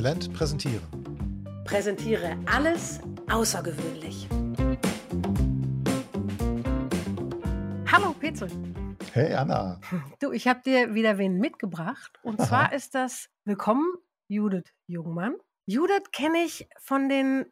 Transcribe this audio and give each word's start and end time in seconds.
Exzellent 0.00 0.32
präsentieren. 0.32 1.62
Präsentiere 1.66 2.38
alles 2.46 3.00
außergewöhnlich. 3.30 4.26
Hallo 7.92 8.14
Petzel. 8.18 8.50
Hey 9.12 9.34
Anna. 9.34 9.78
Du, 10.18 10.32
ich 10.32 10.48
habe 10.48 10.62
dir 10.62 10.94
wieder 10.94 11.18
wen 11.18 11.36
mitgebracht. 11.36 12.18
Und 12.22 12.40
zwar 12.40 12.72
ist 12.72 12.94
das 12.94 13.28
Willkommen 13.44 13.84
Judith 14.26 14.72
Jungmann. 14.86 15.34
Judith 15.66 16.10
kenne 16.12 16.44
ich 16.44 16.66
von 16.78 17.10
den 17.10 17.44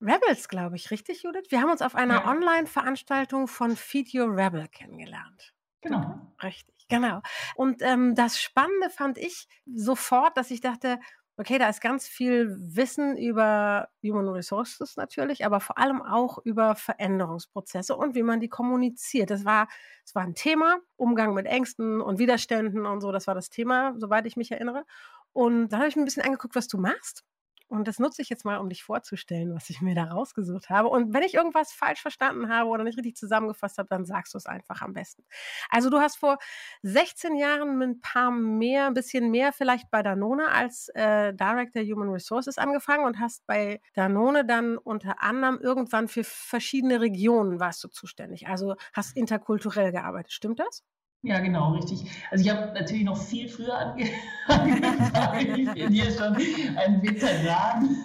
Rebels, 0.00 0.48
glaube 0.48 0.76
ich, 0.76 0.92
richtig, 0.92 1.24
Judith? 1.24 1.46
Wir 1.48 1.60
haben 1.60 1.72
uns 1.72 1.82
auf 1.82 1.96
einer 1.96 2.20
ja. 2.20 2.30
Online-Veranstaltung 2.30 3.48
von 3.48 3.74
Feed 3.74 4.14
Your 4.14 4.28
Rebel 4.28 4.68
kennengelernt. 4.68 5.54
Genau. 5.80 6.20
Richtig, 6.40 6.86
genau. 6.88 7.20
Und 7.56 7.82
ähm, 7.82 8.14
das 8.14 8.40
Spannende 8.40 8.90
fand 8.90 9.18
ich 9.18 9.48
sofort, 9.66 10.36
dass 10.36 10.52
ich 10.52 10.60
dachte, 10.60 11.00
okay, 11.36 11.58
da 11.58 11.68
ist 11.68 11.80
ganz 11.80 12.08
viel 12.08 12.56
Wissen 12.58 13.16
über 13.16 13.88
Human 14.02 14.28
Resources 14.28 14.96
natürlich, 14.96 15.44
aber 15.44 15.60
vor 15.60 15.78
allem 15.78 16.02
auch 16.02 16.38
über 16.44 16.74
Veränderungsprozesse 16.74 17.96
und 17.96 18.14
wie 18.14 18.22
man 18.22 18.40
die 18.40 18.48
kommuniziert. 18.48 19.30
Das 19.30 19.44
war, 19.44 19.68
das 20.04 20.14
war 20.14 20.22
ein 20.22 20.34
Thema, 20.34 20.78
Umgang 20.96 21.34
mit 21.34 21.46
Ängsten 21.46 22.00
und 22.00 22.18
Widerständen 22.18 22.86
und 22.86 23.00
so, 23.00 23.12
das 23.12 23.26
war 23.26 23.34
das 23.34 23.50
Thema, 23.50 23.94
soweit 23.98 24.26
ich 24.26 24.36
mich 24.36 24.50
erinnere. 24.52 24.84
Und 25.32 25.68
dann 25.68 25.80
habe 25.80 25.88
ich 25.88 25.96
mir 25.96 26.02
ein 26.02 26.06
bisschen 26.06 26.24
angeguckt, 26.24 26.54
was 26.54 26.68
du 26.68 26.78
machst. 26.78 27.24
Und 27.68 27.88
das 27.88 27.98
nutze 27.98 28.22
ich 28.22 28.28
jetzt 28.28 28.44
mal, 28.44 28.58
um 28.58 28.68
dich 28.68 28.84
vorzustellen, 28.84 29.54
was 29.54 29.70
ich 29.70 29.80
mir 29.80 29.94
da 29.94 30.04
rausgesucht 30.04 30.70
habe. 30.70 30.88
Und 30.88 31.12
wenn 31.12 31.22
ich 31.22 31.34
irgendwas 31.34 31.72
falsch 31.72 32.00
verstanden 32.00 32.48
habe 32.48 32.70
oder 32.70 32.84
nicht 32.84 32.96
richtig 32.96 33.16
zusammengefasst 33.16 33.78
habe, 33.78 33.88
dann 33.88 34.04
sagst 34.04 34.34
du 34.34 34.38
es 34.38 34.46
einfach 34.46 34.82
am 34.82 34.92
besten. 34.92 35.24
Also 35.68 35.90
du 35.90 35.98
hast 35.98 36.16
vor 36.16 36.38
16 36.82 37.36
Jahren 37.36 37.76
mit 37.78 37.88
ein 37.88 38.00
paar 38.00 38.30
mehr, 38.30 38.86
ein 38.86 38.94
bisschen 38.94 39.30
mehr 39.30 39.52
vielleicht 39.52 39.90
bei 39.90 40.02
Danone 40.02 40.48
als 40.48 40.88
äh, 40.94 41.34
Director 41.34 41.82
Human 41.82 42.10
Resources 42.10 42.58
angefangen 42.58 43.04
und 43.04 43.18
hast 43.18 43.46
bei 43.46 43.80
Danone 43.94 44.44
dann 44.44 44.78
unter 44.78 45.22
anderem 45.22 45.58
irgendwann 45.60 46.08
für 46.08 46.24
verschiedene 46.24 47.00
Regionen 47.00 47.60
warst 47.60 47.82
du 47.82 47.88
zuständig. 47.88 48.46
Also 48.48 48.76
hast 48.92 49.16
interkulturell 49.16 49.92
gearbeitet. 49.92 50.32
Stimmt 50.32 50.60
das? 50.60 50.84
Ja, 51.22 51.40
genau, 51.40 51.72
richtig. 51.72 52.04
Also 52.30 52.44
ich 52.44 52.50
habe 52.50 52.72
natürlich 52.72 53.02
noch 53.02 53.20
viel 53.20 53.48
früher 53.48 53.74
angefangen. 53.78 55.58
ich 55.58 55.72
bin 55.72 55.92
hier 55.92 56.10
schon 56.12 56.36
ein 56.76 57.02
Veteran 57.02 57.96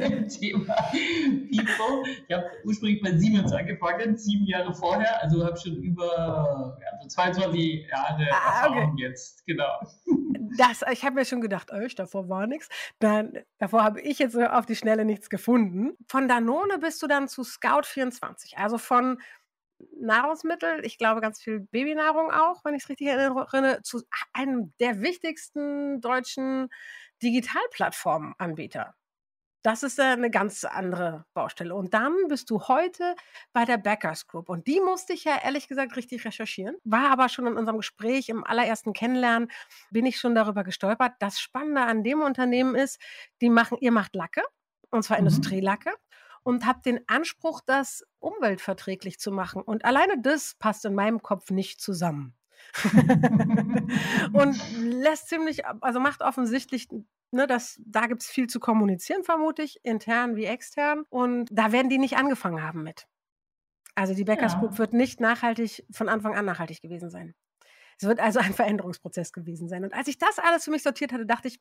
im 0.00 0.28
Thema 0.28 0.74
People. 1.50 2.04
Ich 2.26 2.34
habe 2.34 2.46
ursprünglich 2.64 3.02
bei 3.02 3.16
Siemens 3.18 3.52
angefangen, 3.52 4.16
sieben 4.16 4.46
Jahre 4.46 4.72
vorher. 4.72 5.22
Also 5.22 5.44
habe 5.44 5.58
schon 5.58 5.76
über 5.82 6.78
ja, 6.80 7.08
22 7.08 7.86
Jahre 7.90 8.28
ah, 8.32 8.62
Erfahrung 8.62 8.92
okay. 8.92 9.02
jetzt, 9.02 9.44
genau. 9.46 9.80
Das, 10.56 10.82
ich 10.90 11.04
habe 11.04 11.16
mir 11.16 11.24
schon 11.24 11.40
gedacht, 11.40 11.70
euch, 11.72 11.94
davor 11.94 12.28
war 12.28 12.46
nichts. 12.46 12.68
Dann, 12.98 13.32
davor 13.58 13.84
habe 13.84 14.00
ich 14.00 14.18
jetzt 14.18 14.36
auf 14.36 14.66
die 14.66 14.74
Schnelle 14.74 15.04
nichts 15.04 15.28
gefunden. 15.30 15.92
Von 16.08 16.28
Danone 16.28 16.78
bist 16.78 17.02
du 17.02 17.06
dann 17.06 17.28
zu 17.28 17.42
Scout24, 17.42 18.56
also 18.56 18.78
von 18.78 19.18
Nahrungsmittel, 20.00 20.84
ich 20.84 20.98
glaube 20.98 21.20
ganz 21.20 21.40
viel 21.40 21.60
Babynahrung 21.60 22.30
auch, 22.30 22.64
wenn 22.64 22.74
ich 22.74 22.84
es 22.84 22.88
richtig 22.88 23.08
erinnere, 23.08 23.82
zu 23.82 24.02
einem 24.32 24.72
der 24.80 25.00
wichtigsten 25.00 26.00
deutschen 26.00 26.68
Digitalplattformenanbieter. 27.22 28.94
Das 29.62 29.82
ist 29.82 30.00
eine 30.00 30.30
ganz 30.30 30.64
andere 30.64 31.26
Baustelle. 31.34 31.74
Und 31.74 31.92
dann 31.92 32.14
bist 32.28 32.48
du 32.48 32.62
heute 32.62 33.14
bei 33.52 33.66
der 33.66 33.76
Backers 33.76 34.26
Group. 34.26 34.48
Und 34.48 34.66
die 34.66 34.80
musste 34.80 35.12
ich 35.12 35.24
ja 35.24 35.38
ehrlich 35.42 35.68
gesagt 35.68 35.96
richtig 35.96 36.24
recherchieren. 36.24 36.76
War 36.84 37.10
aber 37.10 37.28
schon 37.28 37.46
in 37.46 37.58
unserem 37.58 37.76
Gespräch 37.76 38.30
im 38.30 38.42
allerersten 38.42 38.94
Kennenlernen, 38.94 39.50
bin 39.90 40.06
ich 40.06 40.18
schon 40.18 40.34
darüber 40.34 40.64
gestolpert. 40.64 41.12
Das 41.18 41.38
Spannende 41.40 41.82
an 41.82 42.02
dem 42.02 42.22
Unternehmen 42.22 42.74
ist, 42.74 42.98
die 43.42 43.50
machen, 43.50 43.76
ihr 43.82 43.92
macht 43.92 44.14
Lacke, 44.14 44.42
und 44.90 45.02
zwar 45.02 45.20
mhm. 45.20 45.26
Industrielacke 45.26 45.92
und 46.42 46.66
habe 46.66 46.80
den 46.84 47.00
Anspruch, 47.08 47.60
das 47.64 48.04
umweltverträglich 48.18 49.18
zu 49.18 49.30
machen. 49.30 49.62
Und 49.62 49.84
alleine 49.84 50.20
das 50.20 50.54
passt 50.58 50.84
in 50.84 50.94
meinem 50.94 51.22
Kopf 51.22 51.50
nicht 51.50 51.80
zusammen. 51.80 52.34
und 54.32 54.60
lässt 54.78 55.28
ziemlich, 55.28 55.66
also 55.66 55.98
macht 55.98 56.22
offensichtlich 56.22 56.88
Ne, 57.32 57.46
das, 57.46 57.80
da 57.86 58.06
gibt 58.06 58.22
es 58.22 58.28
viel 58.28 58.48
zu 58.48 58.58
kommunizieren, 58.58 59.22
vermute 59.22 59.62
ich, 59.62 59.78
intern 59.84 60.34
wie 60.34 60.46
extern. 60.46 61.04
Und 61.10 61.48
da 61.52 61.70
werden 61.70 61.88
die 61.88 61.98
nicht 61.98 62.16
angefangen 62.16 62.62
haben 62.62 62.82
mit. 62.82 63.06
Also 63.94 64.14
die 64.14 64.24
Backers 64.24 64.54
ja. 64.54 64.58
Group 64.58 64.78
wird 64.78 64.94
nicht 64.94 65.20
nachhaltig, 65.20 65.84
von 65.92 66.08
Anfang 66.08 66.34
an 66.34 66.44
nachhaltig 66.44 66.80
gewesen 66.80 67.08
sein. 67.08 67.34
Es 67.98 68.08
wird 68.08 68.18
also 68.18 68.40
ein 68.40 68.54
Veränderungsprozess 68.54 69.32
gewesen 69.32 69.68
sein. 69.68 69.84
Und 69.84 69.92
als 69.92 70.08
ich 70.08 70.18
das 70.18 70.38
alles 70.38 70.64
für 70.64 70.70
mich 70.70 70.82
sortiert 70.82 71.12
hatte, 71.12 71.26
dachte 71.26 71.48
ich, 71.48 71.60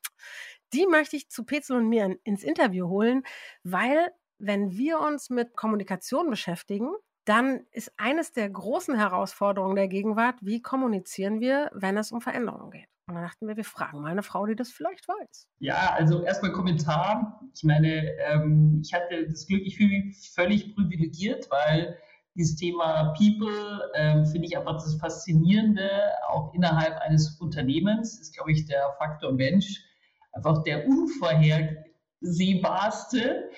die 0.74 0.88
möchte 0.88 1.18
ich 1.18 1.30
zu 1.30 1.44
Petzel 1.44 1.76
und 1.76 1.90
mir 1.90 2.18
ins 2.24 2.44
Interview 2.44 2.88
holen, 2.88 3.24
weil 3.64 4.12
wenn 4.40 4.72
wir 4.72 5.00
uns 5.00 5.30
mit 5.30 5.56
Kommunikation 5.56 6.30
beschäftigen, 6.30 6.90
dann 7.26 7.62
ist 7.72 7.92
eines 7.98 8.32
der 8.32 8.50
großen 8.50 8.96
Herausforderungen 8.96 9.76
der 9.76 9.88
Gegenwart, 9.88 10.36
wie 10.42 10.62
kommunizieren 10.62 11.40
wir, 11.40 11.70
wenn 11.74 11.98
es 11.98 12.12
um 12.12 12.22
Veränderungen 12.22 12.72
geht. 12.72 12.88
Und 13.08 13.16
dann 13.16 13.24
dachten 13.24 13.48
wir, 13.48 13.58
wir 13.58 13.66
fragen 13.66 14.02
mal 14.02 14.12
eine 14.12 14.24
Frau, 14.24 14.46
die 14.46 14.56
das 14.56 14.72
vielleicht 14.72 15.08
weiß. 15.08 15.48
Ja, 15.60 15.94
also 15.94 16.24
erstmal 16.24 16.52
Kommentar. 16.52 17.42
Ich 17.56 17.64
meine, 17.64 18.16
ähm, 18.20 18.82
ich 18.84 18.94
hatte 18.94 19.28
das 19.28 19.48
Glück, 19.48 19.62
ich 19.66 19.78
fühle 19.78 19.90
mich 19.90 20.32
völlig 20.32 20.76
privilegiert, 20.76 21.50
weil 21.50 21.98
dieses 22.36 22.56
Thema 22.56 23.16
People 23.18 23.90
ähm, 23.96 24.26
finde 24.26 24.48
ich 24.48 24.58
einfach 24.58 24.76
das 24.76 24.96
Faszinierende, 24.96 25.90
auch 26.30 26.54
innerhalb 26.54 26.98
eines 27.02 27.38
Unternehmens, 27.40 28.20
ist, 28.20 28.36
glaube 28.36 28.52
ich, 28.52 28.68
der 28.68 28.94
Faktor 29.00 29.34
Mensch 29.34 29.84
einfach 30.32 30.62
der 30.64 30.88
unvorhersehbarste 30.88 33.50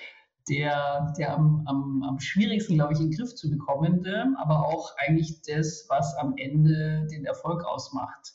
der, 0.48 1.12
der 1.16 1.34
am, 1.34 1.62
am, 1.66 2.02
am 2.02 2.20
schwierigsten, 2.20 2.74
glaube 2.74 2.94
ich, 2.94 3.00
in 3.00 3.10
den 3.10 3.16
Griff 3.16 3.34
zu 3.34 3.50
bekommende, 3.50 4.26
aber 4.38 4.66
auch 4.66 4.92
eigentlich 4.98 5.40
das, 5.42 5.86
was 5.88 6.16
am 6.16 6.34
Ende 6.36 7.06
den 7.10 7.24
Erfolg 7.24 7.64
ausmacht. 7.64 8.32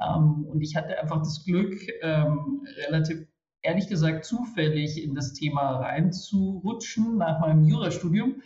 Ähm, 0.00 0.46
und 0.48 0.60
ich 0.60 0.76
hatte 0.76 0.98
einfach 0.98 1.18
das 1.18 1.44
Glück, 1.44 1.74
ähm, 2.02 2.66
relativ 2.86 3.26
ehrlich 3.62 3.88
gesagt 3.88 4.24
zufällig 4.24 5.02
in 5.02 5.14
das 5.14 5.34
Thema 5.34 5.76
reinzurutschen 5.76 7.16
nach 7.16 7.40
meinem 7.40 7.64
Jurastudium. 7.64 8.42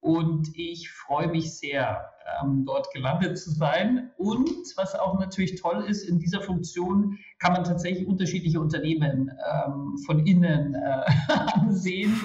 Und 0.00 0.48
ich 0.54 0.90
freue 0.90 1.28
mich 1.28 1.56
sehr, 1.58 2.10
ähm, 2.42 2.64
dort 2.64 2.92
gelandet 2.92 3.38
zu 3.38 3.50
sein. 3.50 4.10
Und 4.16 4.50
was 4.76 4.94
auch 4.94 5.18
natürlich 5.18 5.60
toll 5.60 5.84
ist, 5.88 6.08
in 6.08 6.18
dieser 6.18 6.40
Funktion 6.40 7.18
kann 7.38 7.52
man 7.52 7.64
tatsächlich 7.64 8.06
unterschiedliche 8.06 8.60
Unternehmen 8.60 9.30
ähm, 9.30 9.98
von 10.04 10.26
innen 10.26 10.74
äh, 10.74 11.04
ansehen 11.54 12.18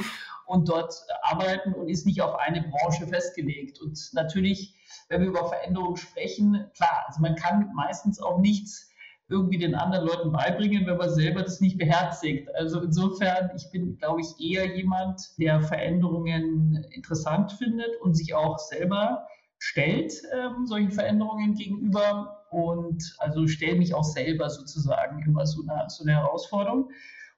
und 0.46 0.68
dort 0.68 0.94
arbeiten 1.24 1.74
und 1.74 1.88
ist 1.88 2.06
nicht 2.06 2.22
auf 2.22 2.36
eine 2.36 2.64
Branche 2.64 3.08
festgelegt. 3.08 3.80
Und 3.82 3.98
natürlich, 4.14 4.76
wenn 5.08 5.22
wir 5.22 5.30
über 5.30 5.48
Veränderungen 5.48 5.98
sprechen, 5.98 6.70
klar, 6.76 7.06
also 7.08 7.22
man 7.22 7.36
kann 7.36 7.72
meistens 7.74 8.22
auch 8.22 8.40
nichts 8.40 8.92
irgendwie 9.32 9.58
den 9.58 9.76
anderen 9.76 10.06
Leuten 10.06 10.32
beibringen, 10.32 10.86
wenn 10.86 10.98
man 10.98 11.10
selber 11.10 11.42
das 11.42 11.62
nicht 11.62 11.78
beherzigt. 11.78 12.54
Also 12.56 12.82
insofern, 12.82 13.50
ich 13.56 13.72
bin, 13.72 13.98
glaube 13.98 14.20
ich, 14.22 14.40
eher 14.40 14.76
jemand, 14.76 15.22
der 15.40 15.62
Veränderungen 15.62 16.86
interessant 16.92 17.54
findet 17.54 17.90
und 18.02 18.16
sich 18.16 18.36
auch 18.36 18.60
selber 18.60 19.26
stellt 19.62 20.12
ähm, 20.34 20.66
solchen 20.66 20.92
Veränderungen 20.92 21.54
gegenüber 21.54 22.48
und 22.50 23.16
also 23.20 23.48
stelle 23.48 23.78
mich 23.78 23.94
auch 23.94 24.04
selber 24.04 24.50
sozusagen 24.50 25.22
immer 25.24 25.46
so 25.46 25.62
eine, 25.62 25.88
so 25.88 26.04
eine 26.04 26.14
Herausforderung. 26.14 26.90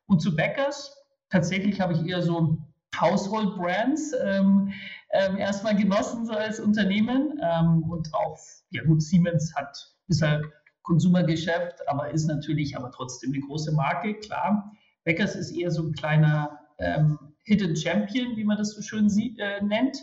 Und 0.08 0.22
zu 0.22 0.34
Bäckers, 0.34 0.96
tatsächlich 1.30 1.82
habe 1.82 1.94
ich 1.94 2.06
eher 2.06 2.22
so 2.22 2.58
Household 2.98 3.58
Brands 3.58 4.14
ähm, 4.24 4.72
ähm, 5.12 5.36
erstmal 5.36 5.76
genossen 5.76 6.26
so 6.26 6.32
als 6.32 6.62
Unternehmen 6.62 7.40
ähm, 7.44 7.84
und 7.84 8.14
auch, 8.14 8.40
ja 8.70 8.84
gut, 8.86 9.04
Siemens 9.04 9.54
hat, 9.54 9.78
ist 10.08 10.22
halt 10.22 10.46
Konsumergeschäft, 10.84 11.86
aber 11.90 12.10
ist 12.12 12.28
natürlich 12.28 12.78
aber 12.78 12.90
trotzdem 12.92 13.34
eine 13.34 13.42
große 13.42 13.74
Marke, 13.74 14.14
klar. 14.16 14.72
Beckers 15.04 15.36
ist 15.36 15.52
eher 15.52 15.72
so 15.72 15.84
ein 15.84 15.92
kleiner 15.92 16.58
ähm, 16.80 17.20
Hidden 17.44 17.76
Champion, 17.76 18.38
wie 18.38 18.46
man 18.46 18.58
das 18.58 18.72
so 18.72 18.82
schön 18.82 19.10
sieht, 19.10 19.38
äh, 19.40 19.62
nennt, 19.62 19.98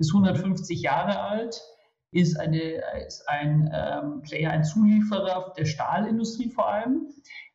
ist 0.00 0.12
150 0.12 0.80
Jahre 0.80 1.20
alt, 1.20 1.62
ist, 2.10 2.38
eine, 2.40 2.82
ist 3.06 3.28
ein 3.28 3.70
ähm, 3.72 4.22
Player, 4.22 4.50
ein 4.50 4.64
Zulieferer 4.64 5.52
der 5.56 5.64
Stahlindustrie 5.64 6.50
vor 6.50 6.68
allem. 6.68 7.06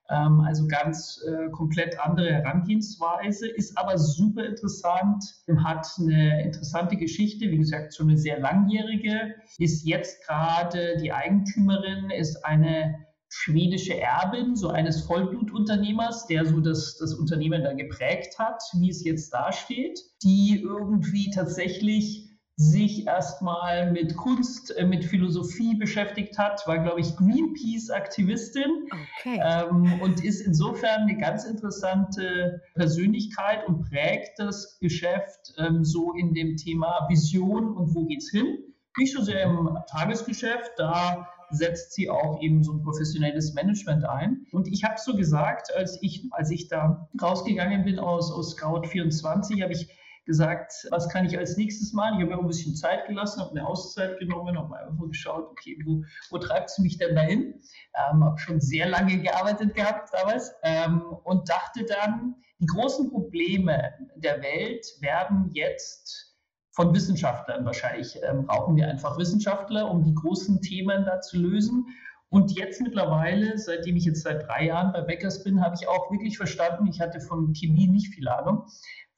Ähm, 0.09 0.41
also 0.41 0.67
ganz 0.67 1.19
äh, 1.27 1.49
komplett 1.49 1.99
andere 1.99 2.31
Herangehensweise, 2.31 3.47
ist 3.47 3.77
aber 3.77 3.97
super 3.97 4.45
interessant, 4.45 5.23
hat 5.63 5.87
eine 5.99 6.43
interessante 6.43 6.95
Geschichte, 6.95 7.49
wie 7.49 7.57
gesagt, 7.57 7.95
schon 7.95 8.09
eine 8.09 8.17
sehr 8.17 8.39
langjährige, 8.39 9.35
ist 9.57 9.83
jetzt 9.83 10.25
gerade 10.27 10.97
die 11.01 11.11
Eigentümerin, 11.11 12.11
ist 12.11 12.45
eine 12.45 13.05
schwedische 13.29 13.99
Erbin, 13.99 14.55
so 14.55 14.69
eines 14.69 15.01
Vollblutunternehmers, 15.01 16.27
der 16.27 16.45
so 16.45 16.59
das, 16.61 16.97
das 16.97 17.15
Unternehmen 17.15 17.63
da 17.63 17.73
geprägt 17.73 18.37
hat, 18.37 18.61
wie 18.75 18.89
es 18.89 19.03
jetzt 19.03 19.33
dasteht, 19.33 19.99
die 20.23 20.61
irgendwie 20.61 21.31
tatsächlich 21.31 22.24
sich 22.57 23.05
erstmal 23.05 23.91
mit 23.91 24.15
Kunst, 24.15 24.75
äh, 24.77 24.85
mit 24.85 25.03
Philosophie 25.03 25.75
beschäftigt 25.75 26.37
hat, 26.37 26.65
war, 26.67 26.79
glaube 26.79 27.01
ich, 27.01 27.15
Greenpeace-Aktivistin 27.17 28.87
okay. 29.19 29.41
ähm, 29.43 29.99
und 30.01 30.23
ist 30.23 30.39
insofern 30.39 31.01
eine 31.01 31.17
ganz 31.17 31.43
interessante 31.43 32.61
Persönlichkeit 32.73 33.67
und 33.67 33.89
prägt 33.89 34.39
das 34.39 34.79
Geschäft 34.79 35.53
ähm, 35.57 35.83
so 35.83 36.13
in 36.13 36.33
dem 36.33 36.55
Thema 36.55 37.05
Vision 37.09 37.75
und 37.75 37.93
wo 37.93 38.05
geht's 38.05 38.31
hin. 38.31 38.59
Nicht 38.97 39.13
so 39.13 39.21
sehr 39.21 39.43
im 39.43 39.77
Tagesgeschäft, 39.89 40.71
da 40.77 41.27
setzt 41.51 41.93
sie 41.93 42.09
auch 42.09 42.41
eben 42.41 42.63
so 42.63 42.71
ein 42.71 42.81
professionelles 42.81 43.53
Management 43.53 44.05
ein. 44.05 44.45
Und 44.53 44.69
ich 44.69 44.85
habe 44.85 44.95
so 44.97 45.15
gesagt, 45.15 45.75
als 45.75 46.01
ich, 46.01 46.23
als 46.31 46.49
ich 46.51 46.69
da 46.69 47.09
rausgegangen 47.21 47.83
bin 47.83 47.99
aus, 47.99 48.31
aus 48.31 48.51
Scout 48.51 48.83
24, 48.87 49.61
habe 49.61 49.73
ich 49.73 49.89
gesagt, 50.25 50.73
was 50.89 51.07
kann 51.09 51.25
ich 51.25 51.37
als 51.37 51.57
nächstes 51.57 51.93
machen? 51.93 52.15
Ich 52.15 52.21
habe 52.21 52.31
mir 52.31 52.37
auch 52.37 52.43
ein 52.43 52.47
bisschen 52.47 52.75
Zeit 52.75 53.07
gelassen, 53.07 53.41
habe 53.41 53.51
eine 53.51 53.65
Auszeit 53.65 54.19
genommen, 54.19 54.57
habe 54.57 54.77
einfach 54.77 55.07
geschaut, 55.07 55.47
okay, 55.51 55.77
wo, 55.85 56.03
wo 56.31 56.37
treibt 56.37 56.69
es 56.69 56.79
mich 56.79 56.97
denn 56.97 57.15
dahin? 57.15 57.61
Ähm, 57.93 58.23
habe 58.23 58.37
schon 58.39 58.59
sehr 58.59 58.89
lange 58.89 59.19
gearbeitet 59.19 59.75
gehabt 59.75 60.09
damals 60.13 60.53
ähm, 60.63 61.01
und 61.23 61.47
dachte 61.49 61.85
dann, 61.85 62.35
die 62.59 62.65
großen 62.65 63.09
Probleme 63.09 63.93
der 64.15 64.41
Welt 64.41 64.85
werden 65.01 65.51
jetzt 65.53 66.35
von 66.71 66.93
Wissenschaftlern 66.93 67.65
wahrscheinlich. 67.65 68.19
Ähm, 68.23 68.45
brauchen 68.45 68.75
wir 68.75 68.87
einfach 68.87 69.17
Wissenschaftler, 69.17 69.89
um 69.89 70.03
die 70.03 70.13
großen 70.13 70.61
Themen 70.61 71.05
da 71.05 71.21
zu 71.21 71.37
lösen. 71.37 71.85
Und 72.29 72.51
jetzt 72.51 72.81
mittlerweile, 72.81 73.57
seitdem 73.57 73.95
ich 73.95 74.05
jetzt 74.05 74.23
seit 74.23 74.47
drei 74.47 74.65
Jahren 74.65 74.91
bei 74.91 75.01
Beckers 75.01 75.43
bin, 75.43 75.61
habe 75.61 75.75
ich 75.79 75.87
auch 75.87 76.11
wirklich 76.11 76.37
verstanden, 76.37 76.87
ich 76.87 76.99
hatte 76.99 77.21
von 77.21 77.53
Chemie 77.53 77.87
nicht 77.87 78.13
viel 78.13 78.27
Ahnung, 78.27 78.65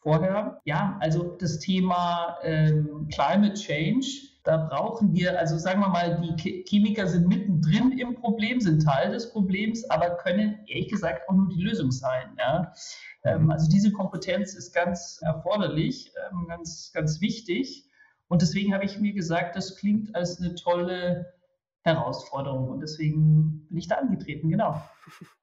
vorher. 0.08 0.62
Ja, 0.64 0.98
also 1.02 1.36
das 1.38 1.60
Thema 1.60 2.38
ähm, 2.42 3.10
Climate 3.14 3.56
Change, 3.56 4.08
da 4.46 4.56
brauchen 4.56 5.14
wir, 5.14 5.38
also 5.38 5.58
sagen 5.58 5.82
wir 5.82 5.90
mal, 5.90 6.22
die 6.22 6.64
Chemiker 6.66 7.08
sind 7.08 7.28
mittendrin 7.28 7.92
im 7.92 8.16
Problem, 8.16 8.62
sind 8.62 8.84
Teil 8.84 9.12
des 9.12 9.30
Problems, 9.34 9.84
aber 9.90 10.12
können 10.12 10.60
ehrlich 10.68 10.88
gesagt 10.88 11.28
auch 11.28 11.34
nur 11.34 11.50
die 11.50 11.62
Lösung 11.62 11.92
sein. 11.92 12.38
Ja? 12.40 12.72
Ähm, 13.26 13.44
mhm. 13.44 13.52
also 13.52 13.70
diese 13.70 13.92
Kompetenz 13.92 14.54
ist 14.54 14.74
ganz 14.74 15.20
erforderlich, 15.24 16.14
ähm, 16.32 16.48
ganz, 16.48 16.92
ganz 16.94 17.20
wichtig. 17.20 17.84
Und 18.30 18.42
deswegen 18.42 18.74
habe 18.74 18.86
ich 18.86 19.00
mir 19.00 19.12
gesagt, 19.12 19.58
das 19.58 19.76
klingt 19.76 20.16
als 20.16 20.40
eine 20.40 20.56
tolle 20.56 21.34
Herausforderung. 21.82 22.70
Und 22.70 22.80
deswegen 22.80 23.68
bin 23.68 23.78
ich 23.78 23.90
da 23.90 23.96
angetreten, 23.96 24.48
genau. 24.48 24.82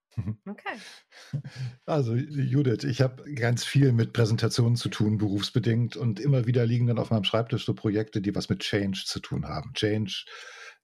Okay. 0.46 1.42
Also 1.86 2.14
Judith, 2.14 2.84
ich 2.84 3.00
habe 3.00 3.32
ganz 3.34 3.64
viel 3.64 3.92
mit 3.92 4.12
Präsentationen 4.12 4.76
zu 4.76 4.88
tun, 4.88 5.18
berufsbedingt, 5.18 5.96
und 5.96 6.20
immer 6.20 6.46
wieder 6.46 6.66
liegen 6.66 6.86
dann 6.86 6.98
auf 6.98 7.10
meinem 7.10 7.24
Schreibtisch 7.24 7.64
so 7.64 7.74
Projekte, 7.74 8.20
die 8.20 8.34
was 8.34 8.48
mit 8.48 8.60
Change 8.60 9.04
zu 9.06 9.20
tun 9.20 9.46
haben. 9.46 9.72
Change, 9.74 10.24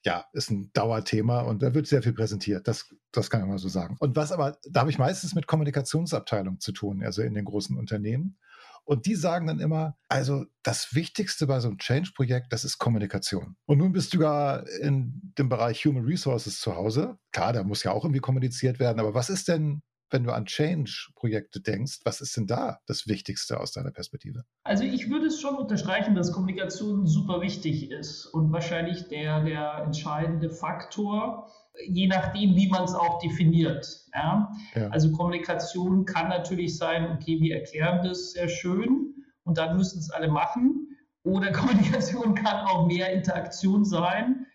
ja, 0.05 0.25
ist 0.32 0.50
ein 0.50 0.73
Dauerthema 0.73 1.41
und 1.43 1.62
da 1.62 1.75
wird 1.75 1.87
sehr 1.87 2.03
viel 2.03 2.12
präsentiert. 2.12 2.67
Das, 2.67 2.94
das 3.12 3.31
kann 3.31 3.43
ich 3.43 3.47
mal 3.47 3.59
so 3.59 3.69
sagen. 3.69 3.97
Und 4.00 4.17
was 4.17 4.32
aber, 4.32 4.59
da 4.69 4.81
habe 4.81 4.91
ich 4.91 4.99
meistens 4.99 5.35
mit 5.35 5.47
Kommunikationsabteilungen 5.47 6.61
zu 6.61 6.73
tun, 6.73 7.03
also 7.03 7.23
in 7.23 7.35
den 7.35 7.44
großen 7.44 7.76
Unternehmen. 7.76 8.38
Und 8.85 9.06
die 9.06 9.15
sagen 9.15 9.47
dann 9.47 9.61
immer, 9.61 9.97
also 10.09 10.44
das 10.62 10.94
Wichtigste 10.94 11.47
bei 11.47 11.61
so 11.61 11.69
einem 11.69 11.79
Change-Projekt, 11.79 12.53
das 12.53 12.65
ist 12.65 12.79
Kommunikation. 12.79 13.56
Und 13.67 13.79
nun 13.79 13.93
bist 13.93 14.12
du 14.15 14.19
gar 14.19 14.67
in 14.81 15.32
dem 15.38 15.49
Bereich 15.49 15.85
Human 15.85 16.05
Resources 16.05 16.61
zu 16.61 16.75
Hause. 16.75 17.19
Klar, 17.32 17.53
da 17.53 17.62
muss 17.62 17.82
ja 17.82 17.93
auch 17.93 18.05
irgendwie 18.05 18.21
kommuniziert 18.21 18.79
werden, 18.79 19.00
aber 19.00 19.15
was 19.15 19.31
ist 19.31 19.49
denn 19.49 19.82
wenn 20.11 20.25
du 20.25 20.32
an 20.32 20.44
Change-Projekte 20.44 21.61
denkst, 21.61 22.00
was 22.05 22.21
ist 22.21 22.37
denn 22.37 22.47
da 22.47 22.81
das 22.87 23.06
Wichtigste 23.06 23.61
aus 23.61 23.73
deiner 23.73 23.93
Perspektive? 23.93 24.44
Also 24.65 24.85
ich 24.85 25.09
würde 25.09 25.26
es 25.26 25.41
schon 25.41 25.56
unterstreichen, 25.56 26.15
dass 26.15 26.33
Kommunikation 26.33 27.06
super 27.06 27.41
wichtig 27.41 27.91
ist 27.91 28.26
und 28.26 28.53
wahrscheinlich 28.53 29.09
der, 29.09 29.44
der 29.44 29.83
entscheidende 29.85 30.50
Faktor, 30.50 31.49
je 31.87 32.06
nachdem, 32.06 32.55
wie 32.56 32.69
man 32.69 32.85
es 32.85 32.94
auch 32.94 33.19
definiert. 33.21 33.87
Ja? 34.15 34.53
ja? 34.75 34.88
Also 34.88 35.11
Kommunikation 35.12 36.05
kann 36.05 36.29
natürlich 36.29 36.77
sein, 36.77 37.11
okay, 37.12 37.41
wir 37.41 37.56
erklären 37.56 38.03
das 38.05 38.32
sehr 38.32 38.49
schön 38.49 39.15
und 39.44 39.59
dann 39.59 39.77
müssen 39.77 39.99
es 39.99 40.11
alle 40.11 40.29
machen. 40.29 40.97
Oder 41.23 41.53
Kommunikation 41.53 42.35
kann 42.35 42.67
auch 42.67 42.87
mehr 42.87 43.12
Interaktion 43.12 43.85
sein 43.85 44.47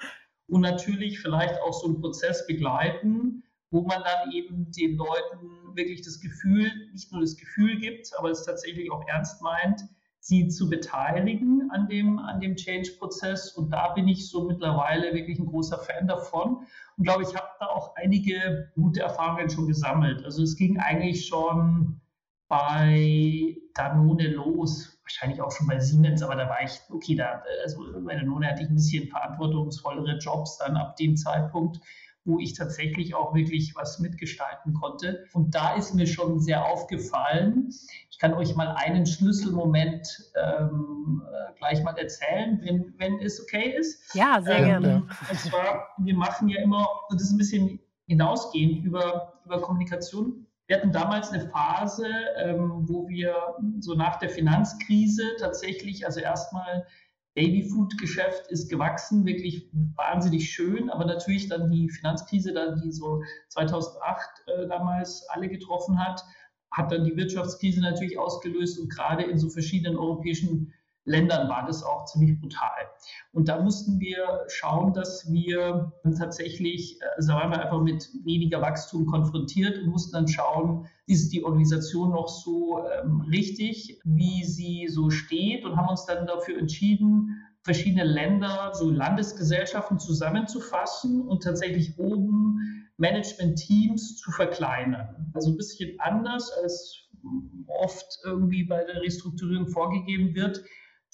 und 0.47 0.61
natürlich 0.61 1.19
vielleicht 1.19 1.59
auch 1.61 1.73
so 1.73 1.87
einen 1.87 2.01
Prozess 2.01 2.45
begleiten, 2.47 3.43
wo 3.71 3.81
man 3.81 4.01
dann 4.03 4.31
eben 4.31 4.71
den 4.71 4.95
Leuten 4.95 5.75
wirklich 5.75 6.01
das 6.01 6.19
Gefühl, 6.19 6.71
nicht 6.91 7.11
nur 7.11 7.21
das 7.21 7.35
Gefühl 7.35 7.77
gibt, 7.79 8.11
aber 8.17 8.29
es 8.29 8.43
tatsächlich 8.43 8.91
auch 8.91 9.05
ernst 9.07 9.41
meint, 9.41 9.81
sie 10.25 10.47
zu 10.47 10.69
beteiligen 10.69 11.69
an 11.71 11.87
dem, 11.87 12.17
an 12.17 12.39
dem 12.39 12.55
Change-Prozess. 12.55 13.51
Und 13.51 13.69
da 13.71 13.89
bin 13.89 14.07
ich 14.07 14.27
so 14.27 14.45
mittlerweile 14.45 15.13
wirklich 15.13 15.37
ein 15.37 15.45
großer 15.45 15.77
Fan 15.77 16.07
davon. 16.07 16.65
Und 16.97 17.03
glaube, 17.03 17.23
ich 17.23 17.35
habe 17.35 17.47
da 17.59 17.67
auch 17.67 17.95
einige 17.95 18.71
gute 18.75 19.01
Erfahrungen 19.01 19.49
schon 19.49 19.67
gesammelt. 19.67 20.23
Also 20.23 20.43
es 20.43 20.55
ging 20.55 20.79
eigentlich 20.79 21.25
schon 21.25 21.99
bei 22.47 23.57
Danone 23.73 24.29
los, 24.29 24.97
wahrscheinlich 25.03 25.41
auch 25.41 25.51
schon 25.51 25.67
bei 25.67 25.79
Siemens, 25.79 26.23
aber 26.23 26.35
da 26.35 26.47
war 26.47 26.63
ich, 26.63 26.79
okay, 26.89 27.15
da, 27.15 27.43
also 27.63 27.83
bei 28.05 28.15
Danone 28.15 28.47
hatte 28.47 28.63
ich 28.63 28.69
ein 28.69 28.75
bisschen 28.75 29.09
verantwortungsvollere 29.09 30.17
Jobs 30.17 30.57
dann 30.59 30.77
ab 30.77 30.95
dem 30.95 31.17
Zeitpunkt 31.17 31.79
wo 32.25 32.39
ich 32.39 32.53
tatsächlich 32.53 33.15
auch 33.15 33.33
wirklich 33.35 33.75
was 33.75 33.99
mitgestalten 33.99 34.73
konnte. 34.73 35.25
Und 35.33 35.53
da 35.53 35.75
ist 35.75 35.93
mir 35.93 36.07
schon 36.07 36.39
sehr 36.39 36.65
aufgefallen. 36.65 37.69
Ich 38.09 38.19
kann 38.19 38.33
euch 38.33 38.55
mal 38.55 38.69
einen 38.69 39.05
Schlüsselmoment 39.05 40.07
ähm, 40.35 41.21
äh, 41.31 41.53
gleich 41.57 41.83
mal 41.83 41.97
erzählen, 41.97 42.59
wenn, 42.63 42.93
wenn 42.97 43.19
es 43.19 43.41
okay 43.41 43.75
ist. 43.77 44.15
Ja, 44.15 44.41
sehr 44.41 44.57
ähm, 44.57 44.65
gerne. 44.65 45.07
Und 45.29 45.39
zwar, 45.39 45.87
wir 45.99 46.15
machen 46.15 46.49
ja 46.49 46.61
immer, 46.61 46.87
und 47.09 47.19
das 47.19 47.27
ist 47.27 47.33
ein 47.33 47.37
bisschen 47.37 47.79
hinausgehend 48.07 48.83
über, 48.83 49.39
über 49.45 49.61
Kommunikation. 49.61 50.47
Wir 50.67 50.77
hatten 50.77 50.91
damals 50.91 51.29
eine 51.29 51.47
Phase, 51.47 52.07
ähm, 52.37 52.85
wo 52.87 53.07
wir 53.07 53.35
so 53.79 53.93
nach 53.93 54.17
der 54.17 54.29
Finanzkrise 54.29 55.21
tatsächlich, 55.39 56.07
also 56.07 56.19
erstmal 56.19 56.87
Babyfood-Geschäft 57.35 58.47
ist 58.47 58.69
gewachsen, 58.69 59.25
wirklich 59.25 59.69
wahnsinnig 59.95 60.51
schön, 60.51 60.89
aber 60.89 61.05
natürlich 61.05 61.49
dann 61.49 61.69
die 61.69 61.89
Finanzkrise, 61.89 62.53
dann 62.53 62.81
die 62.81 62.91
so 62.91 63.23
2008 63.49 64.29
äh, 64.47 64.67
damals 64.67 65.27
alle 65.29 65.49
getroffen 65.49 65.99
hat, 65.99 66.23
hat 66.71 66.91
dann 66.91 67.03
die 67.03 67.15
Wirtschaftskrise 67.15 67.81
natürlich 67.81 68.17
ausgelöst 68.17 68.79
und 68.79 68.89
gerade 68.89 69.23
in 69.23 69.37
so 69.37 69.49
verschiedenen 69.49 69.97
europäischen 69.97 70.73
Ländern 71.05 71.47
war 71.47 71.65
das 71.67 71.83
auch 71.83 72.05
ziemlich 72.05 72.39
brutal. 72.39 72.89
Und 73.31 73.47
da 73.47 73.61
mussten 73.61 73.99
wir 73.99 74.43
schauen, 74.47 74.93
dass 74.93 75.31
wir 75.31 75.93
tatsächlich, 76.17 76.99
also 77.15 77.33
waren 77.33 77.51
wir 77.51 77.61
einfach 77.61 77.81
mit 77.81 78.09
weniger 78.23 78.61
Wachstum 78.61 79.05
konfrontiert 79.05 79.77
und 79.77 79.87
mussten 79.87 80.13
dann 80.13 80.27
schauen, 80.27 80.87
ist 81.05 81.31
die 81.31 81.43
Organisation 81.43 82.09
noch 82.09 82.27
so 82.27 82.83
ähm, 82.87 83.21
richtig, 83.21 84.01
wie 84.03 84.43
sie 84.43 84.87
so 84.87 85.11
steht 85.11 85.63
und 85.63 85.77
haben 85.77 85.89
uns 85.89 86.05
dann 86.05 86.25
dafür 86.25 86.57
entschieden, 86.57 87.39
verschiedene 87.61 88.03
Länder, 88.03 88.71
so 88.73 88.89
Landesgesellschaften 88.89 89.99
zusammenzufassen 89.99 91.27
und 91.27 91.43
tatsächlich 91.43 91.97
oben 91.99 92.87
Management-Teams 92.97 94.17
zu 94.17 94.31
verkleinern. 94.31 95.31
Also 95.33 95.51
ein 95.51 95.57
bisschen 95.57 95.99
anders 95.99 96.51
als 96.63 97.09
oft 97.67 98.19
irgendwie 98.23 98.63
bei 98.63 98.83
der 98.83 99.01
Restrukturierung 99.01 99.67
vorgegeben 99.67 100.33
wird 100.33 100.63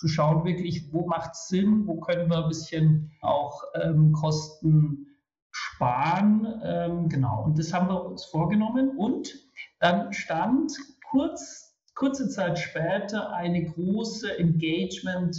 zu 0.01 0.07
schauen, 0.07 0.43
wirklich, 0.45 0.91
wo 0.91 1.05
macht 1.05 1.33
es 1.33 1.47
Sinn, 1.47 1.85
wo 1.85 1.99
können 1.99 2.27
wir 2.27 2.39
ein 2.39 2.47
bisschen 2.47 3.11
auch 3.21 3.61
ähm, 3.79 4.11
Kosten 4.13 5.05
sparen. 5.51 6.59
Ähm, 6.63 7.07
genau, 7.07 7.43
und 7.43 7.59
das 7.59 7.71
haben 7.71 7.87
wir 7.87 8.03
uns 8.03 8.25
vorgenommen. 8.25 8.97
Und 8.97 9.31
dann 9.79 10.11
stand 10.11 10.73
kurz, 11.11 11.77
kurze 11.93 12.29
Zeit 12.29 12.57
später 12.57 13.31
eine 13.31 13.63
große 13.63 14.39
Engagement- 14.39 15.37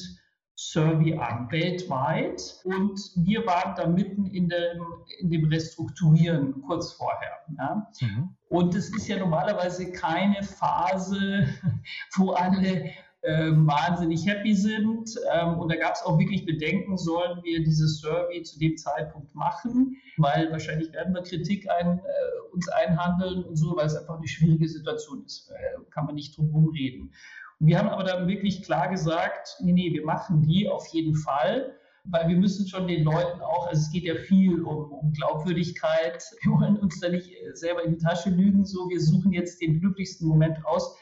Survey 0.55 1.19
an, 1.19 1.51
weltweit. 1.51 2.61
Und 2.63 3.01
wir 3.17 3.45
waren 3.47 3.75
da 3.75 3.87
mitten 3.87 4.27
in 4.27 4.49
dem, 4.49 4.85
in 5.19 5.31
dem 5.31 5.47
Restrukturieren 5.47 6.63
kurz 6.63 6.93
vorher. 6.93 7.33
Ja. 7.59 7.91
Mhm. 8.01 8.37
Und 8.49 8.75
es 8.75 8.95
ist 8.95 9.09
ja 9.09 9.19
normalerweise 9.19 9.91
keine 9.91 10.43
Phase, 10.45 11.49
wo 12.17 12.31
alle 12.33 12.93
wahnsinnig 13.23 14.27
happy 14.27 14.55
sind. 14.55 15.15
Ähm, 15.33 15.59
und 15.59 15.71
da 15.71 15.77
gab 15.77 15.95
es 15.95 16.03
auch 16.03 16.19
wirklich 16.19 16.45
Bedenken, 16.45 16.97
sollen 16.99 17.43
wir 17.45 17.63
dieses 17.63 18.01
Survey 18.01 18.43
zu 18.43 18.59
dem 18.59 18.77
Zeitpunkt 18.77 19.35
machen, 19.35 19.97
weil 20.17 20.51
wahrscheinlich 20.51 20.93
werden 20.93 21.15
wir 21.15 21.23
Kritik 21.23 21.69
ein, 21.71 21.99
äh, 21.99 22.53
uns 22.53 22.69
einhandeln 22.69 23.45
und 23.45 23.57
so, 23.57 23.77
weil 23.77 23.87
es 23.87 23.95
einfach 23.95 24.19
eine 24.19 24.29
schwierige 24.29 24.69
Situation 24.69 25.25
ist. 25.25 25.51
Äh, 25.51 25.81
kann 25.91 26.07
man 26.07 26.17
nicht 26.17 26.37
drum 26.37 26.47
herum 26.47 26.71
reden. 26.71 27.13
Und 27.61 27.67
wir 27.69 27.79
haben 27.79 27.89
aber 27.89 28.05
dann 28.05 28.27
wirklich 28.27 28.63
klar 28.63 28.89
gesagt, 28.89 29.57
nee, 29.61 29.73
nee, 29.73 29.93
wir 29.93 30.05
machen 30.05 30.43
die 30.43 30.69
auf 30.69 30.87
jeden 30.89 31.15
Fall 31.15 31.77
weil 32.05 32.29
wir 32.29 32.37
müssen 32.37 32.67
schon 32.67 32.89
den 32.89 33.05
Leuten 33.05 33.41
auch, 33.43 33.69
also 33.69 33.81
es 33.81 33.91
geht 33.91 34.05
ja 34.05 34.15
viel 34.17 34.61
um, 34.63 34.93
um, 34.93 35.13
Glaubwürdigkeit, 35.13 36.25
wir 36.43 36.53
wollen 36.53 36.77
uns 36.79 36.99
da 37.01 37.09
nicht 37.09 37.33
selber 37.53 37.85
in 37.85 37.93
die 37.93 38.05
Tasche 38.05 38.31
lügen, 38.31 38.65
so 38.65 38.89
wir 38.89 39.01
suchen 39.01 39.33
jetzt 39.33 39.61
den 39.61 39.81
glücklichsten 39.81 40.27
Moment 40.27 40.65
aus, 40.67 40.97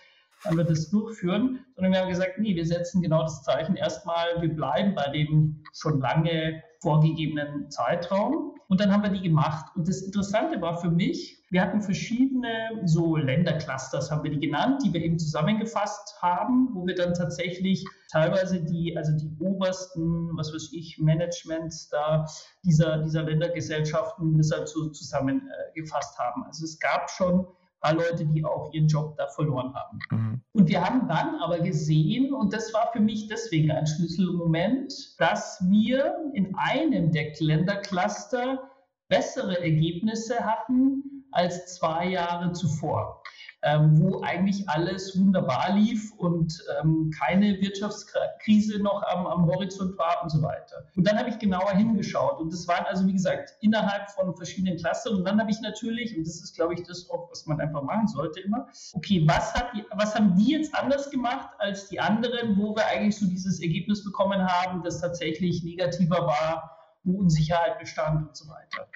wann 0.45 0.57
wir 0.57 0.65
das 0.65 0.91
durchführen, 0.91 1.65
sondern 1.75 1.93
wir 1.93 2.01
haben 2.01 2.09
gesagt, 2.09 2.39
nee, 2.39 2.55
wir 2.55 2.67
setzen 2.67 3.03
genau 3.03 3.23
das 3.23 3.43
Zeichen 3.43 3.77
erstmal, 3.77 4.41
wir 4.41 4.55
bleiben 4.55 4.95
bei 4.95 5.09
dem 5.11 5.63
schon 5.73 6.01
lange 6.01 6.63
vorgegebenen 6.81 7.71
Zeitraum. 7.71 8.55
Und 8.69 8.81
dann 8.81 8.93
haben 8.93 9.03
wir 9.03 9.11
die 9.11 9.21
gemacht. 9.21 9.67
Und 9.75 9.89
das 9.89 10.01
Interessante 10.01 10.61
war 10.61 10.81
für 10.81 10.91
mich, 10.91 11.43
wir 11.51 11.61
hatten 11.61 11.83
verschiedene 11.83 12.81
so 12.85 13.17
Länderclusters, 13.17 14.11
haben 14.11 14.23
wir 14.23 14.31
die 14.31 14.39
genannt, 14.39 14.83
die 14.85 14.93
wir 14.93 15.03
eben 15.03 15.19
zusammengefasst 15.19 16.17
haben, 16.23 16.69
wo 16.73 16.87
wir 16.87 16.95
dann 16.95 17.13
tatsächlich 17.13 17.85
teilweise 18.13 18.63
die, 18.63 18.97
also 18.97 19.11
die 19.17 19.29
obersten, 19.41 20.31
was 20.37 20.55
weiß 20.55 20.71
ich, 20.73 20.99
Managements 21.01 21.89
da 21.89 22.25
dieser, 22.65 22.99
dieser 22.99 23.25
Ländergesellschaften 23.25 24.37
deshalb 24.37 24.69
so 24.69 24.89
zusammengefasst 24.91 26.17
haben. 26.19 26.45
Also 26.45 26.65
es 26.65 26.79
gab 26.79 27.11
schon 27.11 27.49
paar 27.81 27.95
Leute, 27.95 28.27
die 28.27 28.45
auch 28.45 28.73
ihren 28.73 28.89
Job 28.89 29.17
da 29.17 29.27
verloren 29.29 29.75
haben. 29.75 29.99
Mhm. 30.11 30.41
Und 30.53 30.69
wir 30.69 30.85
haben 30.85 31.09
dann 31.09 31.37
aber 31.37 31.61
gesehen, 31.61 32.33
und 32.33 32.53
das 32.53 32.73
war 32.75 32.91
für 32.93 33.01
mich 33.01 33.29
deswegen 33.29 33.71
ein 33.71 33.87
Schlüsselmoment, 33.87 34.93
dass 35.19 35.59
wir 35.69 36.15
in 36.35 36.55
einem 36.57 37.13
der 37.13 37.33
Ländercluster 37.39 38.71
bessere 39.09 39.61
Ergebnisse 39.61 40.45
hatten 40.45 41.27
als 41.33 41.75
zwei 41.77 42.09
Jahre 42.09 42.53
zuvor 42.53 43.20
ähm, 43.63 44.01
wo 44.01 44.23
eigentlich 44.23 44.69
alles 44.69 45.19
wunderbar 45.19 45.75
lief 45.75 46.13
und 46.17 46.65
ähm, 46.81 47.11
keine 47.19 47.61
Wirtschaftskrise 47.61 48.83
noch 48.83 49.03
am, 49.03 49.27
am, 49.27 49.47
Horizont 49.47 49.99
war 49.99 50.23
und 50.23 50.31
so 50.31 50.41
weiter. 50.41 50.87
Und 50.97 51.07
dann 51.07 51.19
habe 51.19 51.29
ich 51.29 51.39
genauer 51.39 51.73
hingeschaut 51.73 52.41
und 52.41 52.53
das 52.53 52.67
waren 52.69 52.87
also, 52.87 53.07
wie 53.07 53.13
gesagt, 53.13 53.55
innerhalb 53.61 54.11
von 54.11 54.35
verschiedenen 54.35 54.79
Clustern 54.79 55.17
und 55.17 55.25
dann 55.25 55.39
habe 55.39 55.51
ich 55.51 55.61
natürlich, 55.61 56.17
und 56.17 56.27
das 56.27 56.37
ist, 56.37 56.55
glaube 56.55 56.75
ich, 56.75 56.83
das 56.85 57.11
auch, 57.11 57.31
was 57.31 57.45
man 57.47 57.61
einfach 57.61 57.83
machen 57.83 58.07
sollte 58.07 58.41
immer, 58.41 58.67
okay, 58.95 59.25
was, 59.27 59.53
hat 59.55 59.75
die, 59.75 59.85
was 59.95 60.15
haben 60.15 60.37
die 60.37 60.53
jetzt 60.53 60.75
anders 60.75 61.11
gemacht 61.11 61.51
als 61.59 61.89
die 61.89 62.01
anderen, 62.01 62.57
wo 62.57 62.75
wir 62.75 62.87
eigentlich 62.87 63.19
so 63.19 63.27
dieses 63.27 63.61
Ergebnis 63.61 64.03
bekommen 64.05 64.43
haben, 64.47 64.83
das 64.83 65.01
tatsächlich 65.01 65.63
negativer 65.65 66.27
war, 66.27 66.79
wo 67.05 67.19
Unsicherheit 67.19 67.79
bestand 67.79 68.29
und 68.29 68.37
so 68.37 68.49
weiter. 68.49 68.87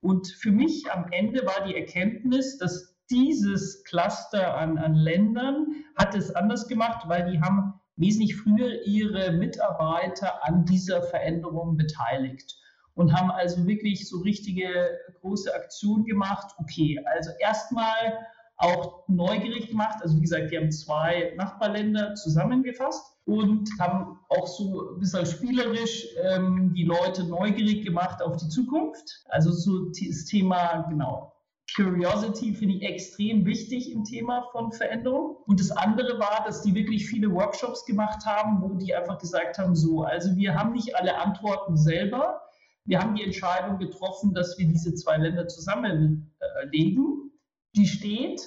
Und 0.00 0.28
für 0.28 0.50
mich 0.50 0.90
am 0.92 1.10
Ende 1.12 1.46
war 1.46 1.66
die 1.66 1.74
Erkenntnis, 1.74 2.58
dass 2.58 2.93
dieses 3.10 3.84
Cluster 3.84 4.56
an, 4.56 4.78
an 4.78 4.94
Ländern 4.94 5.66
hat 5.96 6.14
es 6.14 6.34
anders 6.34 6.68
gemacht, 6.68 7.08
weil 7.08 7.30
die 7.30 7.40
haben 7.40 7.74
wesentlich 7.96 8.36
früher 8.36 8.84
ihre 8.86 9.32
Mitarbeiter 9.32 10.44
an 10.44 10.64
dieser 10.64 11.02
Veränderung 11.02 11.76
beteiligt 11.76 12.56
und 12.94 13.12
haben 13.12 13.30
also 13.30 13.66
wirklich 13.66 14.08
so 14.08 14.18
richtige 14.20 14.98
große 15.20 15.52
Aktionen 15.54 16.04
gemacht. 16.04 16.54
Okay, 16.58 17.00
also 17.04 17.30
erstmal 17.40 18.26
auch 18.56 19.06
neugierig 19.08 19.68
gemacht. 19.68 19.98
Also 20.00 20.16
wie 20.16 20.22
gesagt, 20.22 20.50
die 20.50 20.56
haben 20.56 20.70
zwei 20.70 21.34
Nachbarländer 21.36 22.14
zusammengefasst 22.14 23.16
und 23.26 23.68
haben 23.80 24.18
auch 24.28 24.46
so 24.46 24.94
ein 24.94 25.00
bisschen 25.00 25.26
spielerisch 25.26 26.06
ähm, 26.22 26.72
die 26.74 26.84
Leute 26.84 27.24
neugierig 27.24 27.84
gemacht 27.84 28.22
auf 28.22 28.36
die 28.36 28.48
Zukunft. 28.48 29.24
Also 29.28 29.50
so 29.50 29.90
das 29.90 30.24
Thema, 30.26 30.86
genau, 30.88 31.33
Curiosity 31.74 32.54
finde 32.54 32.76
ich 32.76 32.82
extrem 32.82 33.44
wichtig 33.44 33.90
im 33.90 34.04
Thema 34.04 34.48
von 34.52 34.70
Veränderung. 34.72 35.36
Und 35.46 35.58
das 35.58 35.70
andere 35.70 36.18
war, 36.18 36.44
dass 36.46 36.62
die 36.62 36.74
wirklich 36.74 37.06
viele 37.06 37.32
Workshops 37.32 37.84
gemacht 37.84 38.24
haben, 38.24 38.62
wo 38.62 38.74
die 38.74 38.94
einfach 38.94 39.18
gesagt 39.18 39.58
haben, 39.58 39.74
so, 39.74 40.02
also 40.02 40.36
wir 40.36 40.54
haben 40.54 40.72
nicht 40.72 40.94
alle 40.94 41.16
Antworten 41.16 41.76
selber. 41.76 42.40
Wir 42.84 43.00
haben 43.00 43.14
die 43.14 43.24
Entscheidung 43.24 43.78
getroffen, 43.78 44.34
dass 44.34 44.58
wir 44.58 44.68
diese 44.68 44.94
zwei 44.94 45.16
Länder 45.16 45.48
zusammenlegen. 45.48 47.32
Die 47.74 47.86
steht, 47.86 48.40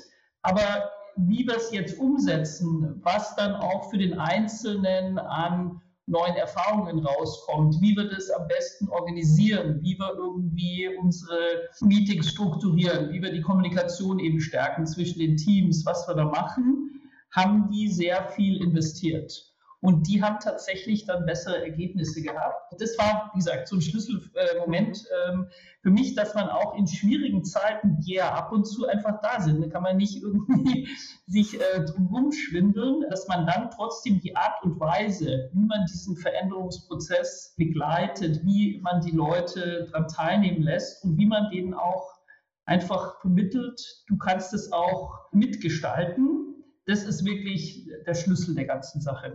aber 0.44 0.92
wie 1.18 1.46
wir 1.48 1.58
es 1.58 1.72
jetzt 1.72 2.00
umsetzen, 2.00 3.02
was 3.04 3.36
dann 3.36 3.56
auch 3.56 3.90
für 3.90 3.98
den 3.98 4.20
Einzelnen 4.20 5.18
an 5.18 5.82
neuen 6.08 6.36
Erfahrungen 6.36 7.06
rauskommt, 7.06 7.80
wie 7.82 7.96
wir 7.96 8.10
das 8.10 8.30
am 8.30 8.48
besten 8.48 8.88
organisieren, 8.90 9.80
wie 9.82 10.00
wir 10.00 10.14
irgendwie 10.16 10.90
unsere 11.00 11.70
Meetings 11.82 12.30
strukturieren, 12.30 13.12
wie 13.12 13.22
wir 13.22 13.32
die 13.32 13.42
Kommunikation 13.42 14.20
eben 14.20 14.40
stärken 14.40 14.88
zwischen 14.88 15.20
den 15.20 15.36
Teams, 15.36 15.86
was 15.86 16.08
wir 16.08 16.16
da 16.16 16.26
machen, 16.26 17.02
haben 17.32 17.70
die 17.70 17.90
sehr 17.90 18.30
viel 18.30 18.62
investiert. 18.64 19.47
Und 19.80 20.08
die 20.08 20.24
haben 20.24 20.40
tatsächlich 20.40 21.06
dann 21.06 21.26
bessere 21.26 21.62
Ergebnisse 21.62 22.22
gehabt. 22.22 22.74
Das 22.80 22.98
war, 22.98 23.30
wie 23.34 23.38
gesagt, 23.38 23.68
so 23.68 23.76
ein 23.76 23.82
Schlüsselmoment 23.82 25.06
ähm, 25.28 25.48
für 25.84 25.92
mich, 25.92 26.16
dass 26.16 26.34
man 26.34 26.50
auch 26.50 26.76
in 26.76 26.88
schwierigen 26.88 27.46
Zeiten, 27.46 28.00
die 28.00 28.16
ja 28.16 28.34
ab 28.34 28.52
und 28.52 28.66
zu 28.66 28.88
einfach 28.88 29.22
da 29.22 29.40
sind, 29.40 29.62
da 29.62 29.70
kann 29.70 29.84
man 29.84 29.98
nicht 29.98 30.22
irgendwie 30.22 30.90
sich 31.28 31.62
äh, 31.62 31.86
drum 31.86 32.32
schwindeln, 32.32 33.06
dass 33.10 33.28
man 33.28 33.46
dann 33.46 33.70
trotzdem 33.70 34.20
die 34.20 34.36
Art 34.36 34.64
und 34.64 34.80
Weise, 34.80 35.50
wie 35.54 35.66
man 35.66 35.86
diesen 35.86 36.18
Veränderungsprozess 36.18 37.54
begleitet, 37.56 38.44
wie 38.44 38.82
man 38.82 39.02
die 39.02 39.12
Leute 39.12 39.88
daran 39.92 40.08
teilnehmen 40.08 40.64
lässt 40.64 41.04
und 41.04 41.18
wie 41.18 41.28
man 41.28 41.52
denen 41.52 41.76
auch 41.76 42.18
einfach 42.66 43.20
vermittelt, 43.22 43.80
du 44.08 44.18
kannst 44.18 44.54
es 44.54 44.72
auch 44.72 45.32
mitgestalten. 45.32 46.56
Das 46.86 47.04
ist 47.04 47.26
wirklich 47.26 47.90
der 48.06 48.14
Schlüssel 48.14 48.56
der 48.56 48.66
ganzen 48.66 49.02
Sache. 49.02 49.32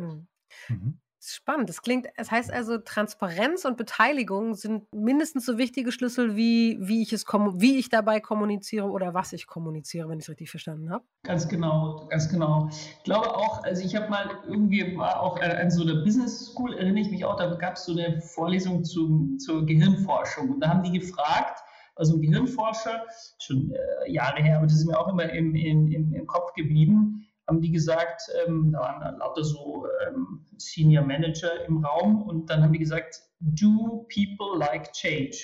Mhm. 0.69 0.99
Spannend. 1.25 1.69
Das 1.69 1.83
klingt, 1.83 2.09
es 2.17 2.33
heißt 2.33 2.53
also, 2.53 2.79
Transparenz 2.79 3.65
und 3.65 3.77
Beteiligung 3.77 4.55
sind 4.55 4.93
mindestens 4.93 5.47
so 5.47 5.57
wichtige 5.57 5.93
Schlüssel, 5.93 6.35
wie, 6.35 6.79
wie, 6.81 7.01
ich, 7.01 7.13
es 7.13 7.25
wie 7.29 7.79
ich 7.79 7.91
dabei 7.91 8.19
kommuniziere 8.19 8.91
oder 8.91 9.15
was 9.15 9.33
ich 9.33 9.47
kommuniziere, 9.47 10.09
wenn 10.09 10.19
ich 10.19 10.25
es 10.25 10.31
richtig 10.31 10.51
verstanden 10.51 10.91
habe. 10.91 11.05
Ganz 11.23 11.49
genau, 11.49 12.09
ganz 12.11 12.29
genau. 12.29 12.69
Ich 12.73 13.05
glaube 13.05 13.37
auch, 13.37 13.63
also 13.63 13.85
ich 13.85 13.95
habe 13.95 14.11
mal 14.11 14.31
irgendwie, 14.49 14.97
war 14.97 15.21
auch 15.21 15.41
an 15.41 15.71
so 15.71 15.83
einer 15.83 16.03
Business 16.03 16.47
School, 16.47 16.75
erinnere 16.75 17.03
ich 17.03 17.11
mich 17.13 17.25
auch, 17.25 17.37
da 17.37 17.55
gab 17.55 17.77
es 17.77 17.85
so 17.85 17.93
eine 17.93 18.21
Vorlesung 18.21 18.83
zum, 18.83 19.39
zur 19.39 19.65
Gehirnforschung. 19.65 20.51
Und 20.51 20.61
da 20.61 20.71
haben 20.71 20.83
die 20.83 20.99
gefragt, 20.99 21.63
also 21.95 22.17
ein 22.17 22.23
Gehirnforscher, 22.23 23.07
schon 23.39 23.71
äh, 23.71 24.11
Jahre 24.11 24.43
her, 24.43 24.57
aber 24.57 24.67
das 24.67 24.75
ist 24.75 24.87
mir 24.87 24.99
auch 24.99 25.07
immer 25.07 25.31
im, 25.31 25.55
im, 25.55 26.13
im 26.15 26.27
Kopf 26.27 26.53
geblieben, 26.55 27.29
haben 27.47 27.61
die 27.61 27.73
gesagt, 27.73 28.23
ähm, 28.47 28.73
da 28.73 28.81
waren 28.81 29.19
lauter 29.19 29.45
so 29.45 29.87
ähm, 30.07 30.45
Senior 30.59 31.05
Manager 31.05 31.65
im 31.67 31.85
Raum 31.85 32.23
und 32.23 32.49
dann 32.49 32.63
haben 32.63 32.73
die 32.73 32.79
gesagt, 32.79 33.21
do 33.41 34.07
people 34.13 34.59
like 34.59 34.93
change? 34.93 35.39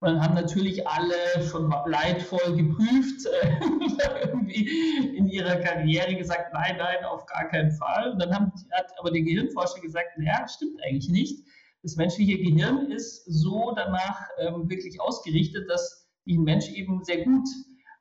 Und 0.00 0.08
dann 0.08 0.22
haben 0.22 0.34
natürlich 0.34 0.86
alle 0.86 1.14
schon 1.50 1.74
leidvoll 1.84 2.56
geprüft, 2.56 3.26
äh, 3.42 3.60
irgendwie 4.26 5.16
in 5.16 5.26
ihrer 5.28 5.56
Karriere 5.56 6.14
gesagt, 6.14 6.54
nein, 6.54 6.76
nein, 6.78 7.04
auf 7.04 7.26
gar 7.26 7.48
keinen 7.48 7.70
Fall. 7.72 8.12
Und 8.12 8.18
dann 8.18 8.34
haben, 8.34 8.52
hat 8.72 8.92
aber 8.98 9.10
der 9.10 9.22
Gehirnforscher 9.22 9.80
gesagt, 9.80 10.16
naja, 10.16 10.48
stimmt 10.48 10.82
eigentlich 10.82 11.10
nicht. 11.10 11.44
Das 11.82 11.96
menschliche 11.96 12.38
Gehirn 12.38 12.90
ist 12.90 13.24
so 13.26 13.72
danach 13.74 14.26
ähm, 14.38 14.68
wirklich 14.70 15.00
ausgerichtet, 15.00 15.68
dass 15.68 16.08
ein 16.28 16.42
Mensch 16.44 16.70
eben 16.70 17.04
sehr 17.04 17.24
gut 17.24 17.46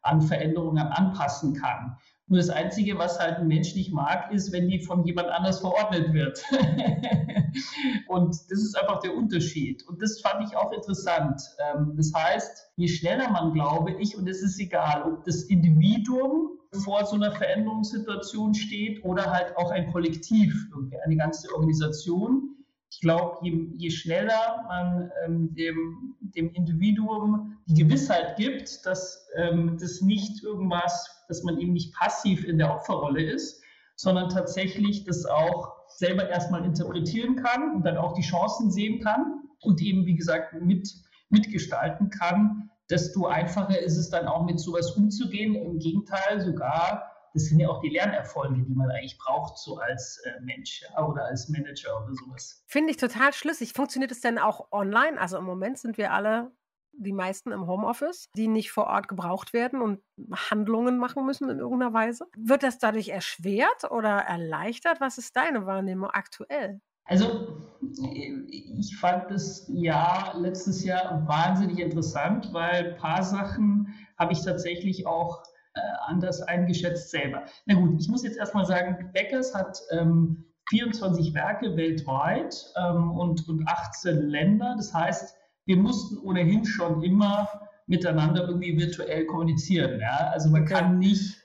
an 0.01 0.21
Veränderungen 0.21 0.87
anpassen 0.87 1.53
kann. 1.53 1.97
Nur 2.29 2.37
das 2.37 2.51
Einzige, 2.51 2.97
was 2.99 3.19
halt 3.19 3.39
ein 3.39 3.47
Mensch 3.47 3.75
nicht 3.75 3.91
mag, 3.91 4.31
ist, 4.31 4.51
wenn 4.51 4.69
die 4.69 4.79
von 4.79 5.03
jemand 5.03 5.29
anders 5.29 5.59
verordnet 5.59 6.13
wird. 6.13 6.43
und 8.07 8.29
das 8.29 8.59
ist 8.59 8.77
einfach 8.79 8.99
der 8.99 9.15
Unterschied. 9.15 9.85
Und 9.87 9.99
das 9.99 10.21
fand 10.21 10.47
ich 10.47 10.55
auch 10.55 10.71
interessant. 10.71 11.41
Ähm, 11.57 11.93
das 11.97 12.13
heißt, 12.13 12.71
je 12.75 12.87
schneller 12.87 13.31
man, 13.31 13.53
glaube 13.53 13.93
ich, 13.99 14.15
und 14.15 14.29
es 14.29 14.43
ist 14.43 14.59
egal, 14.59 15.03
ob 15.03 15.23
das 15.23 15.43
Individuum 15.43 16.51
vor 16.83 17.03
so 17.07 17.15
einer 17.15 17.31
Veränderungssituation 17.31 18.53
steht 18.53 19.03
oder 19.03 19.31
halt 19.31 19.57
auch 19.57 19.71
ein 19.71 19.91
Kollektiv, 19.91 20.53
eine 21.03 21.15
ganze 21.15 21.51
Organisation, 21.55 22.57
ich 22.91 23.01
glaube, 23.01 23.37
je, 23.41 23.67
je, 23.77 23.89
schneller 23.91 24.65
man 24.67 25.11
ähm, 25.23 25.53
dem, 25.53 26.15
dem 26.19 26.51
Individuum 26.53 27.57
die 27.67 27.83
Gewissheit 27.83 28.35
gibt, 28.37 28.85
dass 28.85 29.27
ähm, 29.35 29.77
das 29.79 30.01
nicht 30.01 30.43
irgendwas, 30.43 31.23
dass 31.27 31.43
man 31.43 31.59
eben 31.59 31.73
nicht 31.73 31.93
passiv 31.93 32.43
in 32.45 32.57
der 32.57 32.73
Opferrolle 32.73 33.21
ist, 33.21 33.61
sondern 33.95 34.29
tatsächlich 34.29 35.03
das 35.03 35.25
auch 35.25 35.73
selber 35.87 36.29
erstmal 36.29 36.65
interpretieren 36.65 37.35
kann 37.35 37.75
und 37.75 37.85
dann 37.85 37.97
auch 37.97 38.13
die 38.13 38.21
Chancen 38.21 38.71
sehen 38.71 39.01
kann 39.01 39.43
und 39.61 39.81
eben, 39.81 40.05
wie 40.05 40.15
gesagt, 40.15 40.53
mit, 40.61 40.89
mitgestalten 41.29 42.09
kann, 42.09 42.69
desto 42.89 43.27
einfacher 43.27 43.79
ist 43.79 43.97
es 43.97 44.09
dann 44.09 44.25
auch 44.25 44.45
mit 44.45 44.59
sowas 44.59 44.91
umzugehen. 44.91 45.53
Im 45.55 45.79
Gegenteil, 45.79 46.41
sogar 46.41 47.08
das 47.33 47.45
sind 47.45 47.59
ja 47.59 47.69
auch 47.69 47.81
die 47.81 47.89
Lernerfolge, 47.89 48.63
die 48.63 48.73
man 48.73 48.89
eigentlich 48.91 49.17
braucht, 49.17 49.57
so 49.57 49.77
als 49.77 50.21
äh, 50.25 50.41
Mensch 50.41 50.81
ja, 50.81 51.05
oder 51.05 51.25
als 51.25 51.49
Manager 51.49 52.03
oder 52.03 52.13
sowas. 52.13 52.63
Finde 52.67 52.91
ich 52.91 52.97
total 52.97 53.33
schlüssig. 53.33 53.73
Funktioniert 53.73 54.11
es 54.11 54.21
denn 54.21 54.37
auch 54.37 54.71
online? 54.71 55.19
Also 55.19 55.37
im 55.37 55.45
Moment 55.45 55.77
sind 55.77 55.97
wir 55.97 56.11
alle, 56.11 56.51
die 56.93 57.13
meisten 57.13 57.51
im 57.51 57.67
Homeoffice, 57.67 58.29
die 58.35 58.47
nicht 58.47 58.71
vor 58.71 58.87
Ort 58.87 59.07
gebraucht 59.07 59.53
werden 59.53 59.81
und 59.81 60.01
Handlungen 60.31 60.97
machen 60.97 61.25
müssen 61.25 61.49
in 61.49 61.59
irgendeiner 61.59 61.93
Weise. 61.93 62.25
Wird 62.35 62.63
das 62.63 62.77
dadurch 62.77 63.09
erschwert 63.09 63.89
oder 63.89 64.17
erleichtert? 64.17 64.99
Was 64.99 65.17
ist 65.17 65.35
deine 65.35 65.65
Wahrnehmung 65.65 66.09
aktuell? 66.09 66.81
Also 67.05 67.57
ich 68.01 68.97
fand 68.99 69.31
das 69.31 69.65
Jahr 69.67 70.37
letztes 70.39 70.83
Jahr 70.83 71.27
wahnsinnig 71.27 71.79
interessant, 71.79 72.49
weil 72.53 72.91
ein 72.91 72.97
paar 72.97 73.23
Sachen 73.23 73.95
habe 74.17 74.33
ich 74.33 74.43
tatsächlich 74.43 75.07
auch 75.07 75.43
anders 76.05 76.41
eingeschätzt 76.41 77.11
selber. 77.11 77.43
Na 77.65 77.75
gut, 77.75 77.99
ich 77.99 78.07
muss 78.07 78.23
jetzt 78.23 78.37
erstmal 78.37 78.65
sagen, 78.65 79.11
Beckers 79.13 79.53
hat 79.53 79.79
ähm, 79.91 80.45
24 80.69 81.33
Werke 81.33 81.75
weltweit 81.75 82.55
ähm, 82.77 83.11
und, 83.11 83.47
und 83.47 83.67
18 83.67 84.29
Länder. 84.29 84.75
Das 84.77 84.93
heißt, 84.93 85.35
wir 85.65 85.77
mussten 85.77 86.17
ohnehin 86.19 86.65
schon 86.65 87.03
immer 87.03 87.47
miteinander 87.87 88.47
irgendwie 88.47 88.77
virtuell 88.77 89.25
kommunizieren. 89.25 89.99
Ja? 89.99 90.29
Also 90.31 90.49
man 90.49 90.65
kann 90.65 90.99
nicht 90.99 91.35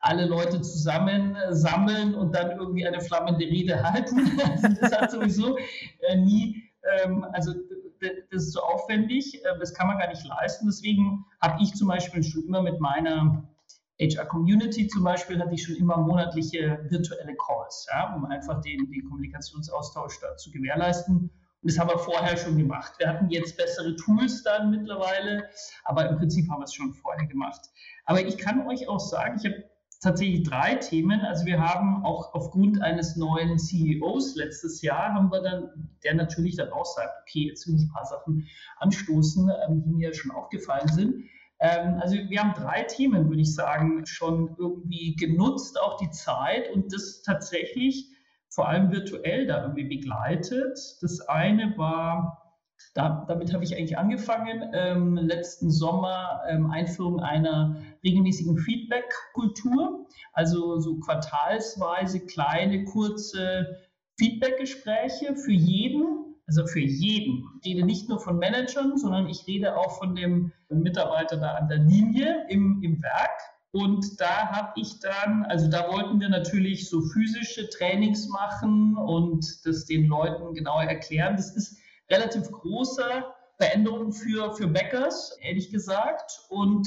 alle 0.00 0.26
Leute 0.26 0.60
zusammen 0.60 1.36
sammeln 1.50 2.14
und 2.14 2.34
dann 2.34 2.58
irgendwie 2.58 2.86
eine 2.86 3.00
flammende 3.00 3.46
Rede 3.46 3.82
halten. 3.82 4.38
das 4.80 4.92
hat 4.92 5.10
sowieso 5.10 5.56
äh, 6.00 6.16
nie, 6.16 6.62
ähm, 7.02 7.26
also 7.32 7.54
das 8.00 8.44
ist 8.46 8.52
so 8.52 8.60
aufwendig, 8.60 9.42
äh, 9.44 9.58
das 9.58 9.72
kann 9.72 9.86
man 9.86 9.98
gar 9.98 10.08
nicht 10.08 10.24
leisten. 10.26 10.66
Deswegen 10.66 11.24
habe 11.40 11.62
ich 11.62 11.74
zum 11.74 11.88
Beispiel 11.88 12.22
schon 12.22 12.44
immer 12.44 12.60
mit 12.60 12.78
meiner 12.80 13.48
HR 14.00 14.26
Community 14.26 14.88
zum 14.88 15.04
Beispiel 15.04 15.40
hatte 15.40 15.54
ich 15.54 15.64
schon 15.64 15.76
immer 15.76 15.96
monatliche 15.96 16.84
virtuelle 16.88 17.36
Calls, 17.36 17.86
ja, 17.92 18.14
um 18.14 18.24
einfach 18.24 18.60
den, 18.60 18.90
den 18.90 19.04
Kommunikationsaustausch 19.08 20.18
da 20.20 20.36
zu 20.36 20.50
gewährleisten. 20.50 21.30
Und 21.64 21.70
das 21.70 21.78
haben 21.78 21.88
wir 21.88 21.98
vorher 21.98 22.36
schon 22.36 22.58
gemacht. 22.58 22.94
Wir 22.98 23.08
hatten 23.08 23.30
jetzt 23.30 23.56
bessere 23.56 23.94
Tools 23.96 24.42
dann 24.42 24.70
mittlerweile, 24.70 25.48
aber 25.84 26.08
im 26.08 26.16
Prinzip 26.16 26.50
haben 26.50 26.60
wir 26.60 26.64
es 26.64 26.74
schon 26.74 26.92
vorher 26.92 27.26
gemacht. 27.26 27.60
Aber 28.04 28.20
ich 28.20 28.36
kann 28.36 28.66
euch 28.66 28.88
auch 28.88 29.00
sagen, 29.00 29.38
ich 29.40 29.50
habe 29.50 29.64
tatsächlich 30.04 30.42
drei 30.42 30.74
Themen. 30.74 31.20
Also 31.22 31.46
wir 31.46 31.60
haben 31.60 32.04
auch 32.04 32.34
aufgrund 32.34 32.82
eines 32.82 33.16
neuen 33.16 33.58
CEOs 33.58 34.36
letztes 34.36 34.82
Jahr, 34.82 35.14
haben 35.14 35.32
wir 35.32 35.40
dann, 35.40 35.88
der 36.04 36.14
natürlich 36.14 36.56
dann 36.56 36.70
auch 36.70 36.84
sagt, 36.84 37.12
okay, 37.22 37.48
jetzt 37.48 37.66
will 37.66 37.76
ich 37.76 37.82
ein 37.82 37.92
paar 37.92 38.04
Sachen 38.04 38.46
anstoßen, 38.78 39.50
ähm, 39.66 39.82
die 39.84 39.94
mir 39.94 40.12
schon 40.12 40.30
aufgefallen 40.30 40.88
sind. 40.88 41.24
Ähm, 41.60 41.98
also 42.00 42.16
wir 42.16 42.40
haben 42.40 42.54
drei 42.54 42.82
Themen, 42.82 43.28
würde 43.28 43.42
ich 43.42 43.54
sagen, 43.54 44.06
schon 44.06 44.54
irgendwie 44.58 45.16
genutzt, 45.16 45.80
auch 45.80 45.96
die 45.96 46.10
Zeit 46.10 46.70
und 46.72 46.92
das 46.92 47.22
tatsächlich 47.22 48.10
vor 48.54 48.68
allem 48.68 48.92
virtuell 48.92 49.46
da 49.46 49.62
irgendwie 49.62 49.96
begleitet. 49.96 50.78
Das 51.00 51.20
eine 51.28 51.76
war, 51.76 52.54
da, 52.94 53.24
damit 53.26 53.52
habe 53.52 53.64
ich 53.64 53.76
eigentlich 53.76 53.98
angefangen, 53.98 54.70
ähm, 54.72 55.16
letzten 55.16 55.70
Sommer 55.70 56.42
ähm, 56.48 56.70
Einführung 56.70 57.20
einer 57.20 57.76
regelmäßigen 58.04 58.58
Feedback-Kultur, 58.58 60.06
also 60.32 60.78
so 60.78 60.98
quartalsweise 61.00 62.20
kleine, 62.26 62.84
kurze 62.84 63.76
Feedback-Gespräche 64.18 65.34
für 65.34 65.52
jeden, 65.52 66.33
also 66.46 66.66
für 66.66 66.80
jeden. 66.80 67.48
Ich 67.62 67.74
rede 67.74 67.84
nicht 67.84 68.08
nur 68.08 68.20
von 68.20 68.38
Managern, 68.38 68.96
sondern 68.98 69.28
ich 69.28 69.46
rede 69.46 69.76
auch 69.76 69.98
von 69.98 70.14
dem 70.14 70.52
Mitarbeiter 70.68 71.36
da 71.36 71.54
an 71.54 71.68
der 71.68 71.78
Linie 71.78 72.46
im, 72.48 72.82
im 72.82 73.02
Werk. 73.02 73.40
Und 73.72 74.20
da 74.20 74.48
habe 74.50 74.72
ich 74.76 75.00
dann, 75.00 75.44
also 75.46 75.68
da 75.68 75.88
wollten 75.90 76.20
wir 76.20 76.28
natürlich 76.28 76.88
so 76.88 77.00
physische 77.00 77.68
Trainings 77.70 78.28
machen 78.28 78.96
und 78.96 79.66
das 79.66 79.86
den 79.86 80.06
Leuten 80.06 80.54
genauer 80.54 80.84
erklären. 80.84 81.36
Das 81.36 81.56
ist 81.56 81.76
relativ 82.08 82.50
große 82.52 83.24
Veränderung 83.58 84.12
für, 84.12 84.54
für 84.54 84.68
Bäckers, 84.68 85.36
ehrlich 85.40 85.70
gesagt. 85.70 86.40
Und 86.50 86.86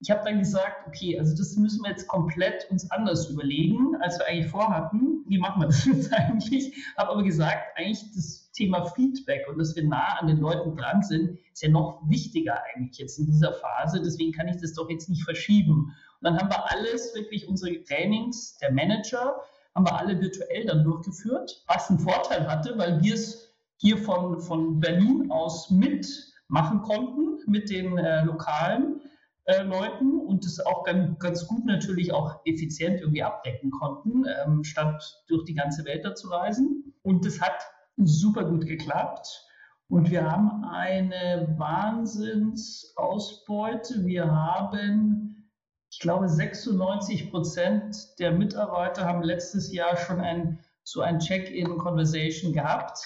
ich 0.00 0.10
habe 0.10 0.22
dann 0.24 0.38
gesagt, 0.38 0.86
okay, 0.86 1.18
also 1.18 1.36
das 1.36 1.56
müssen 1.56 1.82
wir 1.82 1.90
jetzt 1.90 2.06
komplett 2.08 2.70
uns 2.70 2.90
anders 2.90 3.30
überlegen, 3.30 3.96
als 4.00 4.18
wir 4.18 4.26
eigentlich 4.26 4.50
vorhatten. 4.50 5.24
Wie 5.26 5.38
machen 5.38 5.62
wir 5.62 5.66
das 5.66 5.84
jetzt 5.86 6.12
eigentlich? 6.12 6.72
Habe 6.96 7.10
aber 7.10 7.22
gesagt, 7.22 7.76
eigentlich 7.76 8.12
das 8.14 8.41
Thema 8.52 8.84
Feedback 8.84 9.46
und 9.48 9.58
dass 9.58 9.74
wir 9.74 9.84
nah 9.84 10.18
an 10.18 10.26
den 10.26 10.38
Leuten 10.38 10.76
dran 10.76 11.02
sind, 11.02 11.38
ist 11.52 11.62
ja 11.62 11.70
noch 11.70 12.02
wichtiger 12.06 12.60
eigentlich 12.74 12.98
jetzt 12.98 13.18
in 13.18 13.26
dieser 13.26 13.52
Phase. 13.52 14.00
Deswegen 14.02 14.32
kann 14.32 14.48
ich 14.48 14.56
das 14.60 14.74
doch 14.74 14.88
jetzt 14.90 15.08
nicht 15.08 15.24
verschieben. 15.24 15.72
Und 15.74 15.94
dann 16.22 16.38
haben 16.38 16.50
wir 16.50 16.70
alles, 16.70 17.14
wirklich 17.14 17.48
unsere 17.48 17.82
Trainings 17.84 18.58
der 18.58 18.72
Manager, 18.72 19.40
haben 19.74 19.86
wir 19.86 19.98
alle 19.98 20.20
virtuell 20.20 20.66
dann 20.66 20.84
durchgeführt, 20.84 21.64
was 21.66 21.88
einen 21.88 21.98
Vorteil 21.98 22.46
hatte, 22.46 22.76
weil 22.76 23.02
wir 23.02 23.14
es 23.14 23.52
hier 23.78 23.96
von, 23.98 24.40
von 24.40 24.80
Berlin 24.80 25.30
aus 25.30 25.70
mitmachen 25.70 26.82
konnten 26.82 27.38
mit 27.46 27.70
den 27.70 27.98
äh, 27.98 28.22
lokalen 28.22 29.00
äh, 29.44 29.62
Leuten 29.62 30.20
und 30.20 30.44
das 30.44 30.60
auch 30.60 30.84
ganz, 30.84 31.18
ganz 31.18 31.46
gut 31.46 31.64
natürlich 31.64 32.12
auch 32.12 32.40
effizient 32.44 33.00
irgendwie 33.00 33.22
abdecken 33.22 33.70
konnten, 33.70 34.24
ähm, 34.44 34.62
statt 34.62 35.24
durch 35.26 35.44
die 35.44 35.54
ganze 35.54 35.84
Welt 35.84 36.04
da 36.04 36.14
zu 36.14 36.28
reisen. 36.28 36.94
Und 37.02 37.24
das 37.26 37.40
hat 37.40 37.66
super 38.06 38.44
gut 38.44 38.66
geklappt. 38.66 39.48
Und 39.88 40.10
wir 40.10 40.30
haben 40.30 40.64
eine 40.64 41.54
Wahnsinnsausbeute. 41.58 44.06
Wir 44.06 44.30
haben, 44.30 45.50
ich 45.90 45.98
glaube, 45.98 46.28
96 46.28 47.30
Prozent 47.30 48.18
der 48.18 48.32
Mitarbeiter 48.32 49.04
haben 49.04 49.22
letztes 49.22 49.72
Jahr 49.72 49.96
schon 49.96 50.20
ein, 50.20 50.58
so 50.82 51.02
ein 51.02 51.18
Check-in-Conversation 51.18 52.54
gehabt 52.54 52.98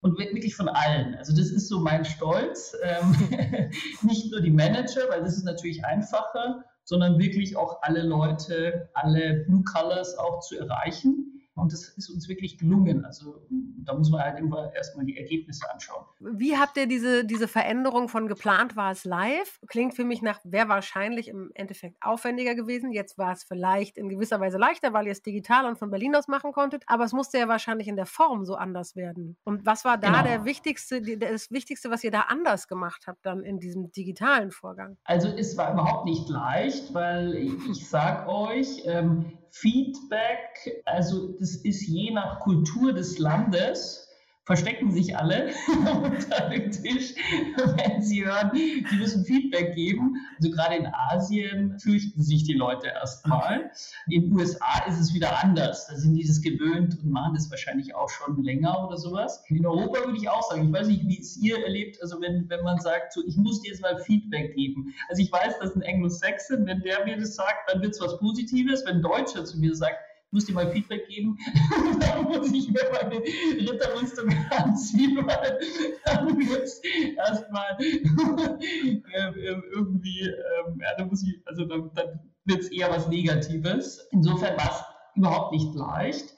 und 0.00 0.18
wirklich 0.18 0.54
von 0.54 0.68
allen. 0.68 1.14
Also 1.14 1.34
das 1.34 1.50
ist 1.50 1.68
so 1.68 1.80
mein 1.80 2.04
Stolz. 2.04 2.76
Ähm, 2.82 3.70
nicht 4.02 4.30
nur 4.30 4.42
die 4.42 4.50
Manager, 4.50 5.08
weil 5.08 5.22
das 5.22 5.36
ist 5.36 5.44
natürlich 5.44 5.82
einfacher, 5.84 6.64
sondern 6.84 7.18
wirklich 7.18 7.56
auch 7.56 7.80
alle 7.80 8.02
Leute, 8.02 8.90
alle 8.92 9.44
Blue 9.46 9.64
Colors 9.64 10.18
auch 10.18 10.40
zu 10.40 10.58
erreichen. 10.58 11.23
Und 11.54 11.72
das 11.72 11.88
ist 11.90 12.10
uns 12.10 12.28
wirklich 12.28 12.58
gelungen. 12.58 13.04
Also 13.04 13.46
da 13.48 13.94
muss 13.94 14.10
man 14.10 14.22
halt 14.22 14.38
immer 14.40 14.74
erstmal 14.74 15.04
die 15.04 15.16
Ergebnisse 15.16 15.70
anschauen. 15.70 16.04
Wie 16.18 16.56
habt 16.56 16.76
ihr 16.76 16.86
diese, 16.86 17.24
diese 17.24 17.46
Veränderung 17.46 18.08
von 18.08 18.26
geplant 18.26 18.74
war 18.74 18.90
es 18.90 19.04
live? 19.04 19.60
Klingt 19.68 19.94
für 19.94 20.04
mich 20.04 20.20
nach, 20.20 20.40
wäre 20.42 20.68
wahrscheinlich 20.68 21.28
im 21.28 21.52
Endeffekt 21.54 21.96
aufwendiger 22.02 22.56
gewesen. 22.56 22.90
Jetzt 22.90 23.18
war 23.18 23.32
es 23.32 23.44
vielleicht 23.44 23.98
in 23.98 24.08
gewisser 24.08 24.40
Weise 24.40 24.58
leichter, 24.58 24.92
weil 24.92 25.06
ihr 25.06 25.12
es 25.12 25.22
digital 25.22 25.66
und 25.66 25.78
von 25.78 25.90
Berlin 25.90 26.16
aus 26.16 26.26
machen 26.26 26.52
konntet. 26.52 26.82
Aber 26.86 27.04
es 27.04 27.12
musste 27.12 27.38
ja 27.38 27.46
wahrscheinlich 27.46 27.86
in 27.86 27.96
der 27.96 28.06
Form 28.06 28.44
so 28.44 28.56
anders 28.56 28.96
werden. 28.96 29.36
Und 29.44 29.64
was 29.64 29.84
war 29.84 29.96
da 29.96 30.08
genau. 30.08 30.22
der 30.24 30.44
wichtigste, 30.44 31.00
das 31.18 31.52
Wichtigste, 31.52 31.88
was 31.88 32.02
ihr 32.02 32.10
da 32.10 32.22
anders 32.22 32.66
gemacht 32.66 33.04
habt 33.06 33.24
dann 33.24 33.44
in 33.44 33.60
diesem 33.60 33.92
digitalen 33.92 34.50
Vorgang? 34.50 34.96
Also 35.04 35.28
es 35.28 35.56
war 35.56 35.72
überhaupt 35.72 36.04
nicht 36.04 36.28
leicht, 36.28 36.92
weil 36.94 37.34
ich, 37.34 37.52
ich 37.70 37.88
sage 37.88 38.28
euch, 38.28 38.82
ähm, 38.86 39.32
Feedback, 39.56 40.82
also 40.84 41.28
das 41.38 41.54
ist 41.54 41.86
je 41.86 42.10
nach 42.10 42.40
Kultur 42.40 42.92
des 42.92 43.18
Landes, 43.18 44.08
verstecken 44.44 44.92
sich 44.92 45.16
alle 45.16 45.50
unter 46.02 46.50
dem 46.50 46.70
Tisch, 46.70 47.14
wenn 47.56 48.02
sie 48.02 48.24
hören, 48.24 48.50
die 48.54 48.96
müssen 48.96 49.24
Feedback 49.24 49.74
geben. 49.74 50.16
Also 50.36 50.50
gerade 50.50 50.76
in 50.76 50.86
Asien 50.86 51.78
fürchten 51.78 52.22
sich 52.22 52.44
die 52.44 52.52
Leute 52.52 52.88
erstmal. 52.88 53.70
In 54.08 54.22
den 54.22 54.32
USA 54.32 54.84
ist 54.86 55.00
es 55.00 55.14
wieder 55.14 55.42
anders. 55.42 55.86
Da 55.86 55.96
sind 55.96 56.14
die 56.14 56.26
das 56.26 56.42
gewöhnt 56.42 56.98
und 57.02 57.10
machen 57.10 57.34
das 57.34 57.50
wahrscheinlich 57.50 57.94
auch 57.94 58.10
schon 58.10 58.42
länger 58.42 58.86
oder 58.86 58.98
sowas. 58.98 59.42
In 59.48 59.66
Europa 59.66 60.04
würde 60.04 60.18
ich 60.18 60.28
auch 60.28 60.42
sagen, 60.50 60.66
ich 60.66 60.72
weiß 60.72 60.88
nicht, 60.88 61.06
wie 61.06 61.18
es 61.18 61.36
ihr 61.38 61.64
erlebt, 61.64 62.00
also 62.02 62.20
wenn, 62.20 62.48
wenn 62.50 62.62
man 62.62 62.78
sagt, 62.80 63.14
so, 63.14 63.22
ich 63.26 63.36
muss 63.36 63.62
dir 63.62 63.70
jetzt 63.70 63.80
mal 63.80 63.98
Feedback 63.98 64.54
geben. 64.54 64.94
Also 65.08 65.22
ich 65.22 65.32
weiß, 65.32 65.58
dass 65.58 65.74
ein 65.74 65.82
Anglo-Saxon, 65.82 66.66
wenn 66.66 66.80
der 66.80 67.04
mir 67.06 67.16
das 67.16 67.34
sagt, 67.34 67.70
dann 67.70 67.80
wird 67.80 67.94
es 67.94 68.00
was 68.00 68.18
Positives. 68.18 68.84
Wenn 68.84 68.96
ein 68.96 69.02
Deutscher 69.02 69.44
zu 69.44 69.58
mir 69.58 69.74
sagt, 69.74 69.96
muss 70.34 70.46
dir 70.46 70.52
mal 70.52 70.70
Feedback 70.70 71.08
geben. 71.08 71.38
dann 72.00 72.24
muss 72.24 72.52
ich 72.52 72.68
mir 72.68 72.82
meine 72.92 73.20
Ritterrüstung 73.22 74.28
anziehen, 74.50 75.16
weil 75.24 75.60
dann 76.04 76.36
wird 76.36 76.64
es 76.64 76.82
erstmal 77.16 77.76
äh, 77.80 79.50
irgendwie, 79.72 80.22
ähm, 80.22 80.80
ja, 80.80 80.88
dann 80.98 81.08
muss 81.08 81.22
ich, 81.22 81.40
also 81.46 81.64
dann, 81.64 81.90
dann 81.94 82.20
wird 82.44 82.60
es 82.60 82.68
eher 82.68 82.90
was 82.90 83.08
Negatives. 83.08 84.06
Insofern 84.10 84.56
war 84.58 84.70
es 84.70 85.16
überhaupt 85.16 85.52
nicht 85.52 85.72
leicht. 85.74 86.34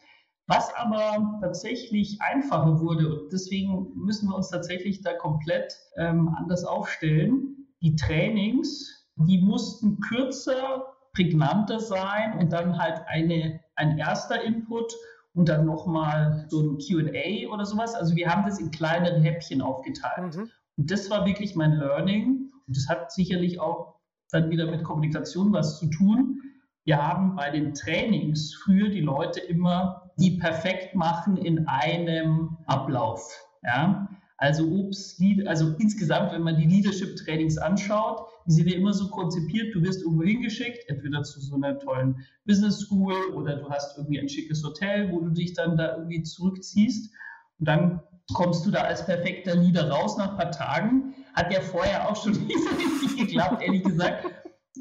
Was 0.46 0.72
aber 0.76 1.40
tatsächlich 1.40 2.20
einfacher 2.20 2.78
wurde, 2.80 3.22
und 3.22 3.32
deswegen 3.32 3.92
müssen 3.96 4.28
wir 4.28 4.37
uns 4.37 4.50
tatsächlich 4.50 5.02
da 5.02 5.14
komplett 5.14 5.74
ähm, 5.96 6.28
anders 6.38 6.64
aufstellen, 6.64 7.66
die 7.82 7.96
Trainings, 7.96 9.09
die 9.16 9.38
mussten 9.38 9.98
kürzer, 10.00 10.85
prägnanter 11.14 11.80
sein 11.80 12.38
und 12.38 12.52
dann 12.52 12.78
halt 12.78 13.00
eine 13.06 13.61
ein 13.77 13.99
erster 13.99 14.43
Input 14.43 14.93
und 15.35 15.49
dann 15.49 15.67
nochmal 15.67 16.47
so 16.49 16.61
ein 16.62 16.79
QA 16.79 17.53
oder 17.53 17.67
sowas. 17.67 17.95
Also 17.95 18.17
wir 18.17 18.29
haben 18.29 18.45
das 18.45 18.59
in 18.59 18.71
kleineren 18.71 19.23
Häppchen 19.23 19.61
aufgeteilt. 19.61 20.35
Mhm. 20.37 20.51
Und 20.77 20.91
das 20.91 21.11
war 21.11 21.27
wirklich 21.27 21.55
mein 21.55 21.73
Learning. 21.73 22.51
Und 22.67 22.77
das 22.77 22.89
hat 22.89 23.12
sicherlich 23.12 23.61
auch 23.61 23.97
dann 24.31 24.51
wieder 24.51 24.67
mit 24.67 24.83
Kommunikation 24.83 25.53
was 25.53 25.79
zu 25.79 25.87
tun. 25.87 26.43
Wir 26.85 27.05
haben 27.05 27.37
bei 27.37 27.51
den 27.51 27.75
Trainings 27.75 28.55
früher 28.55 28.89
die 28.89 29.01
Leute 29.01 29.41
immer 29.41 30.11
die 30.19 30.39
perfekt 30.39 30.95
machen 30.95 31.37
in 31.37 31.67
einem 31.69 32.57
Ablauf. 32.67 33.29
Ja? 33.62 34.09
Also 34.38 34.68
Obst, 34.68 35.20
also 35.46 35.75
insgesamt, 35.79 36.33
wenn 36.33 36.42
man 36.42 36.57
die 36.57 36.66
Leadership-Trainings 36.66 37.57
anschaut, 37.57 38.27
die 38.46 38.53
sind 38.53 38.68
ja 38.68 38.77
immer 38.77 38.92
so 38.92 39.09
konzipiert, 39.09 39.75
du 39.75 39.83
wirst 39.83 40.03
irgendwo 40.03 40.25
hingeschickt, 40.25 40.88
entweder 40.88 41.22
zu 41.22 41.40
so 41.40 41.55
einer 41.55 41.79
tollen 41.79 42.16
Business 42.44 42.81
School 42.81 43.14
oder 43.35 43.57
du 43.57 43.70
hast 43.70 43.96
irgendwie 43.96 44.20
ein 44.20 44.29
schickes 44.29 44.62
Hotel, 44.62 45.11
wo 45.11 45.20
du 45.20 45.31
dich 45.31 45.55
dann 45.55 45.77
da 45.77 45.96
irgendwie 45.96 46.22
zurückziehst 46.22 47.14
und 47.59 47.68
dann 47.68 48.01
kommst 48.35 48.66
du 48.66 48.70
da 48.70 48.83
als 48.83 49.07
perfekter 49.07 49.55
Leader 49.55 49.88
raus 49.88 50.16
nach 50.16 50.33
ein 50.33 50.37
paar 50.37 50.51
Tagen. 50.51 51.14
Hat 51.35 51.53
ja 51.53 51.61
vorher 51.61 52.09
auch 52.09 52.22
schon 52.22 52.33
nicht 52.46 52.59
so 52.59 52.70
richtig 52.77 53.16
geklappt, 53.16 53.62
ehrlich 53.62 53.85
gesagt. 53.85 54.27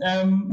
Ähm, 0.02 0.52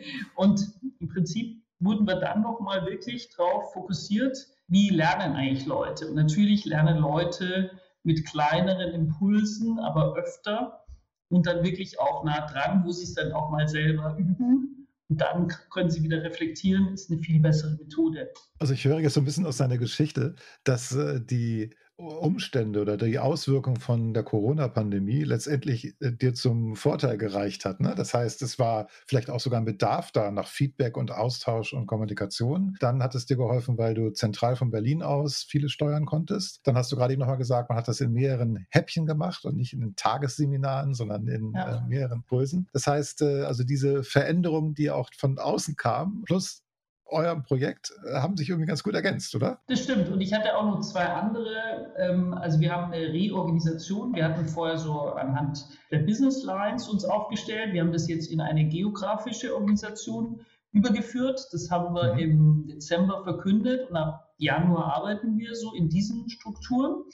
und 0.36 0.64
im 1.00 1.08
Prinzip 1.08 1.62
wurden 1.80 2.06
wir 2.06 2.16
dann 2.16 2.42
nochmal 2.42 2.86
wirklich 2.86 3.28
darauf 3.36 3.72
fokussiert, 3.72 4.38
wie 4.68 4.90
lernen 4.90 5.34
eigentlich 5.34 5.66
Leute. 5.66 6.08
Und 6.08 6.14
natürlich 6.14 6.64
lernen 6.64 6.98
Leute 6.98 7.70
mit 8.04 8.24
kleineren 8.26 8.92
Impulsen, 8.92 9.78
aber 9.80 10.14
öfter 10.14 10.84
und 11.28 11.46
dann 11.46 11.64
wirklich 11.64 11.98
auch 11.98 12.24
nah 12.24 12.46
dran, 12.46 12.84
wo 12.84 12.92
sie 12.92 13.04
es 13.04 13.14
dann 13.14 13.32
auch 13.32 13.50
mal 13.50 13.66
selber 13.66 14.16
üben. 14.16 14.88
Und 15.08 15.20
dann 15.20 15.48
können 15.70 15.90
sie 15.90 16.02
wieder 16.02 16.22
reflektieren, 16.22 16.94
ist 16.94 17.10
eine 17.10 17.20
viel 17.20 17.40
bessere 17.40 17.72
Methode. 17.72 18.30
Also 18.58 18.72
ich 18.72 18.84
höre 18.84 19.00
jetzt 19.00 19.14
so 19.14 19.20
ein 19.20 19.24
bisschen 19.24 19.46
aus 19.46 19.58
deiner 19.58 19.78
Geschichte, 19.78 20.34
dass 20.64 20.92
äh, 20.92 21.20
die 21.20 21.74
Umstände 21.96 22.82
oder 22.82 22.96
die 22.96 23.20
Auswirkungen 23.20 23.76
von 23.76 24.14
der 24.14 24.24
Corona-Pandemie 24.24 25.22
letztendlich 25.22 25.94
äh, 26.00 26.12
dir 26.12 26.34
zum 26.34 26.74
Vorteil 26.74 27.18
gereicht 27.18 27.64
hat. 27.64 27.80
Ne? 27.80 27.94
Das 27.96 28.12
heißt, 28.14 28.42
es 28.42 28.58
war 28.58 28.88
vielleicht 29.06 29.30
auch 29.30 29.38
sogar 29.38 29.60
ein 29.60 29.64
Bedarf 29.64 30.10
da 30.10 30.32
nach 30.32 30.48
Feedback 30.48 30.96
und 30.96 31.12
Austausch 31.12 31.72
und 31.72 31.86
Kommunikation. 31.86 32.76
Dann 32.80 33.02
hat 33.02 33.14
es 33.14 33.26
dir 33.26 33.36
geholfen, 33.36 33.78
weil 33.78 33.94
du 33.94 34.10
zentral 34.10 34.56
von 34.56 34.72
Berlin 34.72 35.02
aus 35.02 35.46
viele 35.48 35.68
steuern 35.68 36.04
konntest. 36.04 36.60
Dann 36.64 36.76
hast 36.76 36.90
du 36.90 36.96
gerade 36.96 37.12
eben 37.12 37.20
nochmal 37.20 37.38
gesagt, 37.38 37.68
man 37.68 37.78
hat 37.78 37.86
das 37.86 38.00
in 38.00 38.12
mehreren 38.12 38.66
Häppchen 38.70 39.06
gemacht 39.06 39.44
und 39.44 39.56
nicht 39.56 39.72
in 39.72 39.80
den 39.80 39.94
Tagesseminaren, 39.94 40.94
sondern 40.94 41.28
in 41.28 41.52
ja. 41.54 41.76
äh, 41.76 41.88
mehreren 41.88 42.24
Pulsen. 42.24 42.68
Das 42.72 42.88
heißt, 42.88 43.22
äh, 43.22 43.42
also 43.42 43.62
diese 43.62 44.02
Veränderungen, 44.02 44.74
die 44.74 44.90
auch 44.90 45.10
von 45.16 45.38
außen 45.38 45.76
kamen, 45.76 46.24
plus 46.24 46.63
eurem 47.06 47.42
Projekt 47.42 47.92
äh, 48.04 48.14
haben 48.14 48.36
sich 48.36 48.48
irgendwie 48.48 48.66
ganz 48.66 48.82
gut 48.82 48.94
ergänzt, 48.94 49.34
oder? 49.34 49.60
Das 49.68 49.80
stimmt. 49.82 50.08
Und 50.08 50.20
ich 50.20 50.32
hatte 50.32 50.56
auch 50.56 50.64
noch 50.64 50.80
zwei 50.80 51.04
andere. 51.04 51.92
Ähm, 51.98 52.34
also 52.34 52.60
wir 52.60 52.72
haben 52.72 52.92
eine 52.92 53.12
Reorganisation. 53.12 54.14
Wir 54.14 54.24
hatten 54.24 54.46
vorher 54.46 54.78
so 54.78 55.00
anhand 55.00 55.66
der 55.90 55.98
Business 55.98 56.42
Lines 56.44 56.88
uns 56.88 57.04
aufgestellt. 57.04 57.72
Wir 57.72 57.82
haben 57.82 57.92
das 57.92 58.08
jetzt 58.08 58.30
in 58.30 58.40
eine 58.40 58.64
geografische 58.66 59.54
Organisation 59.54 60.40
übergeführt. 60.72 61.46
Das 61.52 61.70
haben 61.70 61.94
wir 61.94 62.14
mhm. 62.14 62.18
im 62.18 62.66
Dezember 62.66 63.22
verkündet 63.22 63.88
und 63.90 63.96
ab 63.96 64.34
Januar 64.38 64.94
arbeiten 64.94 65.38
wir 65.38 65.54
so 65.54 65.72
in 65.74 65.88
diesen 65.88 66.28
Strukturen 66.28 67.04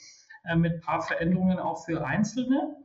äh, 0.45 0.55
mit 0.55 0.73
ein 0.73 0.81
paar 0.81 1.01
Veränderungen 1.01 1.59
auch 1.59 1.85
für 1.85 2.05
Einzelne. 2.05 2.75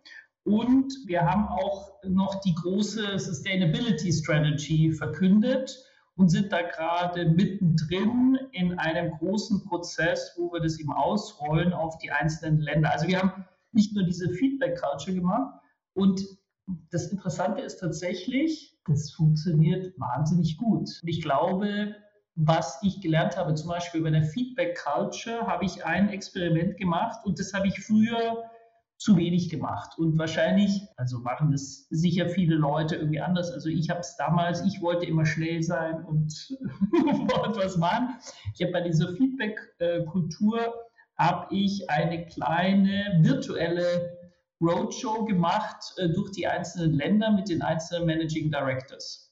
Und 0.44 0.92
wir 1.06 1.22
haben 1.22 1.48
auch 1.48 1.94
noch 2.04 2.40
die 2.40 2.54
große 2.54 3.18
Sustainability 3.18 4.12
Strategy 4.12 4.92
verkündet 4.92 5.85
und 6.16 6.30
sind 6.30 6.50
da 6.50 6.62
gerade 6.62 7.26
mittendrin 7.26 8.38
in 8.52 8.78
einem 8.78 9.12
großen 9.18 9.64
Prozess, 9.64 10.34
wo 10.36 10.52
wir 10.52 10.60
das 10.60 10.78
eben 10.80 10.92
ausrollen 10.92 11.72
auf 11.72 11.98
die 11.98 12.10
einzelnen 12.10 12.60
Länder. 12.60 12.90
Also 12.90 13.06
wir 13.06 13.18
haben 13.20 13.44
nicht 13.72 13.94
nur 13.94 14.04
diese 14.04 14.30
Feedback 14.30 14.80
Culture 14.80 15.14
gemacht 15.14 15.60
und 15.94 16.22
das 16.90 17.12
Interessante 17.12 17.62
ist 17.62 17.78
tatsächlich, 17.78 18.76
das 18.86 19.12
funktioniert 19.12 19.98
wahnsinnig 19.98 20.56
gut. 20.56 20.88
Und 21.02 21.08
ich 21.08 21.22
glaube, 21.22 21.94
was 22.34 22.78
ich 22.82 23.00
gelernt 23.00 23.36
habe, 23.36 23.54
zum 23.54 23.68
Beispiel 23.68 24.02
bei 24.02 24.10
der 24.10 24.24
Feedback 24.24 24.76
Culture, 24.76 25.46
habe 25.46 25.64
ich 25.64 25.84
ein 25.84 26.08
Experiment 26.08 26.76
gemacht 26.76 27.24
und 27.24 27.38
das 27.38 27.52
habe 27.54 27.68
ich 27.68 27.80
früher 27.80 28.44
zu 28.98 29.16
wenig 29.16 29.50
gemacht. 29.50 29.98
Und 29.98 30.18
wahrscheinlich, 30.18 30.82
also 30.96 31.18
machen 31.20 31.50
das 31.50 31.86
sicher 31.90 32.28
viele 32.28 32.56
Leute 32.56 32.96
irgendwie 32.96 33.20
anders. 33.20 33.50
Also 33.50 33.68
ich 33.68 33.90
habe 33.90 34.00
es 34.00 34.16
damals, 34.16 34.64
ich 34.64 34.80
wollte 34.80 35.06
immer 35.06 35.26
schnell 35.26 35.62
sein 35.62 36.04
und 36.04 36.32
wollte 36.90 37.60
was 37.60 37.76
machen. 37.76 38.16
Ich 38.54 38.62
habe 38.62 38.72
bei 38.72 38.80
dieser 38.80 39.14
Feedback-Kultur, 39.14 40.74
habe 41.18 41.54
ich 41.54 41.88
eine 41.88 42.26
kleine 42.26 43.20
virtuelle 43.22 44.16
Roadshow 44.60 45.24
gemacht 45.24 45.94
äh, 45.96 46.08
durch 46.08 46.30
die 46.32 46.46
einzelnen 46.46 46.94
Länder 46.94 47.30
mit 47.30 47.48
den 47.48 47.62
einzelnen 47.62 48.06
Managing 48.06 48.50
Directors 48.50 49.25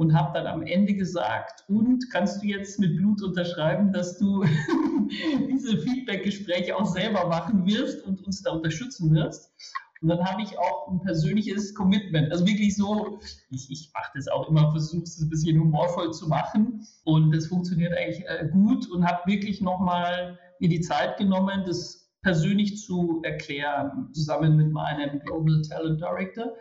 und 0.00 0.14
habe 0.14 0.32
dann 0.32 0.46
am 0.46 0.62
Ende 0.62 0.94
gesagt, 0.94 1.62
und 1.68 2.10
kannst 2.10 2.42
du 2.42 2.46
jetzt 2.46 2.80
mit 2.80 2.96
Blut 2.96 3.22
unterschreiben, 3.22 3.92
dass 3.92 4.18
du 4.18 4.42
diese 5.50 5.76
Feedback-Gespräche 5.76 6.74
auch 6.74 6.86
selber 6.86 7.28
machen 7.28 7.66
wirst 7.66 8.02
und 8.06 8.24
uns 8.24 8.42
da 8.42 8.52
unterstützen 8.52 9.14
wirst? 9.14 9.52
Und 10.00 10.08
dann 10.08 10.24
habe 10.24 10.40
ich 10.40 10.58
auch 10.58 10.88
ein 10.88 11.02
persönliches 11.02 11.74
Commitment. 11.74 12.32
Also 12.32 12.46
wirklich 12.46 12.74
so, 12.76 13.20
ich, 13.50 13.70
ich 13.70 13.90
mache 13.92 14.12
das 14.14 14.26
auch 14.28 14.48
immer, 14.48 14.70
versuche 14.70 15.02
es 15.02 15.20
ein 15.20 15.28
bisschen 15.28 15.60
humorvoll 15.60 16.14
zu 16.14 16.28
machen. 16.28 16.86
Und 17.04 17.36
das 17.36 17.48
funktioniert 17.48 17.92
eigentlich 17.92 18.24
äh, 18.26 18.48
gut 18.50 18.90
und 18.90 19.04
habe 19.04 19.30
wirklich 19.30 19.60
nochmal 19.60 20.38
mir 20.60 20.70
die 20.70 20.80
Zeit 20.80 21.18
genommen, 21.18 21.64
das 21.66 22.10
persönlich 22.22 22.78
zu 22.78 23.20
erklären, 23.22 24.08
zusammen 24.14 24.56
mit 24.56 24.72
meinem 24.72 25.20
Global 25.20 25.60
Talent 25.60 26.00
Director 26.00 26.54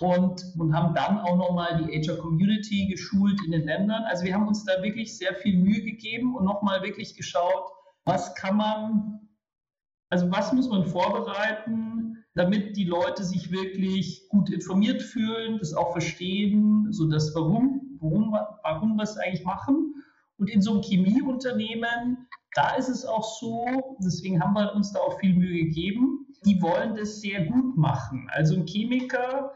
und, 0.00 0.44
und 0.58 0.74
haben 0.74 0.94
dann 0.94 1.18
auch 1.18 1.36
nochmal 1.36 1.84
die 1.84 2.00
HR 2.00 2.18
Community 2.18 2.86
geschult 2.86 3.40
in 3.44 3.52
den 3.52 3.64
Ländern. 3.64 4.02
Also 4.04 4.24
wir 4.24 4.34
haben 4.34 4.48
uns 4.48 4.64
da 4.64 4.82
wirklich 4.82 5.16
sehr 5.16 5.34
viel 5.34 5.56
Mühe 5.56 5.82
gegeben 5.82 6.34
und 6.34 6.44
nochmal 6.44 6.82
wirklich 6.82 7.14
geschaut, 7.16 7.70
was 8.04 8.34
kann 8.34 8.56
man, 8.56 9.28
also 10.10 10.30
was 10.30 10.52
muss 10.52 10.68
man 10.68 10.84
vorbereiten, 10.84 12.24
damit 12.34 12.76
die 12.76 12.84
Leute 12.84 13.22
sich 13.22 13.52
wirklich 13.52 14.28
gut 14.28 14.50
informiert 14.50 15.00
fühlen, 15.00 15.58
das 15.58 15.74
auch 15.74 15.92
verstehen, 15.92 16.88
so 16.90 17.08
das 17.08 17.32
Warum, 17.34 17.98
warum, 18.00 18.36
warum 18.62 18.96
wir 18.96 19.04
es 19.04 19.16
eigentlich 19.16 19.44
machen. 19.44 19.94
Und 20.36 20.50
in 20.50 20.60
so 20.60 20.72
einem 20.72 20.82
Chemieunternehmen, 20.82 22.26
da 22.54 22.74
ist 22.74 22.88
es 22.88 23.04
auch 23.04 23.24
so, 23.38 23.96
deswegen 24.04 24.42
haben 24.42 24.54
wir 24.54 24.74
uns 24.74 24.92
da 24.92 24.98
auch 24.98 25.20
viel 25.20 25.34
Mühe 25.34 25.64
gegeben, 25.64 26.26
die 26.44 26.60
wollen 26.60 26.96
das 26.96 27.20
sehr 27.20 27.46
gut 27.46 27.76
machen. 27.76 28.28
Also 28.32 28.56
ein 28.56 28.66
Chemiker, 28.66 29.52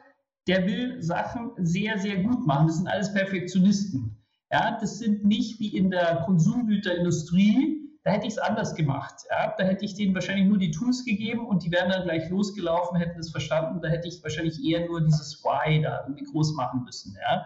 der 0.49 0.67
will 0.67 1.03
Sachen 1.03 1.53
sehr, 1.59 1.99
sehr 1.99 2.23
gut 2.23 2.47
machen. 2.47 2.69
Das 2.69 2.77
sind 2.79 2.89
alles 2.89 3.13
Perfektionisten. 3.13 4.17
Ja, 4.51 4.79
das 4.81 4.99
sind 4.99 5.25
nicht 5.25 5.61
wie 5.61 5.77
in 5.77 5.91
der 5.91 6.23
Konsumgüterindustrie. 6.25 7.85
Da 8.03 8.13
hätte 8.13 8.27
ich 8.27 8.33
es 8.33 8.39
anders 8.39 8.75
gemacht. 8.75 9.15
Ja, 9.29 9.55
da 9.59 9.65
hätte 9.65 9.85
ich 9.85 9.95
denen 9.95 10.15
wahrscheinlich 10.15 10.47
nur 10.47 10.57
die 10.57 10.71
Tools 10.71 11.05
gegeben 11.05 11.47
und 11.47 11.63
die 11.63 11.71
wären 11.71 11.91
dann 11.91 12.05
gleich 12.05 12.31
losgelaufen, 12.31 12.99
hätten 12.99 13.21
es 13.21 13.31
verstanden. 13.31 13.83
Da 13.83 13.89
hätte 13.89 14.09
ich 14.09 14.23
wahrscheinlich 14.23 14.65
eher 14.65 14.87
nur 14.87 15.03
dieses 15.03 15.45
Why 15.45 15.83
da 15.83 16.05
irgendwie 16.07 16.25
groß 16.25 16.55
machen 16.55 16.85
müssen. 16.85 17.15
Ja, 17.21 17.45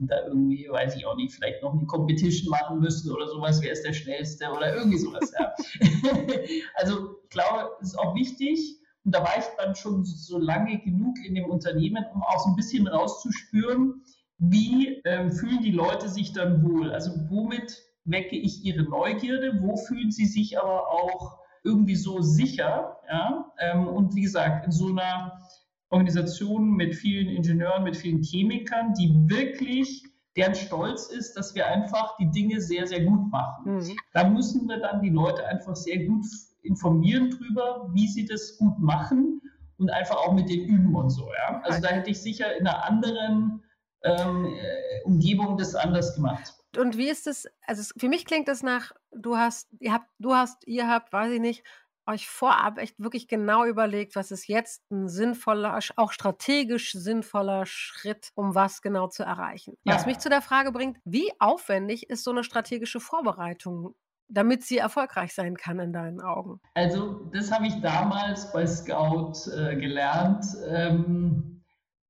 und 0.00 0.10
da 0.10 0.26
irgendwie, 0.26 0.66
weiß 0.68 0.96
ich 0.96 1.06
auch 1.06 1.14
nicht, 1.14 1.32
vielleicht 1.32 1.62
noch 1.62 1.74
eine 1.74 1.86
Competition 1.86 2.50
machen 2.50 2.80
müssen 2.80 3.12
oder 3.12 3.28
sowas. 3.28 3.62
Wer 3.62 3.70
ist 3.70 3.84
der 3.84 3.92
Schnellste 3.92 4.50
oder 4.50 4.74
irgendwie 4.74 4.98
sowas. 4.98 5.30
Ja. 5.38 5.54
also, 6.74 7.18
ich 7.22 7.30
glaube, 7.30 7.70
es 7.80 7.88
ist 7.88 7.98
auch 7.98 8.16
wichtig, 8.16 8.79
und 9.10 9.16
da 9.16 9.24
war 9.24 9.36
ich 9.36 9.44
dann 9.58 9.74
schon 9.74 10.04
so 10.04 10.38
lange 10.38 10.78
genug 10.78 11.16
in 11.26 11.34
dem 11.34 11.46
Unternehmen, 11.46 12.04
um 12.14 12.22
auch 12.22 12.38
so 12.44 12.50
ein 12.50 12.54
bisschen 12.54 12.86
rauszuspüren, 12.86 14.04
wie 14.38 15.02
ähm, 15.04 15.32
fühlen 15.32 15.62
die 15.62 15.72
Leute 15.72 16.08
sich 16.08 16.32
dann 16.32 16.62
wohl? 16.62 16.92
Also 16.92 17.10
womit 17.28 17.76
wecke 18.04 18.36
ich 18.36 18.64
ihre 18.64 18.84
Neugierde? 18.84 19.58
Wo 19.60 19.76
fühlen 19.76 20.12
sie 20.12 20.26
sich 20.26 20.60
aber 20.60 20.88
auch 20.88 21.40
irgendwie 21.64 21.96
so 21.96 22.20
sicher? 22.20 22.98
Ja? 23.08 23.50
Ähm, 23.58 23.88
und 23.88 24.14
wie 24.14 24.22
gesagt, 24.22 24.64
in 24.64 24.70
so 24.70 24.86
einer 24.86 25.40
Organisation 25.88 26.70
mit 26.70 26.94
vielen 26.94 27.30
Ingenieuren, 27.30 27.82
mit 27.82 27.96
vielen 27.96 28.22
Chemikern, 28.22 28.94
die 28.94 29.12
wirklich 29.28 30.04
deren 30.36 30.54
Stolz 30.54 31.08
ist, 31.08 31.34
dass 31.34 31.56
wir 31.56 31.66
einfach 31.66 32.16
die 32.16 32.30
Dinge 32.30 32.60
sehr, 32.60 32.86
sehr 32.86 33.02
gut 33.02 33.28
machen. 33.32 33.78
Mhm. 33.78 33.96
Da 34.12 34.28
müssen 34.28 34.68
wir 34.68 34.78
dann 34.78 35.02
die 35.02 35.10
Leute 35.10 35.44
einfach 35.48 35.74
sehr 35.74 36.06
gut 36.06 36.24
informieren 36.62 37.30
drüber, 37.30 37.90
wie 37.92 38.08
sie 38.08 38.26
das 38.26 38.56
gut 38.58 38.78
machen 38.78 39.40
und 39.78 39.90
einfach 39.90 40.16
auch 40.16 40.32
mit 40.32 40.48
den 40.48 40.60
üben 40.66 40.94
und 40.94 41.10
so. 41.10 41.28
Ja? 41.32 41.60
Also 41.64 41.80
da 41.80 41.88
hätte 41.88 42.10
ich 42.10 42.20
sicher 42.20 42.56
in 42.56 42.66
einer 42.66 42.84
anderen 42.84 43.62
ähm, 44.02 44.46
äh, 44.46 45.02
Umgebung 45.04 45.56
das 45.56 45.74
anders 45.74 46.14
gemacht. 46.14 46.54
Und 46.76 46.96
wie 46.96 47.08
ist 47.08 47.26
es, 47.26 47.48
also 47.66 47.92
für 47.96 48.08
mich 48.08 48.24
klingt 48.24 48.46
das 48.46 48.62
nach, 48.62 48.92
du 49.10 49.36
hast, 49.36 49.68
ihr 49.80 49.92
habt, 49.92 50.08
du 50.18 50.34
hast, 50.34 50.66
ihr 50.66 50.86
habt, 50.86 51.12
weiß 51.12 51.32
ich 51.32 51.40
nicht, 51.40 51.64
euch 52.06 52.28
vorab 52.28 52.78
echt 52.78 52.98
wirklich 52.98 53.28
genau 53.28 53.64
überlegt, 53.64 54.16
was 54.16 54.30
ist 54.30 54.48
jetzt 54.48 54.82
ein 54.90 55.08
sinnvoller, 55.08 55.78
auch 55.96 56.12
strategisch 56.12 56.92
sinnvoller 56.92 57.66
Schritt, 57.66 58.30
um 58.34 58.54
was 58.54 58.82
genau 58.82 59.08
zu 59.08 59.22
erreichen. 59.22 59.76
Ja. 59.84 59.94
Was 59.94 60.06
mich 60.06 60.18
zu 60.18 60.28
der 60.28 60.42
Frage 60.42 60.72
bringt, 60.72 60.98
wie 61.04 61.30
aufwendig 61.38 62.08
ist 62.10 62.24
so 62.24 62.30
eine 62.30 62.44
strategische 62.44 63.00
Vorbereitung 63.00 63.94
damit 64.30 64.62
sie 64.64 64.78
erfolgreich 64.78 65.34
sein 65.34 65.56
kann 65.56 65.78
in 65.78 65.92
deinen 65.92 66.20
Augen? 66.20 66.60
Also 66.74 67.28
das 67.32 67.50
habe 67.50 67.66
ich 67.66 67.80
damals 67.80 68.52
bei 68.52 68.66
Scout 68.66 69.50
äh, 69.50 69.76
gelernt. 69.76 70.44
Ähm, 70.68 71.62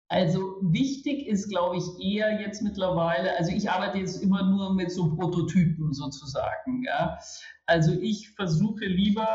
also 0.09 0.57
wichtig 0.61 1.29
ist, 1.29 1.49
glaube 1.49 1.77
ich, 1.77 1.85
eher 2.05 2.41
jetzt 2.41 2.63
mittlerweile, 2.63 3.37
also 3.39 3.53
ich 3.53 3.71
arbeite 3.71 3.99
jetzt 3.99 4.21
immer 4.23 4.43
nur 4.43 4.75
mit 4.75 4.91
so 4.91 5.15
Prototypen 5.15 5.93
sozusagen. 5.93 6.83
Ja? 6.85 7.19
Also 7.67 7.93
ich 7.93 8.31
versuche 8.31 8.87
lieber 8.87 9.29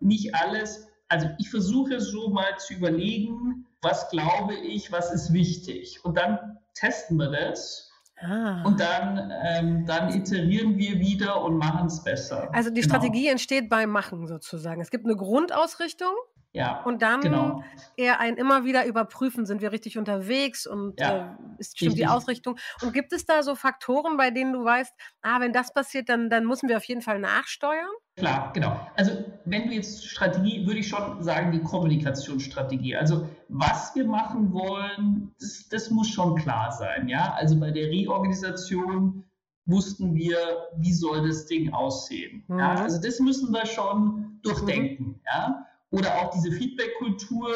nicht 0.00 0.34
alles, 0.34 0.88
also 1.08 1.28
ich 1.38 1.48
versuche 1.48 2.00
so 2.00 2.30
mal 2.30 2.58
zu 2.58 2.74
überlegen, 2.74 3.66
was 3.82 4.10
glaube 4.10 4.56
ich, 4.56 4.90
was 4.90 5.12
ist 5.12 5.32
wichtig. 5.32 6.04
Und 6.04 6.16
dann 6.18 6.58
testen 6.74 7.18
wir 7.18 7.30
das 7.30 7.85
Ah. 8.18 8.62
Und 8.64 8.80
dann, 8.80 9.32
ähm, 9.44 9.84
dann 9.84 10.12
iterieren 10.12 10.78
wir 10.78 10.98
wieder 10.98 11.42
und 11.42 11.58
machen 11.58 11.86
es 11.86 12.02
besser. 12.02 12.48
Also 12.52 12.70
die 12.70 12.80
genau. 12.80 12.94
Strategie 12.94 13.28
entsteht 13.28 13.68
beim 13.68 13.90
Machen 13.90 14.26
sozusagen. 14.26 14.80
Es 14.80 14.90
gibt 14.90 15.04
eine 15.04 15.16
Grundausrichtung 15.16 16.14
ja, 16.56 16.82
und 16.84 17.02
dann 17.02 17.20
genau. 17.20 17.62
eher 17.98 18.18
ein 18.18 18.38
immer 18.38 18.64
wieder 18.64 18.86
überprüfen, 18.86 19.44
sind 19.44 19.60
wir 19.60 19.72
richtig 19.72 19.98
unterwegs 19.98 20.66
und 20.66 20.98
ja, 20.98 21.36
äh, 21.36 21.60
ist 21.60 21.76
stimmt 21.76 21.98
die 21.98 22.06
Ausrichtung. 22.06 22.56
Und 22.80 22.94
gibt 22.94 23.12
es 23.12 23.26
da 23.26 23.42
so 23.42 23.54
Faktoren, 23.54 24.16
bei 24.16 24.30
denen 24.30 24.54
du 24.54 24.64
weißt, 24.64 24.94
ah, 25.20 25.40
wenn 25.40 25.52
das 25.52 25.74
passiert, 25.74 26.08
dann, 26.08 26.30
dann 26.30 26.46
müssen 26.46 26.70
wir 26.70 26.78
auf 26.78 26.84
jeden 26.84 27.02
Fall 27.02 27.18
nachsteuern? 27.18 27.90
Klar, 28.16 28.50
genau. 28.54 28.80
Also 28.96 29.12
wenn 29.44 29.68
du 29.68 29.74
jetzt 29.74 30.06
Strategie, 30.06 30.66
würde 30.66 30.80
ich 30.80 30.88
schon 30.88 31.22
sagen, 31.22 31.52
die 31.52 31.60
Kommunikationsstrategie. 31.60 32.96
Also 32.96 33.28
was 33.48 33.94
wir 33.94 34.06
machen 34.06 34.52
wollen, 34.52 35.34
das, 35.38 35.68
das 35.68 35.90
muss 35.90 36.08
schon 36.08 36.34
klar 36.36 36.72
sein. 36.72 37.08
Ja, 37.08 37.34
also 37.34 37.60
bei 37.60 37.70
der 37.70 37.88
Reorganisation 37.88 39.24
wussten 39.66 40.14
wir, 40.14 40.38
wie 40.78 40.92
soll 40.92 41.28
das 41.28 41.46
Ding 41.46 41.72
aussehen. 41.74 42.44
Mhm. 42.48 42.58
Ja, 42.58 42.74
also 42.76 43.00
das 43.00 43.20
müssen 43.20 43.52
wir 43.52 43.66
schon 43.66 44.38
durchdenken. 44.42 45.04
Mhm. 45.04 45.20
Ja. 45.26 45.66
Oder 45.90 46.14
auch 46.16 46.30
diese 46.30 46.52
Feedback-Kultur. 46.52 47.48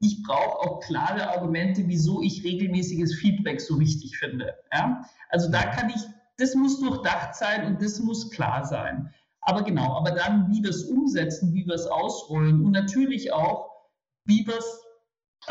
Ich 0.00 0.22
brauche 0.22 0.60
auch 0.60 0.80
klare 0.80 1.28
Argumente, 1.28 1.82
wieso 1.86 2.22
ich 2.22 2.42
regelmäßiges 2.42 3.16
Feedback 3.16 3.60
so 3.60 3.78
wichtig 3.78 4.16
finde. 4.16 4.54
Ja? 4.72 5.04
Also 5.28 5.50
da 5.50 5.62
kann 5.62 5.90
ich, 5.90 6.00
das 6.38 6.54
muss 6.54 6.80
durchdacht 6.80 7.34
sein 7.34 7.66
und 7.66 7.82
das 7.82 8.00
muss 8.00 8.30
klar 8.30 8.64
sein. 8.64 9.12
Aber 9.42 9.62
genau, 9.62 9.96
aber 9.96 10.10
dann, 10.12 10.50
wie 10.50 10.62
wir 10.62 10.70
es 10.70 10.84
umsetzen, 10.84 11.54
wie 11.54 11.66
wir 11.66 11.74
es 11.74 11.86
ausrollen 11.86 12.64
und 12.64 12.72
natürlich 12.72 13.32
auch, 13.32 13.70
wie 14.24 14.46
wir 14.46 14.58
es 14.58 14.82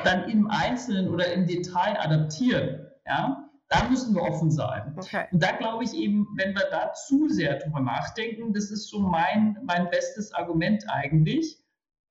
dann 0.03 0.29
im 0.29 0.49
Einzelnen 0.49 1.09
oder 1.09 1.31
im 1.33 1.47
Detail 1.47 1.99
adaptieren. 1.99 2.87
Ja? 3.05 3.49
Da 3.69 3.87
müssen 3.89 4.15
wir 4.15 4.23
offen 4.23 4.51
sein. 4.51 4.95
Okay. 4.97 5.25
Und 5.31 5.43
da 5.43 5.51
glaube 5.51 5.83
ich 5.83 5.93
eben, 5.93 6.27
wenn 6.37 6.55
wir 6.55 6.65
da 6.71 6.93
zu 6.93 7.29
sehr 7.29 7.59
drüber 7.59 7.79
nachdenken, 7.79 8.53
das 8.53 8.71
ist 8.71 8.89
so 8.89 8.99
mein, 8.99 9.57
mein 9.63 9.89
bestes 9.89 10.33
Argument 10.33 10.83
eigentlich, 10.89 11.63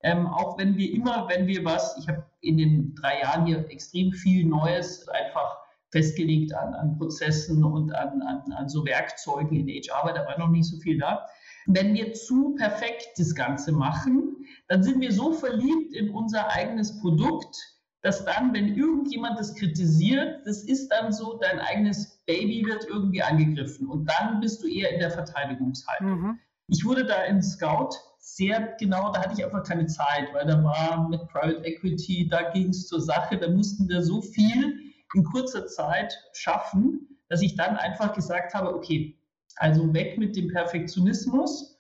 ähm, 0.03 0.27
auch 0.27 0.57
wenn 0.59 0.77
wir 0.77 0.93
immer, 0.93 1.29
wenn 1.29 1.47
wir 1.49 1.65
was, 1.65 1.97
ich 1.99 2.09
habe 2.09 2.25
in 2.41 2.57
den 2.57 2.95
drei 2.95 3.21
Jahren 3.21 3.47
hier 3.47 3.69
extrem 3.71 4.13
viel 4.13 4.47
Neues 4.47 5.09
einfach 5.09 5.59
festgelegt 5.91 6.55
an, 6.55 6.75
an 6.75 6.99
Prozessen 6.99 7.65
und 7.65 7.93
an, 7.93 8.23
an, 8.23 8.53
an 8.53 8.69
so 8.69 8.85
Werkzeugen 8.85 9.57
in 9.57 9.69
HR, 9.69 10.03
aber 10.03 10.13
da 10.13 10.27
war 10.27 10.39
noch 10.39 10.51
nicht 10.51 10.67
so 10.67 10.79
viel 10.79 10.99
da. 10.99 11.27
Wenn 11.71 11.93
wir 11.93 12.15
zu 12.15 12.55
perfekt 12.55 13.11
das 13.19 13.35
Ganze 13.35 13.73
machen, 13.73 14.47
dann 14.69 14.83
sind 14.83 15.01
wir 15.03 15.13
so 15.13 15.33
verliebt 15.33 15.95
in 15.95 16.09
unser 16.11 16.51
eigenes 16.51 16.99
Produkt, 16.99 17.59
dass 18.01 18.25
dann, 18.25 18.55
wenn 18.55 18.75
irgendjemand 18.75 19.39
das 19.39 19.55
kritisiert, 19.55 20.47
das 20.47 20.63
ist 20.63 20.89
dann 20.89 21.13
so, 21.13 21.39
dein 21.39 21.61
eigenes 21.61 22.23
Baby 22.25 22.65
wird 22.65 22.87
irgendwie 22.89 23.23
angegriffen 23.23 23.87
und 23.87 24.09
dann 24.09 24.41
bist 24.41 24.63
du 24.63 24.67
eher 24.67 24.93
in 24.95 24.99
der 25.01 25.11
Verteidigungshaltung. 25.11 26.21
Mhm. 26.21 26.39
Ich 26.69 26.87
wurde 26.87 27.05
da 27.05 27.25
in 27.25 27.43
Scout 27.43 27.91
sehr 28.19 28.75
genau, 28.81 29.13
da 29.13 29.21
hatte 29.21 29.35
ich 29.37 29.45
einfach 29.45 29.63
keine 29.63 29.87
Zeit, 29.87 30.33
weil 30.33 30.47
da 30.47 30.65
war 30.65 31.07
mit 31.11 31.27
Private 31.29 31.63
Equity, 31.65 32.29
da 32.31 32.51
ging 32.51 32.71
es 32.71 32.87
zur 32.87 33.03
Sache, 33.03 33.37
da 33.37 33.51
mussten 33.51 33.87
wir 33.91 34.03
so 34.03 34.23
viel 34.23 34.95
in 35.15 35.25
kurzer 35.25 35.67
Zeit 35.67 36.19
schaffen, 36.33 37.19
dass 37.29 37.43
ich 37.43 37.57
dann 37.57 37.77
einfach 37.77 38.15
gesagt 38.15 38.55
habe, 38.55 38.75
okay, 38.75 39.18
also 39.59 39.93
weg 39.95 40.19
mit 40.19 40.37
dem 40.37 40.49
Perfektionismus, 40.49 41.79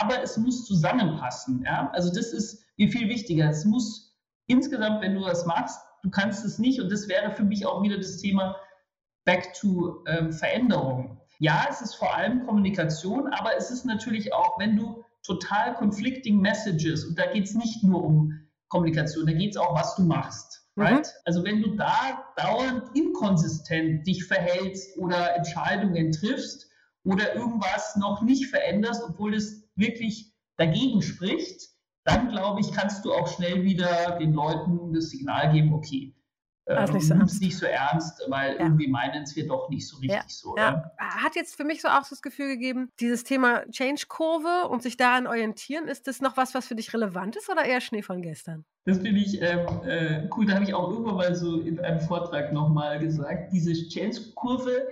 aber 0.00 0.22
es 0.22 0.36
muss 0.36 0.66
zusammenpassen. 0.66 1.62
Ja? 1.64 1.90
Also 1.92 2.12
das 2.12 2.32
ist 2.32 2.64
mir 2.76 2.88
viel 2.88 3.08
wichtiger. 3.08 3.50
Es 3.50 3.64
muss 3.64 4.16
insgesamt, 4.46 5.02
wenn 5.02 5.14
du 5.14 5.24
das 5.24 5.46
machst, 5.46 5.78
du 6.02 6.10
kannst 6.10 6.44
es 6.44 6.58
nicht 6.58 6.80
und 6.80 6.90
das 6.90 7.08
wäre 7.08 7.30
für 7.32 7.44
mich 7.44 7.66
auch 7.66 7.82
wieder 7.82 7.96
das 7.96 8.18
Thema 8.18 8.56
Back 9.24 9.52
to 9.54 10.02
ähm, 10.06 10.32
Veränderung. 10.32 11.20
Ja, 11.38 11.66
es 11.70 11.80
ist 11.80 11.94
vor 11.94 12.14
allem 12.14 12.46
Kommunikation, 12.46 13.28
aber 13.32 13.56
es 13.56 13.70
ist 13.70 13.84
natürlich 13.84 14.32
auch, 14.32 14.58
wenn 14.58 14.76
du 14.76 15.04
total 15.22 15.74
conflicting 15.74 16.40
messages 16.40 17.04
und 17.04 17.18
da 17.18 17.26
geht 17.26 17.44
es 17.44 17.54
nicht 17.54 17.82
nur 17.82 18.02
um 18.02 18.32
Kommunikation, 18.68 19.26
da 19.26 19.32
geht 19.32 19.50
es 19.50 19.56
auch, 19.56 19.74
was 19.74 19.94
du 19.96 20.02
machst. 20.02 20.49
Mhm. 20.76 20.82
Right? 20.82 21.06
Mhm. 21.06 21.20
Also 21.24 21.44
wenn 21.44 21.62
du 21.62 21.76
da 21.76 22.24
dauernd 22.36 22.96
inkonsistent 22.96 24.06
dich 24.06 24.24
verhältst 24.24 24.96
oder 24.98 25.34
Entscheidungen 25.36 26.12
triffst 26.12 26.70
oder 27.04 27.34
irgendwas 27.34 27.96
noch 27.96 28.22
nicht 28.22 28.46
veränderst, 28.46 29.02
obwohl 29.02 29.34
es 29.34 29.68
wirklich 29.74 30.32
dagegen 30.56 31.02
spricht, 31.02 31.70
dann 32.04 32.28
glaube 32.28 32.60
ich, 32.60 32.72
kannst 32.72 33.04
du 33.04 33.12
auch 33.12 33.28
schnell 33.28 33.62
wieder 33.62 34.18
den 34.18 34.32
Leuten 34.32 34.92
das 34.92 35.10
Signal 35.10 35.52
geben, 35.52 35.72
okay, 35.72 36.14
also 36.66 36.92
nicht 36.94 37.06
so 37.06 37.14
ernst. 37.14 37.40
nicht 37.40 37.58
so 37.58 37.66
ernst, 37.66 38.22
weil 38.28 38.54
ja. 38.54 38.60
irgendwie 38.60 38.88
meinen 38.88 39.22
es 39.22 39.34
wir 39.34 39.46
doch 39.46 39.68
nicht 39.68 39.86
so 39.86 39.96
richtig 39.98 40.16
ja. 40.16 40.24
so. 40.28 40.56
Ja. 40.56 40.92
Hat 40.98 41.34
jetzt 41.34 41.56
für 41.56 41.64
mich 41.64 41.82
so 41.82 41.88
auch 41.88 42.08
das 42.08 42.22
Gefühl 42.22 42.48
gegeben, 42.48 42.90
dieses 43.00 43.24
Thema 43.24 43.68
Change-Kurve 43.70 44.68
und 44.68 44.82
sich 44.82 44.96
daran 44.96 45.26
orientieren, 45.26 45.88
ist 45.88 46.06
das 46.06 46.20
noch 46.20 46.36
was, 46.36 46.54
was 46.54 46.66
für 46.66 46.74
dich 46.74 46.92
relevant 46.94 47.36
ist 47.36 47.50
oder 47.50 47.64
eher 47.64 47.80
Schnee 47.80 48.02
von 48.02 48.22
gestern? 48.22 48.64
Das 48.84 48.98
finde 48.98 49.20
ich 49.20 49.40
ähm, 49.42 49.66
äh, 49.84 50.28
cool, 50.36 50.46
da 50.46 50.54
habe 50.54 50.64
ich 50.64 50.74
auch 50.74 50.90
irgendwann 50.90 51.16
mal 51.16 51.34
so 51.34 51.60
in 51.60 51.80
einem 51.80 52.00
Vortrag 52.00 52.52
nochmal 52.52 52.98
gesagt, 52.98 53.52
diese 53.52 53.72
Change-Kurve, 53.72 54.88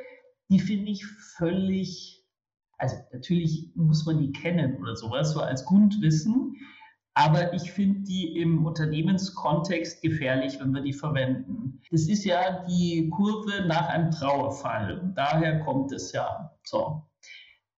die 0.50 0.60
finde 0.60 0.90
ich 0.90 1.06
völlig, 1.06 2.24
also 2.76 2.96
natürlich 3.12 3.70
muss 3.74 4.04
man 4.06 4.18
die 4.18 4.32
kennen 4.32 4.78
oder 4.80 4.96
sowas, 4.96 5.32
so 5.32 5.40
als 5.40 5.64
Grundwissen, 5.64 6.56
aber 7.18 7.52
ich 7.52 7.72
finde 7.72 8.02
die 8.02 8.38
im 8.38 8.64
Unternehmenskontext 8.64 10.02
gefährlich, 10.02 10.60
wenn 10.60 10.72
wir 10.72 10.82
die 10.82 10.92
verwenden. 10.92 11.80
Das 11.90 12.02
ist 12.02 12.24
ja 12.24 12.64
die 12.64 13.10
Kurve 13.10 13.66
nach 13.66 13.88
einem 13.88 14.12
Trauerfall. 14.12 15.12
Daher 15.16 15.58
kommt 15.58 15.90
es 15.90 16.12
ja. 16.12 16.52
So. 16.62 17.02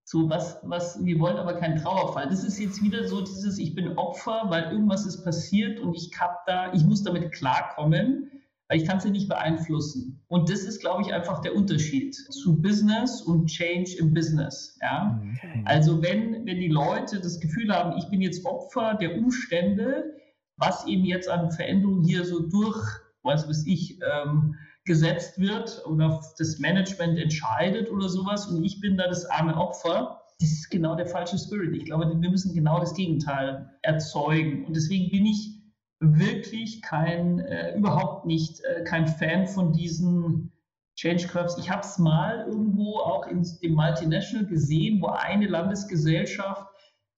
So, 0.05 0.29
was, 0.29 0.59
was, 0.65 1.03
wir 1.03 1.19
wollen 1.21 1.39
aber 1.39 1.55
keinen 1.55 1.81
Trauerfall. 1.81 2.29
Das 2.29 2.45
ist 2.45 2.59
jetzt 2.59 2.83
wieder 2.83 3.09
so 3.09 3.23
dieses, 3.23 3.59
ich 3.59 3.75
bin 3.75 3.97
Opfer, 3.97 4.43
weil 4.49 4.65
irgendwas 4.73 5.07
ist 5.07 5.25
passiert 5.25 5.81
und 5.81 5.95
ich 5.95 6.11
hab 6.21 6.45
da, 6.45 6.71
ich 6.75 6.85
muss 6.85 7.03
damit 7.03 7.33
klarkommen 7.33 8.31
weil 8.71 8.81
ich 8.81 8.87
kann 8.87 9.01
ja 9.01 9.11
nicht 9.11 9.29
beeinflussen. 9.29 10.23
Und 10.29 10.49
das 10.49 10.61
ist, 10.61 10.81
glaube 10.81 11.03
ich, 11.03 11.13
einfach 11.13 11.41
der 11.41 11.57
Unterschied 11.57 12.15
zu 12.15 12.63
Business 12.63 13.21
und 13.21 13.49
Change 13.49 13.97
im 13.99 14.15
Business. 14.15 14.79
Ja? 14.81 15.21
Okay. 15.35 15.63
Also 15.65 16.01
wenn, 16.01 16.47
wenn 16.47 16.61
die 16.61 16.69
Leute 16.69 17.19
das 17.19 17.41
Gefühl 17.41 17.75
haben, 17.75 17.99
ich 17.99 18.09
bin 18.11 18.21
jetzt 18.21 18.47
Opfer 18.47 18.95
der 18.95 19.19
Umstände, 19.19 20.15
was 20.57 20.87
eben 20.87 21.05
jetzt 21.05 21.29
an 21.29 21.51
Veränderungen 21.51 22.05
hier 22.05 22.25
so 22.25 22.49
durch, 22.49 22.81
was 23.25 23.49
weiß 23.49 23.67
ich, 23.67 23.99
ähm, 24.03 24.55
gesetzt 24.85 25.41
wird 25.41 25.83
oder 25.87 26.23
das 26.39 26.61
Management 26.61 27.19
entscheidet 27.19 27.91
oder 27.91 28.09
sowas 28.09 28.47
und 28.47 28.63
ich 28.65 28.81
bin 28.81 28.97
da 28.97 29.09
das 29.09 29.25
arme 29.27 29.57
Opfer, 29.57 30.21
das 30.39 30.49
ist 30.49 30.71
genau 30.71 30.95
der 30.95 31.07
falsche 31.07 31.37
Spirit. 31.39 31.77
Ich 31.77 31.87
glaube, 31.87 32.09
wir 32.09 32.31
müssen 32.31 32.55
genau 32.55 32.79
das 32.81 32.95
Gegenteil 32.95 33.69
erzeugen. 33.83 34.65
Und 34.65 34.75
deswegen 34.75 35.11
bin 35.11 35.27
ich 35.27 35.60
wirklich 36.01 36.83
kein, 36.83 37.41
äh, 37.41 37.77
überhaupt 37.77 38.27
nicht 38.27 38.61
äh, 38.65 38.85
kein 38.85 39.07
Fan 39.07 39.47
von 39.47 39.73
diesen 39.73 40.51
Change 40.97 41.29
Curves. 41.29 41.57
Ich 41.59 41.71
habe 41.71 41.83
es 41.83 41.99
mal 41.99 42.47
irgendwo 42.49 42.99
auch 42.99 43.27
in 43.27 43.47
dem 43.63 43.75
Multinational 43.75 44.47
gesehen, 44.47 45.01
wo 45.01 45.09
eine 45.09 45.47
Landesgesellschaft 45.47 46.67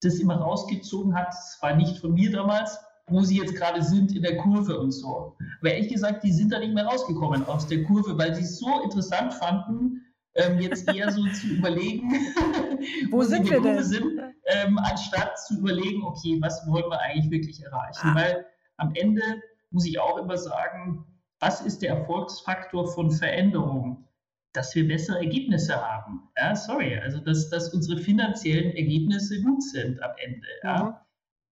das 0.02 0.16
immer 0.16 0.36
rausgezogen 0.36 1.14
hat. 1.14 1.28
Das 1.28 1.58
war 1.60 1.76
nicht 1.76 1.98
von 1.98 2.14
mir 2.14 2.30
damals, 2.32 2.78
wo 3.06 3.22
sie 3.22 3.38
jetzt 3.38 3.54
gerade 3.54 3.82
sind 3.82 4.14
in 4.14 4.22
der 4.22 4.36
Kurve 4.36 4.78
und 4.78 4.90
so. 4.90 5.36
Aber 5.60 5.72
ehrlich 5.72 5.92
gesagt, 5.92 6.24
die 6.24 6.32
sind 6.32 6.52
da 6.52 6.58
nicht 6.58 6.74
mehr 6.74 6.86
rausgekommen 6.86 7.46
aus 7.46 7.66
der 7.66 7.84
Kurve, 7.84 8.18
weil 8.18 8.34
sie 8.34 8.42
es 8.42 8.58
so 8.58 8.82
interessant 8.82 9.32
fanden, 9.34 10.00
ähm, 10.34 10.60
jetzt 10.60 10.92
eher 10.92 11.10
so 11.10 11.22
zu 11.28 11.46
überlegen, 11.48 12.10
wo, 13.10 13.18
wo 13.18 13.22
sind 13.22 13.48
wir 13.50 13.60
denn? 13.60 13.82
Sind, 13.82 14.18
ähm, 14.46 14.78
anstatt 14.78 15.38
zu 15.38 15.58
überlegen, 15.58 16.02
okay, 16.04 16.38
was 16.40 16.66
wollen 16.66 16.88
wir 16.88 17.00
eigentlich 17.00 17.30
wirklich 17.30 17.62
erreichen? 17.62 18.00
Ah. 18.02 18.14
Weil 18.14 18.46
am 18.82 18.92
Ende 18.94 19.22
muss 19.70 19.86
ich 19.86 19.98
auch 19.98 20.18
immer 20.18 20.36
sagen, 20.36 21.06
was 21.40 21.60
ist 21.60 21.82
der 21.82 21.90
Erfolgsfaktor 21.90 22.92
von 22.92 23.10
Veränderung? 23.10 24.08
Dass 24.52 24.74
wir 24.74 24.86
bessere 24.86 25.18
Ergebnisse 25.18 25.74
haben. 25.74 26.28
Ja, 26.36 26.54
sorry, 26.54 26.98
also 26.98 27.20
dass, 27.20 27.48
dass 27.48 27.72
unsere 27.72 27.98
finanziellen 27.98 28.76
Ergebnisse 28.76 29.40
gut 29.40 29.62
sind 29.62 30.02
am 30.02 30.10
Ende. 30.22 30.46
Ja. 30.62 30.82
Mhm. 30.82 30.94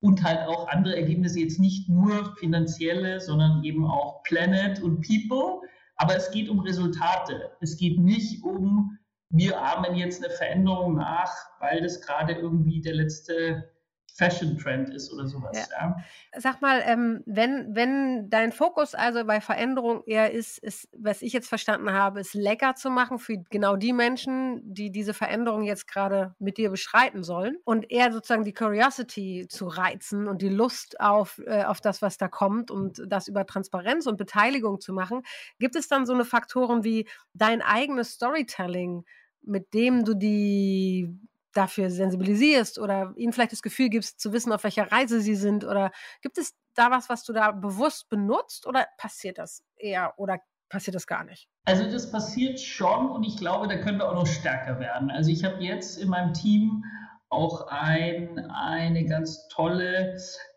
Und 0.03 0.23
halt 0.23 0.49
auch 0.49 0.69
andere 0.69 0.97
Ergebnisse, 0.97 1.41
jetzt 1.41 1.61
nicht 1.61 1.89
nur 1.89 2.35
finanzielle, 2.37 3.21
sondern 3.21 3.63
eben 3.65 3.85
auch 3.85 4.23
Planet 4.23 4.83
und 4.83 5.07
People. 5.07 5.61
Aber 5.97 6.17
es 6.17 6.31
geht 6.31 6.49
um 6.49 6.61
Resultate. 6.61 7.51
Es 7.61 7.77
geht 7.77 7.99
nicht 7.99 8.43
um, 8.43 8.99
wir 9.29 9.61
ahmen 9.61 9.95
jetzt 9.97 10.25
eine 10.25 10.33
Veränderung 10.33 10.97
nach, 10.97 11.33
weil 11.61 11.83
das 11.83 12.01
gerade 12.01 12.33
irgendwie 12.33 12.81
der 12.81 12.95
letzte 12.95 13.71
Fashion-Trend 14.17 14.91
ist 14.91 15.13
oder 15.13 15.27
sowas. 15.27 15.57
Ja. 15.57 15.67
Ja. 15.81 15.97
Sag 16.37 16.61
mal, 16.61 16.83
ähm, 16.85 17.23
wenn, 17.27 17.75
wenn 17.75 18.31
dein 18.31 18.53
Fokus 18.53 18.95
also 18.95 19.25
bei 19.25 19.41
Veränderung 19.41 20.03
eher 20.05 20.31
ist, 20.33 20.59
ist, 20.59 20.89
was 20.97 21.23
ich 21.23 21.33
jetzt 21.33 21.49
verstanden 21.49 21.93
habe, 21.93 22.21
ist 22.21 22.35
lecker 22.35 22.75
zu 22.75 22.91
machen 22.91 23.19
für 23.19 23.39
genau 23.51 23.77
die 23.77 23.93
Menschen, 23.93 24.61
die 24.63 24.91
diese 24.91 25.15
Veränderung 25.15 25.63
jetzt 25.63 25.89
gerade 25.89 26.35
mit 26.39 26.59
dir 26.59 26.71
beschreiten 26.71 27.23
sollen 27.23 27.57
und 27.65 27.91
eher 27.91 28.13
sozusagen 28.13 28.45
die 28.45 28.53
Curiosity 28.53 29.47
zu 29.49 29.67
reizen 29.67 30.29
und 30.29 30.43
die 30.43 30.49
Lust 30.49 31.01
auf, 31.01 31.41
äh, 31.47 31.65
auf 31.65 31.81
das, 31.81 32.03
was 32.03 32.17
da 32.17 32.29
kommt 32.29 32.71
und 32.71 33.03
das 33.07 33.29
über 33.29 33.47
Transparenz 33.47 34.07
und 34.07 34.17
Beteiligung 34.17 34.81
zu 34.81 34.93
machen, 34.93 35.23
gibt 35.59 35.77
es 35.77 35.89
dann 35.89 36.07
so 36.07 36.13
eine 36.13 36.25
Faktoren 36.25 36.85
wie 36.85 37.09
dein 37.35 37.63
eigenes 37.63 38.13
Storytelling, 38.13 39.05
mit 39.43 39.73
dem 39.75 40.05
du 40.05 40.15
die 40.15 41.19
dafür 41.53 41.91
sensibilisierst 41.91 42.79
oder 42.79 43.13
ihnen 43.17 43.33
vielleicht 43.33 43.53
das 43.53 43.63
Gefühl 43.63 43.89
gibst, 43.89 44.21
zu 44.21 44.33
wissen, 44.33 44.53
auf 44.53 44.65
welcher 44.65 44.91
Reise 44.91 45.21
sie 45.21 45.35
sind? 45.35 45.65
Oder 45.65 45.91
gibt 46.23 46.39
es 46.39 46.55
da 46.75 46.91
was, 46.91 47.09
was 47.09 47.25
du 47.25 47.33
da 47.33 47.51
bewusst 47.53 48.09
benutzt 48.09 48.67
oder 48.67 48.87
passiert 48.97 49.39
das 49.39 49.63
eher 49.77 50.15
oder 50.17 50.39
passiert 50.69 50.95
das 50.95 51.07
gar 51.07 51.25
nicht? 51.25 51.49
Also 51.65 51.91
das 51.91 52.11
passiert 52.11 52.61
schon 52.61 53.11
und 53.11 53.25
ich 53.25 53.37
glaube, 53.37 53.69
da 53.69 53.77
können 53.77 53.99
wir 53.99 54.09
auch 54.09 54.15
noch 54.15 54.27
stärker 54.27 54.79
werden. 54.79 55.11
Also 55.11 55.31
ich 55.31 55.45
habe 55.45 55.63
jetzt 55.63 55.99
in 55.99 56.09
meinem 56.09 56.33
Team 56.33 56.85
auch 57.29 57.67
ein, 57.69 58.39
eine 58.51 59.05
ganz 59.05 59.49
tolle 59.49 60.17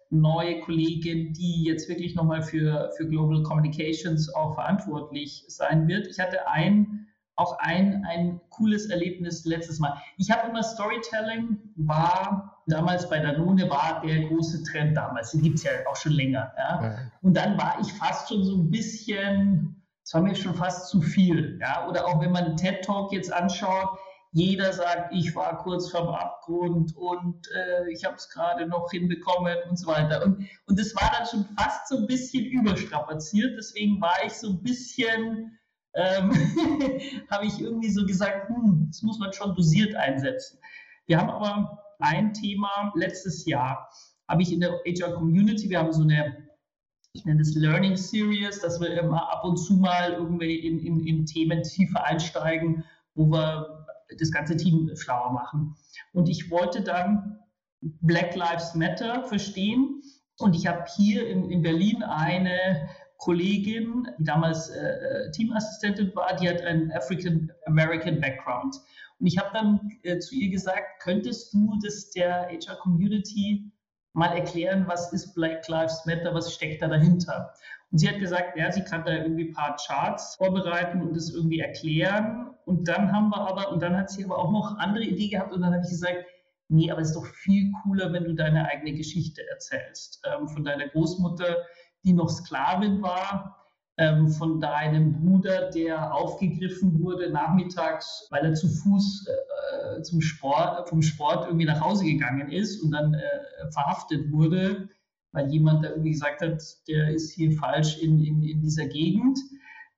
neue 0.10 0.60
Kollegin, 0.60 1.34
die 1.34 1.64
jetzt 1.64 1.90
wirklich 1.90 2.16
nochmal 2.16 2.44
für, 2.44 2.92
für 2.96 3.08
Global 3.08 3.42
Communications 3.44 4.34
auch 4.34 4.54
verantwortlich 4.54 5.44
sein 5.48 5.88
wird. 5.88 6.08
Ich 6.08 6.20
hatte 6.20 6.48
ein 6.48 7.08
auch 7.36 7.58
ein, 7.60 8.06
ein 8.08 8.40
cooles 8.50 8.90
Erlebnis 8.90 9.46
letztes 9.46 9.80
Mal. 9.80 10.02
Ich 10.18 10.30
habe 10.30 10.50
immer 10.50 10.64
Storytelling, 10.64 11.58
war 11.76 12.62
damals 12.68 13.10
bei 13.10 13.20
Danone, 13.20 13.70
war 13.70 14.02
der 14.06 14.28
große 14.28 14.64
Trend 14.64 14.96
damals. 14.96 15.32
Den 15.32 15.42
gibt 15.42 15.58
es 15.58 15.64
ja 15.64 15.72
auch 15.90 15.96
schon 15.96 16.14
länger. 16.14 16.54
Ja? 16.58 16.84
ja? 16.84 16.98
Und 17.22 17.36
dann 17.36 17.58
war 17.58 17.78
ich 17.82 17.92
fast 17.94 18.30
schon 18.30 18.44
so 18.44 18.56
ein 18.56 18.70
bisschen, 18.70 19.84
es 20.04 20.14
war 20.14 20.22
mir 20.22 20.36
schon 20.36 20.56
fast 20.56 20.90
zu 20.90 21.02
viel. 21.02 21.58
Ja? 21.60 21.88
Oder 21.88 22.06
auch 22.06 22.22
wenn 22.22 22.32
man 22.32 22.56
TED 22.56 22.84
Talk 22.84 23.12
jetzt 23.12 23.34
anschaut, 23.34 23.98
jeder 24.36 24.74
sagt, 24.74 25.14
ich 25.14 25.36
war 25.36 25.60
kurz 25.60 25.92
vorm 25.92 26.10
Abgrund 26.10 26.96
und 26.98 27.48
äh, 27.52 27.92
ich 27.92 28.04
habe 28.04 28.16
es 28.16 28.28
gerade 28.30 28.66
noch 28.66 28.90
hinbekommen 28.90 29.56
und 29.70 29.78
so 29.78 29.88
weiter. 29.88 30.24
Und, 30.26 30.48
und 30.66 30.80
das 30.80 30.96
war 30.96 31.12
dann 31.16 31.28
schon 31.28 31.46
fast 31.56 31.88
so 31.88 31.98
ein 31.98 32.08
bisschen 32.08 32.44
überstrapaziert. 32.46 33.54
Deswegen 33.58 34.02
war 34.02 34.16
ich 34.26 34.34
so 34.34 34.50
ein 34.50 34.64
bisschen 34.64 35.60
ähm, 35.96 36.32
habe 37.30 37.46
ich 37.46 37.60
irgendwie 37.60 37.90
so 37.90 38.06
gesagt, 38.06 38.50
hm, 38.50 38.88
das 38.88 39.02
muss 39.02 39.20
man 39.20 39.34
schon 39.34 39.56
dosiert 39.56 39.96
einsetzen. 39.96 40.60
Wir 41.06 41.20
haben 41.20 41.30
aber 41.30 41.80
ein 42.00 42.34
Thema 42.34 42.92
letztes 42.96 43.46
Jahr, 43.46 43.90
habe 44.28 44.42
ich 44.42 44.52
in 44.52 44.60
der 44.60 44.80
HR 44.86 45.14
Community, 45.14 45.70
wir 45.70 45.80
haben 45.80 45.94
so 45.94 46.04
eine, 46.04 46.50
ich 47.14 47.26
nenne 47.26 47.40
das 47.40 47.54
Learning 47.56 47.96
Series, 47.96 48.60
dass 48.60 48.80
wir 48.80 48.90
immer 49.00 49.32
ab 49.32 49.44
und 49.44 49.58
zu 49.58 49.76
mal 49.76 50.14
irgendwie 50.14 50.56
in, 50.56 50.80
in, 50.80 51.06
in 51.06 51.26
Themen 51.26 51.64
tiefer 51.64 52.04
einsteigen, 52.06 52.84
wo 53.16 53.26
wir 53.28 53.86
das 54.20 54.32
ganze 54.32 54.58
Team 54.58 54.92
schlauer 54.96 55.32
machen. 55.32 55.76
Und 56.14 56.30
ich 56.30 56.50
wollte 56.50 56.82
dann 56.82 57.40
Black 58.02 58.36
Lives 58.36 58.76
Matter 58.76 59.24
verstehen. 59.24 60.02
Und 60.40 60.56
ich 60.56 60.68
habe 60.68 60.86
hier 60.96 61.28
in, 61.28 61.50
in 61.50 61.62
Berlin 61.62 62.02
eine 62.04 62.90
Kollegin, 63.24 64.06
die 64.20 64.24
damals 64.26 64.70
äh, 64.70 64.80
äh, 64.80 65.32
Teamassistentin 65.32 66.14
war, 66.14 66.36
die 66.36 66.50
hat 66.50 66.62
einen 66.62 66.92
African 66.92 67.52
American 67.66 68.20
Background. 68.20 68.76
Und 69.20 69.28
ich 69.28 69.38
habe 69.38 69.50
dann 69.54 69.92
äh, 70.04 70.20
zu 70.20 70.36
ihr 70.36 70.50
gesagt, 70.50 71.02
könntest 71.02 71.54
du 71.54 71.80
das 71.82 72.10
der 72.12 72.50
HR 72.50 72.76
Community 72.82 73.72
mal 74.12 74.36
erklären, 74.36 74.84
was 74.88 75.14
ist 75.14 75.34
Black 75.36 75.66
Lives 75.70 76.06
Matter, 76.06 76.34
was 76.34 76.54
steckt 76.54 76.82
da 76.82 76.90
dahinter? 76.90 77.54
Und 77.92 78.00
sie 78.00 78.10
hat 78.10 78.20
gesagt, 78.20 78.58
ja, 78.58 78.70
sie 78.70 78.84
kann 78.84 79.06
da 79.06 79.14
irgendwie 79.14 79.50
ein 79.50 79.54
paar 79.54 79.78
Charts 79.78 80.36
vorbereiten 80.36 81.02
und 81.02 81.16
das 81.16 81.30
irgendwie 81.30 81.60
erklären. 81.60 82.50
Und 82.66 82.90
dann 82.90 83.14
haben 83.14 83.30
wir 83.30 83.40
aber, 83.40 83.72
und 83.72 83.82
dann 83.82 83.96
hat 83.96 84.10
sie 84.10 84.26
aber 84.26 84.38
auch 84.38 84.52
noch 84.52 84.78
andere 84.80 85.06
Ideen 85.06 85.32
gehabt 85.32 85.54
und 85.54 85.62
dann 85.62 85.74
habe 85.74 85.84
ich 85.86 85.92
gesagt, 85.92 86.26
nee, 86.68 86.92
aber 86.92 87.02
es 87.02 87.10
ist 87.10 87.16
doch 87.16 87.26
viel 87.26 87.72
cooler, 87.84 88.12
wenn 88.12 88.26
du 88.26 88.34
deine 88.34 88.68
eigene 88.68 88.94
Geschichte 88.94 89.48
erzählst. 89.50 90.22
Ähm, 90.26 90.50
von 90.50 90.66
deiner 90.66 90.90
Großmutter, 90.90 91.56
die 92.04 92.14
noch 92.14 92.30
Sklavin 92.30 93.02
war, 93.02 93.64
ähm, 93.98 94.30
von 94.30 94.60
deinem 94.60 95.14
Bruder, 95.14 95.70
der 95.70 96.14
aufgegriffen 96.14 97.00
wurde 97.04 97.30
nachmittags, 97.30 98.28
weil 98.32 98.46
er 98.46 98.54
zu 98.56 98.68
Fuß 98.68 99.28
äh, 99.28 100.02
zum 100.02 100.20
Sport, 100.22 100.90
vom 100.90 101.02
Sport 101.02 101.46
irgendwie 101.46 101.66
nach 101.66 101.80
Hause 101.80 102.06
gegangen 102.06 102.52
ist 102.52 102.82
und 102.82 102.92
dann 102.92 103.14
äh, 103.14 103.72
verhaftet 103.72 104.32
wurde, 104.32 104.90
weil 105.32 105.48
jemand 105.52 105.86
da 105.86 105.90
irgendwie 105.90 106.12
gesagt 106.12 106.42
hat, 106.42 106.62
der 106.88 107.10
ist 107.14 107.34
hier 107.34 107.52
falsch 107.52 108.00
in, 108.00 108.24
in, 108.24 108.42
in 108.42 108.62
dieser 108.62 108.86
Gegend. 108.88 109.40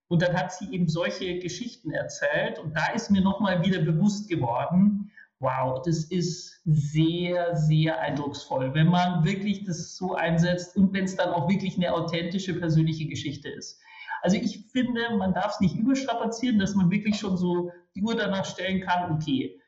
Und 0.08 0.22
dann 0.22 0.36
hat 0.36 0.54
sie 0.54 0.72
eben 0.72 0.88
solche 0.88 1.40
Geschichten 1.40 1.92
erzählt 1.92 2.60
und 2.60 2.76
da 2.76 2.92
ist 2.94 3.10
mir 3.10 3.22
nochmal 3.22 3.64
wieder 3.64 3.80
bewusst 3.80 4.30
geworden, 4.30 5.12
wow, 5.40 5.82
das 5.86 6.06
ist 6.06 6.62
sehr, 6.66 7.56
sehr 7.56 8.00
eindrucksvoll, 8.00 8.74
wenn 8.74 8.88
man 8.88 9.24
wirklich 9.26 9.66
das 9.66 9.96
so 9.96 10.16
einsetzt 10.16 10.76
und 10.78 10.94
wenn 10.94 11.06
es 11.06 11.16
dann 11.16 11.30
auch 11.30 11.50
wirklich 11.50 11.76
eine 11.76 11.94
authentische 11.94 12.58
persönliche 12.58 13.08
Geschichte 13.08 13.50
ist. 13.50 13.80
Also 14.22 14.38
ich 14.38 14.66
finde, 14.72 15.02
man 15.18 15.34
darf 15.34 15.54
es 15.54 15.60
nicht 15.60 15.76
überstrapazieren, 15.76 16.58
dass 16.58 16.74
man 16.74 16.90
wirklich 16.90 17.20
schon 17.20 17.38
so 17.38 17.72
die 17.96 18.02
Uhr 18.02 18.16
danach 18.16 18.46
stellen 18.46 18.82
kann, 18.82 19.12
okay, 19.12 19.60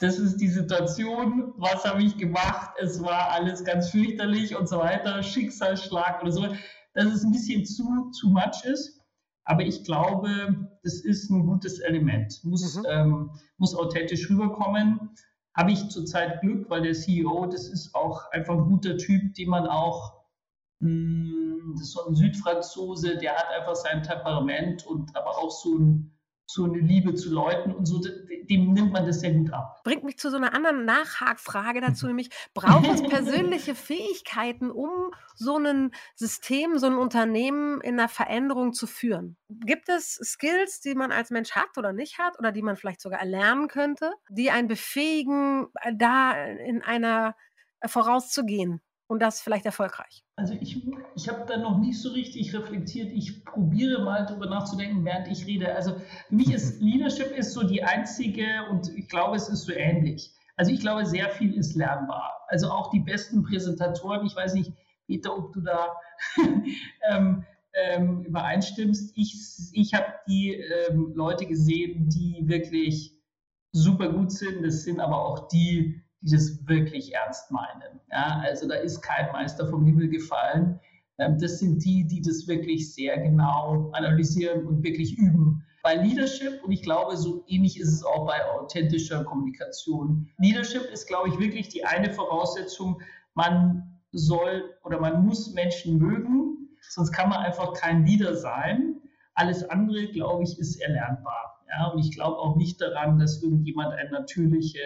das 0.00 0.18
ist 0.18 0.36
die 0.36 0.48
Situation, 0.48 1.54
was 1.56 1.84
habe 1.84 2.02
ich 2.02 2.16
gemacht, 2.16 2.70
es 2.80 3.02
war 3.02 3.30
alles 3.30 3.64
ganz 3.64 3.90
fürchterlich 3.90 4.56
und 4.56 4.68
so 4.68 4.78
weiter, 4.78 5.22
Schicksalsschlag 5.22 6.22
oder 6.22 6.32
so, 6.32 6.46
dass 6.94 7.06
es 7.06 7.24
ein 7.24 7.32
bisschen 7.32 7.64
zu, 7.64 8.10
zu 8.10 8.28
much 8.28 8.64
ist. 8.64 9.00
Aber 9.44 9.62
ich 9.62 9.84
glaube, 9.84 10.70
das 10.82 11.00
ist 11.00 11.30
ein 11.30 11.46
gutes 11.46 11.78
Element. 11.80 12.40
Muss, 12.44 12.76
mhm. 12.76 12.86
ähm, 12.88 13.30
muss 13.58 13.74
authentisch 13.74 14.28
rüberkommen. 14.30 15.10
Habe 15.54 15.72
ich 15.72 15.88
zurzeit 15.88 16.40
Glück, 16.40 16.68
weil 16.70 16.82
der 16.82 16.94
CEO, 16.94 17.46
das 17.46 17.68
ist 17.68 17.94
auch 17.94 18.30
einfach 18.32 18.54
ein 18.54 18.64
guter 18.64 18.96
Typ, 18.96 19.34
den 19.34 19.50
man 19.50 19.66
auch, 19.66 20.24
mh, 20.80 20.88
hm, 20.88 21.74
das 21.74 21.88
ist 21.88 21.92
so 21.92 22.06
ein 22.06 22.14
Südfranzose, 22.14 23.18
der 23.18 23.36
hat 23.36 23.46
einfach 23.50 23.76
sein 23.76 24.02
Temperament 24.02 24.86
und 24.86 25.14
aber 25.16 25.38
auch 25.38 25.50
so 25.50 25.78
ein 25.78 26.13
so 26.46 26.64
eine 26.64 26.78
Liebe 26.78 27.14
zu 27.14 27.30
Leuten 27.30 27.72
und 27.72 27.86
so, 27.86 28.00
dem 28.50 28.72
nimmt 28.72 28.92
man 28.92 29.06
das 29.06 29.20
sehr 29.20 29.32
gut 29.32 29.52
ab. 29.52 29.80
Bringt 29.82 30.04
mich 30.04 30.18
zu 30.18 30.30
so 30.30 30.36
einer 30.36 30.54
anderen 30.54 30.84
Nachhakfrage 30.84 31.80
dazu, 31.80 32.06
nämlich 32.06 32.30
braucht 32.52 32.86
es 32.88 33.02
persönliche 33.02 33.74
Fähigkeiten, 33.74 34.70
um 34.70 34.90
so 35.34 35.56
ein 35.56 35.92
System, 36.14 36.78
so 36.78 36.86
ein 36.86 36.94
Unternehmen 36.94 37.80
in 37.80 37.98
einer 37.98 38.08
Veränderung 38.08 38.72
zu 38.72 38.86
führen? 38.86 39.36
Gibt 39.48 39.88
es 39.88 40.14
Skills, 40.22 40.80
die 40.80 40.94
man 40.94 41.12
als 41.12 41.30
Mensch 41.30 41.52
hat 41.52 41.78
oder 41.78 41.92
nicht 41.92 42.18
hat 42.18 42.38
oder 42.38 42.52
die 42.52 42.62
man 42.62 42.76
vielleicht 42.76 43.00
sogar 43.00 43.20
erlernen 43.20 43.68
könnte, 43.68 44.12
die 44.28 44.50
einen 44.50 44.68
befähigen, 44.68 45.68
da 45.94 46.32
in 46.32 46.82
einer 46.82 47.36
vorauszugehen? 47.86 48.80
Und 49.06 49.20
das 49.20 49.40
vielleicht 49.40 49.66
erfolgreich? 49.66 50.24
Also 50.36 50.54
ich, 50.60 50.82
ich 51.14 51.28
habe 51.28 51.44
da 51.46 51.56
noch 51.56 51.78
nicht 51.78 52.00
so 52.00 52.10
richtig 52.10 52.54
reflektiert. 52.54 53.12
Ich 53.12 53.44
probiere 53.44 54.02
mal 54.02 54.26
darüber 54.26 54.46
nachzudenken, 54.46 55.04
während 55.04 55.28
ich 55.28 55.46
rede. 55.46 55.74
Also 55.74 55.96
für 56.28 56.34
mich 56.34 56.52
ist 56.52 56.80
Leadership 56.80 57.30
ist 57.36 57.52
so 57.52 57.62
die 57.62 57.82
einzige 57.82 58.46
und 58.70 58.88
ich 58.96 59.08
glaube, 59.08 59.36
es 59.36 59.48
ist 59.48 59.64
so 59.64 59.72
ähnlich. 59.72 60.32
Also 60.56 60.72
ich 60.72 60.80
glaube, 60.80 61.04
sehr 61.04 61.30
viel 61.30 61.54
ist 61.54 61.74
lernbar. 61.74 62.32
Also 62.48 62.70
auch 62.70 62.90
die 62.90 63.00
besten 63.00 63.42
Präsentatoren, 63.42 64.24
ich 64.26 64.36
weiß 64.36 64.54
nicht, 64.54 64.72
Peter, 65.06 65.36
ob 65.36 65.52
du 65.52 65.60
da 65.60 65.96
ähm, 67.10 67.44
ähm, 67.74 68.22
übereinstimmst. 68.22 69.12
Ich, 69.16 69.36
ich 69.72 69.94
habe 69.94 70.06
die 70.28 70.52
ähm, 70.52 71.12
Leute 71.14 71.46
gesehen, 71.46 72.08
die 72.08 72.42
wirklich 72.46 73.12
super 73.72 74.08
gut 74.08 74.30
sind. 74.30 74.64
Das 74.64 74.84
sind 74.84 75.00
aber 75.00 75.18
auch 75.24 75.48
die, 75.48 76.03
die 76.24 76.32
das 76.32 76.66
wirklich 76.66 77.14
ernst 77.14 77.50
meinen. 77.50 78.00
Ja, 78.10 78.40
also 78.42 78.66
da 78.66 78.76
ist 78.76 79.02
kein 79.02 79.30
Meister 79.32 79.66
vom 79.66 79.84
Himmel 79.84 80.08
gefallen. 80.08 80.80
Ähm, 81.18 81.38
das 81.38 81.58
sind 81.58 81.84
die, 81.84 82.06
die 82.06 82.22
das 82.22 82.48
wirklich 82.48 82.94
sehr 82.94 83.18
genau 83.18 83.90
analysieren 83.92 84.66
und 84.66 84.82
wirklich 84.82 85.18
üben. 85.18 85.64
Bei 85.82 85.96
Leadership, 85.96 86.64
und 86.64 86.72
ich 86.72 86.82
glaube, 86.82 87.16
so 87.16 87.44
ähnlich 87.46 87.78
ist 87.78 87.92
es 87.92 88.04
auch 88.04 88.26
bei 88.26 88.42
authentischer 88.52 89.22
Kommunikation. 89.24 90.30
Leadership 90.38 90.84
ist, 90.90 91.06
glaube 91.06 91.28
ich, 91.28 91.38
wirklich 91.38 91.68
die 91.68 91.84
eine 91.84 92.10
Voraussetzung, 92.10 93.02
man 93.34 94.00
soll 94.12 94.74
oder 94.82 94.98
man 94.98 95.26
muss 95.26 95.52
Menschen 95.52 95.98
mögen, 95.98 96.70
sonst 96.88 97.12
kann 97.12 97.28
man 97.28 97.40
einfach 97.40 97.74
kein 97.74 98.06
Leader 98.06 98.34
sein. 98.34 98.96
Alles 99.34 99.68
andere, 99.68 100.06
glaube 100.06 100.44
ich, 100.44 100.58
ist 100.58 100.80
erlernbar. 100.80 101.60
Ja, 101.68 101.88
und 101.88 101.98
ich 101.98 102.14
glaube 102.14 102.38
auch 102.38 102.56
nicht 102.56 102.80
daran, 102.80 103.18
dass 103.18 103.42
irgendjemand 103.42 103.92
eine 103.92 104.10
natürliche 104.10 104.78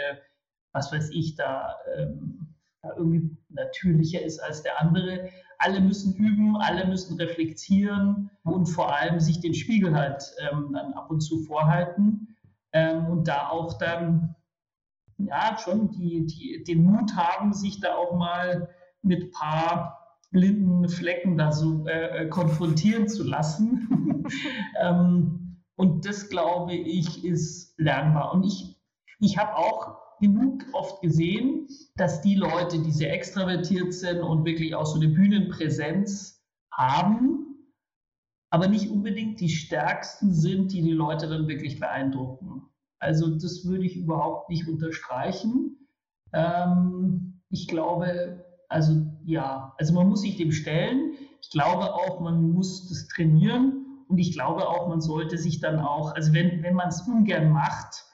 was 0.79 0.93
weiß 0.93 1.11
ich, 1.11 1.35
da, 1.35 1.75
ähm, 1.97 2.55
da 2.83 2.91
irgendwie 2.97 3.37
natürlicher 3.49 4.23
ist 4.23 4.39
als 4.39 4.63
der 4.63 4.81
andere. 4.81 5.29
Alle 5.59 5.81
müssen 5.81 6.15
üben, 6.15 6.57
alle 6.57 6.87
müssen 6.87 7.17
reflektieren 7.17 8.31
und 8.45 8.67
vor 8.67 8.95
allem 8.95 9.19
sich 9.19 9.41
den 9.41 9.55
Spiegel 9.55 9.95
halt 9.95 10.23
ähm, 10.39 10.71
dann 10.73 10.93
ab 10.93 11.11
und 11.11 11.21
zu 11.21 11.41
vorhalten 11.41 12.37
ähm, 12.73 13.07
und 13.07 13.27
da 13.27 13.49
auch 13.49 13.77
dann 13.79 14.37
ja 15.17 15.59
schon 15.59 15.91
die, 15.91 16.27
die, 16.27 16.63
den 16.63 16.85
Mut 16.85 17.17
haben, 17.17 17.53
sich 17.53 17.81
da 17.81 17.97
auch 17.97 18.17
mal 18.17 18.69
mit 19.03 19.33
paar 19.33 20.17
blinden 20.31 20.89
Flecken 20.89 21.37
da 21.37 21.51
so 21.51 21.87
äh 21.89 22.29
konfrontieren 22.29 23.09
zu 23.09 23.25
lassen. 23.25 24.25
ähm, 24.81 25.57
und 25.75 26.07
das, 26.07 26.29
glaube 26.29 26.75
ich, 26.75 27.25
ist 27.25 27.79
lernbar. 27.79 28.33
Und 28.33 28.45
ich, 28.45 28.77
ich 29.21 29.39
habe 29.39 29.57
auch 29.57 30.08
genug 30.21 30.65
oft 30.73 31.01
gesehen, 31.03 31.69
dass 31.97 32.21
die 32.21 32.35
Leute, 32.35 32.81
die 32.81 32.93
sehr 32.93 33.13
extravertiert 33.13 33.93
sind 33.93 34.21
und 34.21 34.45
wirklich 34.45 34.75
auch 34.75 34.87
so 34.87 34.97
eine 34.97 35.09
Bühnenpräsenz 35.09 36.45
haben, 36.73 37.49
aber 38.51 38.69
nicht 38.69 38.91
unbedingt 38.91 39.41
die 39.41 39.49
stärksten 39.49 40.33
sind, 40.33 40.73
die 40.73 40.83
die 40.83 40.93
Leute 40.93 41.29
dann 41.29 41.49
wirklich 41.49 41.79
beeindrucken. 41.79 42.63
Also 42.99 43.29
das 43.29 43.65
würde 43.65 43.85
ich 43.85 43.97
überhaupt 43.97 44.49
nicht 44.49 44.67
unterstreichen. 44.69 45.89
Ähm, 46.33 47.41
ich 47.51 47.69
glaube, 47.69 48.45
also 48.69 49.07
ja, 49.25 49.75
also 49.79 49.95
man 49.95 50.09
muss 50.09 50.23
sich 50.23 50.37
dem 50.37 50.53
stellen. 50.53 51.13
Ich 51.41 51.51
glaube 51.51 51.95
auch, 51.95 52.21
man 52.21 52.51
muss 52.53 52.89
das 52.89 53.09
trainieren 53.09 54.05
und 54.09 54.19
ich 54.19 54.33
glaube 54.33 54.69
auch, 54.69 54.89
man 54.89 55.01
sollte 55.01 55.39
sich 55.39 55.61
dann 55.61 55.79
auch, 55.79 56.15
also 56.15 56.33
wenn, 56.33 56.63
wenn 56.63 56.75
man 56.75 56.89
es 56.89 57.03
ungern 57.03 57.51
macht, 57.51 58.05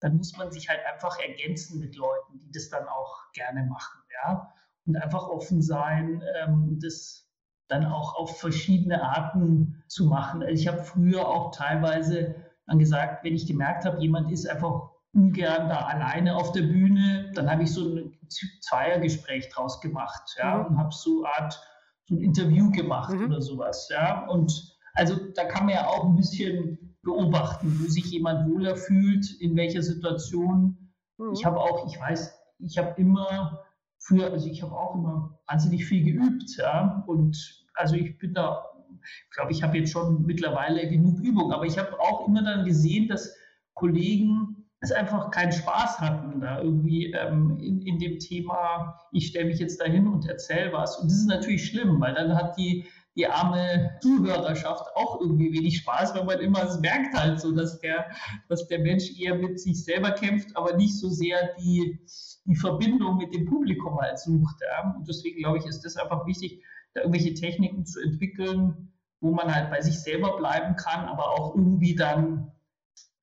dann 0.00 0.16
muss 0.16 0.36
man 0.36 0.50
sich 0.50 0.68
halt 0.68 0.80
einfach 0.90 1.18
ergänzen 1.20 1.78
mit 1.78 1.96
Leuten, 1.96 2.38
die 2.38 2.50
das 2.50 2.68
dann 2.70 2.86
auch 2.88 3.30
gerne 3.32 3.64
machen, 3.64 4.00
ja. 4.12 4.52
Und 4.86 4.96
einfach 4.96 5.28
offen 5.28 5.62
sein, 5.62 6.22
ähm, 6.42 6.78
das 6.82 7.28
dann 7.68 7.84
auch 7.84 8.16
auf 8.16 8.40
verschiedene 8.40 9.02
Arten 9.02 9.84
zu 9.86 10.06
machen. 10.06 10.42
Also 10.42 10.54
ich 10.54 10.66
habe 10.66 10.82
früher 10.82 11.28
auch 11.28 11.54
teilweise 11.54 12.34
dann 12.66 12.78
gesagt, 12.78 13.24
wenn 13.24 13.34
ich 13.34 13.46
gemerkt 13.46 13.84
habe, 13.84 14.00
jemand 14.00 14.30
ist 14.32 14.48
einfach 14.48 14.90
ungern 15.12 15.68
da 15.68 15.86
alleine 15.86 16.36
auf 16.36 16.52
der 16.52 16.62
Bühne, 16.62 17.30
dann 17.34 17.50
habe 17.50 17.64
ich 17.64 17.72
so 17.72 17.96
ein 17.96 18.16
Zweiergespräch 18.60 19.48
draus 19.48 19.80
gemacht, 19.80 20.36
ja, 20.38 20.58
mhm. 20.58 20.66
und 20.66 20.78
habe 20.78 20.92
so 20.92 21.24
eine 21.24 21.34
Art 21.34 21.62
so 22.08 22.14
ein 22.14 22.20
Interview 22.20 22.70
gemacht 22.70 23.12
mhm. 23.12 23.26
oder 23.26 23.40
sowas, 23.40 23.88
ja. 23.90 24.26
Und 24.26 24.76
also 24.94 25.16
da 25.34 25.44
kann 25.44 25.66
man 25.66 25.74
ja 25.74 25.86
auch 25.86 26.04
ein 26.04 26.16
bisschen 26.16 26.78
beobachten, 27.02 27.80
wo 27.80 27.88
sich 27.88 28.06
jemand 28.06 28.50
wohler 28.50 28.76
fühlt, 28.76 29.30
in 29.40 29.56
welcher 29.56 29.82
Situation. 29.82 30.92
Mhm. 31.18 31.32
Ich 31.32 31.44
habe 31.44 31.58
auch, 31.58 31.86
ich 31.86 31.98
weiß, 31.98 32.38
ich 32.58 32.78
habe 32.78 33.00
immer 33.00 33.60
für, 33.98 34.30
also 34.30 34.48
ich 34.48 34.62
habe 34.62 34.72
auch 34.72 34.94
immer 34.94 35.38
wahnsinnig 35.46 35.84
viel 35.84 36.04
geübt, 36.04 36.56
ja, 36.56 37.04
und 37.06 37.66
also 37.74 37.94
ich 37.94 38.18
bin 38.18 38.34
da 38.34 38.64
ich 39.02 39.34
glaube, 39.34 39.52
ich 39.52 39.62
habe 39.62 39.78
jetzt 39.78 39.92
schon 39.92 40.26
mittlerweile 40.26 40.88
genug 40.88 41.20
Übung, 41.20 41.52
aber 41.52 41.64
ich 41.64 41.78
habe 41.78 41.98
auch 42.00 42.26
immer 42.26 42.42
dann 42.42 42.64
gesehen, 42.64 43.08
dass 43.08 43.34
Kollegen 43.74 44.60
es 44.80 44.92
einfach 44.92 45.30
keinen 45.30 45.52
Spaß 45.52 46.00
hatten, 46.00 46.40
da 46.40 46.60
irgendwie 46.60 47.12
ähm, 47.12 47.58
in, 47.60 47.82
in 47.82 47.98
dem 47.98 48.18
Thema, 48.18 48.98
ich 49.12 49.28
stelle 49.28 49.46
mich 49.46 49.58
jetzt 49.58 49.80
dahin 49.80 50.06
und 50.06 50.26
erzähle 50.26 50.72
was. 50.72 50.98
Und 50.98 51.10
das 51.10 51.18
ist 51.18 51.26
natürlich 51.26 51.66
schlimm, 51.66 52.00
weil 52.00 52.14
dann 52.14 52.34
hat 52.34 52.56
die, 52.56 52.86
die 53.20 53.26
arme 53.26 53.98
Zuhörerschaft 54.00 54.96
auch 54.96 55.20
irgendwie 55.20 55.52
wenig 55.52 55.78
Spaß, 55.78 56.14
weil 56.14 56.24
man 56.24 56.40
immer 56.40 56.62
es 56.62 56.80
merkt 56.80 57.14
halt 57.14 57.38
so, 57.38 57.52
dass 57.52 57.80
der, 57.80 58.10
dass 58.48 58.66
der 58.68 58.78
Mensch 58.78 59.20
eher 59.20 59.34
mit 59.34 59.60
sich 59.60 59.84
selber 59.84 60.12
kämpft, 60.12 60.56
aber 60.56 60.74
nicht 60.76 60.98
so 60.98 61.10
sehr 61.10 61.54
die, 61.58 62.00
die 62.46 62.56
Verbindung 62.56 63.18
mit 63.18 63.34
dem 63.34 63.44
Publikum 63.44 64.00
halt 64.00 64.18
sucht. 64.18 64.56
Ja. 64.62 64.94
Und 64.96 65.06
deswegen 65.06 65.38
glaube 65.38 65.58
ich, 65.58 65.66
ist 65.66 65.84
das 65.84 65.96
einfach 65.96 66.26
wichtig, 66.26 66.62
da 66.94 67.02
irgendwelche 67.02 67.34
Techniken 67.34 67.84
zu 67.84 68.00
entwickeln, 68.00 68.92
wo 69.20 69.32
man 69.32 69.54
halt 69.54 69.70
bei 69.70 69.82
sich 69.82 70.00
selber 70.00 70.38
bleiben 70.38 70.76
kann, 70.76 71.04
aber 71.04 71.32
auch 71.32 71.54
irgendwie 71.54 71.94
dann 71.94 72.52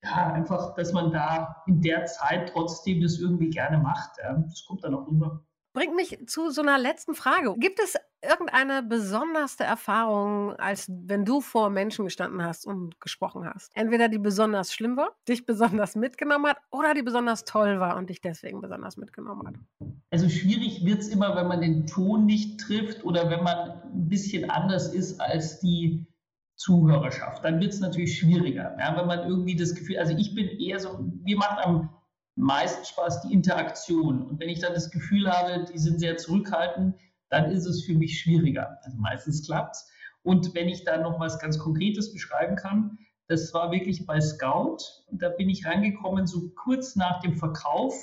ja, 0.03 0.31
einfach, 0.31 0.75
dass 0.75 0.93
man 0.93 1.11
da 1.11 1.63
in 1.65 1.81
der 1.81 2.05
Zeit 2.05 2.51
trotzdem 2.53 3.01
das 3.01 3.17
irgendwie 3.17 3.49
gerne 3.49 3.79
macht. 3.79 4.11
Das 4.19 4.63
kommt 4.67 4.83
dann 4.83 4.93
auch 4.93 5.07
rüber. 5.07 5.43
Bringt 5.77 5.95
mich 5.95 6.17
zu 6.25 6.49
so 6.49 6.63
einer 6.63 6.79
letzten 6.79 7.13
Frage. 7.13 7.53
Gibt 7.59 7.79
es 7.79 7.93
irgendeine 8.27 8.81
besonderste 8.81 9.63
Erfahrung, 9.63 10.53
als 10.53 10.87
wenn 10.89 11.23
du 11.23 11.39
vor 11.39 11.69
Menschen 11.69 12.05
gestanden 12.05 12.43
hast 12.43 12.65
und 12.65 12.99
gesprochen 12.99 13.45
hast? 13.45 13.69
Entweder 13.75 14.09
die 14.09 14.17
besonders 14.17 14.73
schlimm 14.73 14.97
war, 14.97 15.11
dich 15.29 15.45
besonders 15.45 15.95
mitgenommen 15.95 16.47
hat, 16.47 16.57
oder 16.71 16.95
die 16.95 17.03
besonders 17.03 17.45
toll 17.45 17.79
war 17.79 17.95
und 17.95 18.09
dich 18.09 18.21
deswegen 18.21 18.59
besonders 18.59 18.97
mitgenommen 18.97 19.49
hat? 19.49 19.55
Also 20.09 20.29
schwierig 20.29 20.83
wird 20.83 21.01
es 21.01 21.09
immer, 21.09 21.35
wenn 21.35 21.47
man 21.47 21.61
den 21.61 21.85
Ton 21.85 22.25
nicht 22.25 22.59
trifft 22.59 23.03
oder 23.03 23.29
wenn 23.29 23.43
man 23.43 23.83
ein 23.83 24.09
bisschen 24.09 24.49
anders 24.49 24.91
ist 24.91 25.21
als 25.21 25.59
die 25.59 26.07
Zuhörerschaft. 26.55 27.45
Dann 27.45 27.59
wird 27.59 27.73
es 27.73 27.81
natürlich 27.81 28.17
schwieriger. 28.17 28.75
Ja, 28.79 28.97
wenn 28.97 29.05
man 29.05 29.29
irgendwie 29.29 29.55
das 29.55 29.75
Gefühl, 29.75 29.99
also 29.99 30.17
ich 30.17 30.33
bin 30.33 30.47
eher 30.47 30.79
so, 30.79 30.97
mir 31.23 31.37
macht 31.37 31.63
am 31.63 31.96
meisten 32.37 32.85
Spaß 32.85 33.21
die 33.21 33.33
Interaktion. 33.33 34.21
Und 34.21 34.39
wenn 34.39 34.49
ich 34.49 34.59
dann 34.59 34.73
das 34.73 34.91
Gefühl 34.91 35.29
habe, 35.29 35.65
die 35.65 35.77
sind 35.77 35.99
sehr 35.99 36.17
zurückhaltend, 36.17 36.95
dann 37.29 37.51
ist 37.51 37.65
es 37.65 37.83
für 37.83 37.93
mich 37.93 38.19
schwieriger. 38.19 38.77
Also 38.83 38.97
meistens 38.97 39.45
klappt 39.45 39.75
es. 39.75 39.89
Und 40.23 40.53
wenn 40.55 40.69
ich 40.69 40.83
da 40.83 40.97
noch 40.97 41.19
was 41.19 41.39
ganz 41.39 41.57
Konkretes 41.57 42.13
beschreiben 42.13 42.55
kann, 42.55 42.97
das 43.27 43.53
war 43.53 43.71
wirklich 43.71 44.05
bei 44.05 44.21
Scout. 44.21 44.77
Da 45.11 45.29
bin 45.29 45.49
ich 45.49 45.65
reingekommen, 45.65 46.27
so 46.27 46.49
kurz 46.49 46.95
nach 46.95 47.19
dem 47.21 47.35
Verkauf 47.35 47.93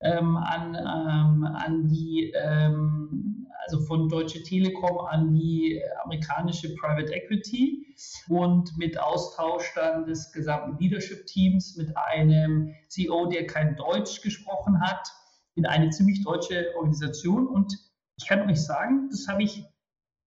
ähm, 0.00 0.36
an, 0.36 0.74
ähm, 0.74 1.44
an 1.44 1.88
die, 1.88 2.32
ähm, 2.34 3.03
also 3.66 3.80
von 3.80 4.08
Deutsche 4.08 4.42
Telekom 4.42 4.98
an 5.06 5.32
die 5.34 5.80
amerikanische 6.04 6.74
Private 6.74 7.12
Equity 7.12 7.86
und 8.28 8.76
mit 8.76 8.98
Austausch 8.98 9.72
dann 9.74 10.04
des 10.06 10.32
gesamten 10.32 10.78
Leadership-Teams 10.78 11.76
mit 11.76 11.96
einem 11.96 12.74
CEO, 12.88 13.26
der 13.26 13.46
kein 13.46 13.76
Deutsch 13.76 14.20
gesprochen 14.20 14.80
hat, 14.80 15.08
in 15.54 15.66
eine 15.66 15.90
ziemlich 15.90 16.22
deutsche 16.24 16.72
Organisation. 16.76 17.46
Und 17.46 17.72
ich 18.16 18.26
kann 18.26 18.48
euch 18.50 18.62
sagen, 18.62 19.08
das 19.10 19.26
habe 19.28 19.42
ich 19.42 19.64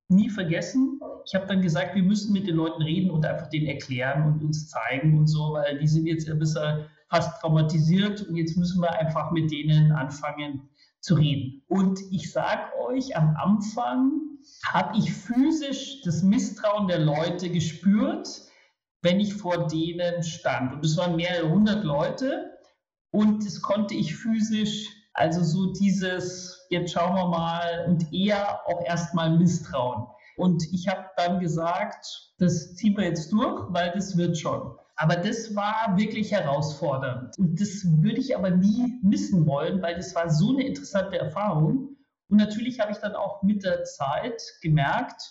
nie 0.09 0.29
vergessen. 0.29 0.99
Ich 1.25 1.35
habe 1.35 1.47
dann 1.47 1.61
gesagt, 1.61 1.95
wir 1.95 2.03
müssen 2.03 2.31
mit 2.31 2.47
den 2.47 2.55
Leuten 2.55 2.81
reden 2.81 3.11
und 3.11 3.25
einfach 3.25 3.49
denen 3.49 3.67
erklären 3.67 4.25
und 4.25 4.43
uns 4.43 4.69
zeigen 4.69 5.17
und 5.17 5.27
so, 5.27 5.53
weil 5.53 5.79
die 5.79 5.87
sind 5.87 6.07
jetzt 6.07 6.29
ein 6.29 6.39
bisschen 6.39 6.85
fast 7.09 7.41
traumatisiert 7.41 8.21
und 8.21 8.35
jetzt 8.35 8.57
müssen 8.57 8.81
wir 8.81 8.91
einfach 8.93 9.31
mit 9.31 9.51
denen 9.51 9.91
anfangen 9.91 10.69
zu 11.07 11.15
reden. 11.15 11.63
Und 11.69 11.99
ich 12.11 12.31
sage 12.31 12.63
euch, 12.85 13.15
am 13.15 13.35
Anfang 13.37 14.11
habe 14.65 14.97
ich 14.97 15.11
physisch 15.13 16.01
das 16.03 16.21
Misstrauen 16.21 16.87
der 16.87 16.99
Leute 16.99 17.49
gespürt, 17.49 18.27
wenn 19.01 19.21
ich 19.21 19.33
vor 19.33 19.67
denen 19.67 20.21
stand. 20.21 20.73
Und 20.73 20.83
es 20.83 20.97
waren 20.97 21.15
mehrere 21.15 21.49
hundert 21.49 21.85
Leute 21.85 22.57
und 23.11 23.45
das 23.45 23.61
konnte 23.61 23.93
ich 23.93 24.15
physisch, 24.15 24.89
also 25.13 25.43
so 25.43 25.71
dieses, 25.71 26.67
jetzt 26.69 26.91
schauen 26.91 27.15
wir 27.15 27.27
mal 27.27 27.85
und 27.87 28.11
eher 28.13 28.59
auch 28.67 28.85
erstmal 28.85 29.37
Misstrauen. 29.37 30.07
Und 30.35 30.61
ich 30.73 30.89
habe 30.89 31.05
dann 31.15 31.39
gesagt, 31.39 32.05
das 32.37 32.75
ziehen 32.75 32.97
wir 32.97 33.05
jetzt 33.05 33.31
durch, 33.31 33.63
weil 33.69 33.91
das 33.91 34.17
wird 34.17 34.37
schon. 34.37 34.75
Aber 34.97 35.15
das 35.15 35.55
war 35.55 35.95
wirklich 35.95 36.31
herausfordernd. 36.31 37.37
Und 37.37 37.61
das 37.61 37.83
würde 38.01 38.19
ich 38.19 38.35
aber 38.35 38.49
nie 38.49 38.99
missen 39.03 39.45
wollen, 39.45 39.81
weil 39.81 39.95
das 39.95 40.15
war 40.15 40.29
so 40.29 40.49
eine 40.49 40.65
interessante 40.65 41.19
Erfahrung. 41.19 41.95
Und 42.29 42.37
natürlich 42.37 42.79
habe 42.79 42.91
ich 42.91 42.97
dann 42.97 43.15
auch 43.15 43.43
mit 43.43 43.63
der 43.63 43.83
Zeit 43.83 44.41
gemerkt, 44.61 45.21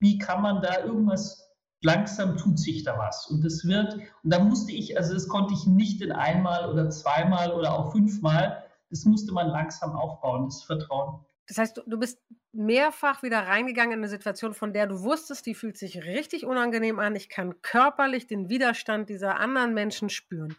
wie 0.00 0.18
kann 0.18 0.40
man 0.40 0.62
da 0.62 0.82
irgendwas, 0.84 1.54
langsam 1.82 2.38
tut 2.38 2.58
sich 2.58 2.82
da 2.82 2.98
was. 2.98 3.26
Und 3.26 3.44
das 3.44 3.66
wird, 3.66 3.94
und 3.94 4.32
da 4.32 4.38
musste 4.38 4.72
ich, 4.72 4.96
also 4.96 5.12
das 5.12 5.28
konnte 5.28 5.52
ich 5.52 5.66
nicht 5.66 6.00
in 6.00 6.10
einmal 6.10 6.70
oder 6.70 6.88
zweimal 6.88 7.52
oder 7.52 7.78
auch 7.78 7.92
fünfmal, 7.92 8.64
das 8.88 9.04
musste 9.04 9.32
man 9.32 9.48
langsam 9.48 9.92
aufbauen, 9.92 10.46
das 10.46 10.62
Vertrauen. 10.62 11.20
Das 11.46 11.58
heißt, 11.58 11.82
du 11.86 11.98
bist 11.98 12.20
mehrfach 12.52 13.22
wieder 13.22 13.40
reingegangen 13.40 13.92
in 13.92 13.98
eine 13.98 14.08
Situation, 14.08 14.54
von 14.54 14.72
der 14.72 14.86
du 14.86 15.02
wusstest, 15.02 15.44
die 15.46 15.54
fühlt 15.54 15.76
sich 15.76 16.04
richtig 16.04 16.46
unangenehm 16.46 16.98
an. 16.98 17.16
Ich 17.16 17.28
kann 17.28 17.60
körperlich 17.62 18.26
den 18.26 18.48
Widerstand 18.48 19.08
dieser 19.08 19.38
anderen 19.38 19.74
Menschen 19.74 20.08
spüren. 20.08 20.56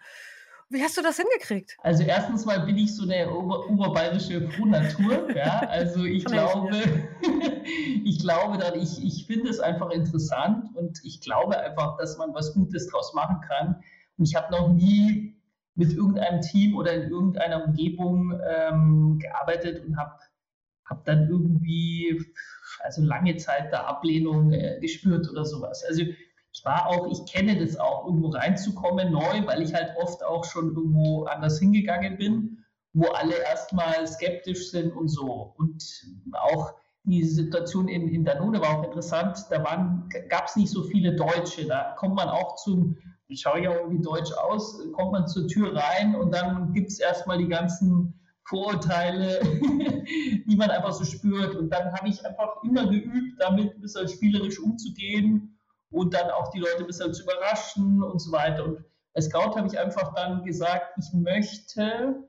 Wie 0.69 0.81
hast 0.81 0.97
du 0.97 1.03
das 1.03 1.17
hingekriegt? 1.17 1.77
Also 1.83 2.03
erstens 2.03 2.43
mal 2.45 2.65
bin 2.65 2.77
ich 2.77 2.95
so 2.95 3.03
eine 3.03 3.31
ober 3.31 3.69
oberbayerische 3.69 4.49
Frohnatur. 4.49 5.29
ja, 5.35 5.59
also 5.69 6.03
ich 6.05 6.25
glaube, 6.25 6.75
ich 8.03 8.19
glaube 8.19 8.57
dann, 8.57 8.79
ich, 8.79 9.03
ich 9.03 9.27
finde 9.27 9.49
es 9.49 9.59
einfach 9.59 9.91
interessant 9.91 10.75
und 10.75 10.99
ich 11.03 11.21
glaube 11.21 11.57
einfach, 11.59 11.97
dass 11.97 12.17
man 12.17 12.33
was 12.33 12.53
Gutes 12.53 12.87
draus 12.87 13.13
machen 13.13 13.41
kann. 13.47 13.83
Und 14.17 14.25
ich 14.25 14.35
habe 14.35 14.51
noch 14.51 14.69
nie 14.69 15.35
mit 15.75 15.93
irgendeinem 15.93 16.41
Team 16.41 16.75
oder 16.75 16.93
in 16.93 17.11
irgendeiner 17.11 17.65
Umgebung 17.65 18.39
ähm, 18.47 19.19
gearbeitet 19.19 19.85
und 19.85 19.97
habe 19.97 20.15
habe 20.85 21.01
dann 21.05 21.27
irgendwie 21.29 22.23
also 22.79 23.01
lange 23.01 23.35
Zeit 23.37 23.71
der 23.71 23.87
Ablehnung 23.87 24.51
äh, 24.51 24.79
gespürt 24.79 25.29
oder 25.29 25.45
sowas. 25.45 25.83
Also 25.87 26.03
ich 26.03 26.63
war 26.63 26.87
auch, 26.87 27.11
ich 27.11 27.31
kenne 27.31 27.59
das 27.59 27.77
auch, 27.77 28.05
irgendwo 28.05 28.29
reinzukommen 28.29 29.11
neu, 29.11 29.45
weil 29.45 29.61
ich 29.61 29.73
halt 29.73 29.95
oft 29.97 30.23
auch 30.23 30.45
schon 30.45 30.75
irgendwo 30.75 31.25
anders 31.25 31.59
hingegangen 31.59 32.17
bin, 32.17 32.63
wo 32.93 33.07
alle 33.07 33.35
erstmal 33.35 34.07
skeptisch 34.07 34.71
sind 34.71 34.93
und 34.93 35.09
so. 35.09 35.53
Und 35.57 35.83
auch 36.33 36.73
die 37.03 37.23
Situation 37.23 37.87
in, 37.87 38.07
in 38.07 38.23
Danone 38.23 38.61
war 38.61 38.79
auch 38.79 38.83
interessant. 38.83 39.45
Da 39.49 39.57
gab 40.29 40.47
es 40.47 40.55
nicht 40.55 40.71
so 40.71 40.83
viele 40.83 41.15
Deutsche. 41.15 41.67
Da 41.67 41.95
kommt 41.97 42.15
man 42.15 42.29
auch 42.29 42.55
zum 42.55 42.97
schaue 43.33 43.59
ich 43.59 43.67
auch 43.67 43.75
irgendwie 43.75 44.03
deutsch 44.03 44.31
aus, 44.33 44.79
kommt 44.93 45.11
man 45.11 45.27
zur 45.27 45.47
Tür 45.47 45.75
rein 45.75 46.15
und 46.15 46.31
dann 46.31 46.73
gibt 46.73 46.91
es 46.91 46.99
erstmal 46.99 47.37
die 47.37 47.47
ganzen 47.47 48.13
Vorurteile, 48.45 49.39
die 50.47 50.55
man 50.55 50.69
einfach 50.69 50.93
so 50.93 51.03
spürt. 51.03 51.55
Und 51.55 51.69
dann 51.69 51.91
habe 51.93 52.07
ich 52.07 52.25
einfach 52.25 52.63
immer 52.63 52.87
geübt, 52.87 53.39
damit 53.41 53.75
ein 53.75 53.81
bisschen 53.81 54.07
spielerisch 54.07 54.59
umzugehen 54.59 55.57
und 55.89 56.13
dann 56.13 56.29
auch 56.29 56.51
die 56.51 56.59
Leute 56.59 56.79
ein 56.79 56.87
bisschen 56.87 57.13
zu 57.13 57.23
überraschen 57.23 58.03
und 58.03 58.19
so 58.19 58.31
weiter. 58.31 58.65
Und 58.65 58.85
als 59.13 59.25
Scout 59.25 59.55
habe 59.55 59.67
ich 59.67 59.79
einfach 59.79 60.13
dann 60.13 60.43
gesagt, 60.43 60.97
ich 60.97 61.13
möchte 61.13 62.27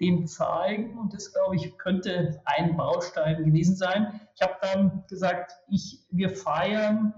dem 0.00 0.26
zeigen 0.26 0.98
und 0.98 1.14
das, 1.14 1.32
glaube 1.32 1.56
ich, 1.56 1.78
könnte 1.78 2.40
ein 2.44 2.76
Baustein 2.76 3.44
gewesen 3.44 3.76
sein. 3.76 4.20
Ich 4.34 4.42
habe 4.42 4.54
dann 4.60 5.04
gesagt, 5.08 5.52
ich, 5.68 6.04
wir 6.10 6.30
feiern 6.30 7.14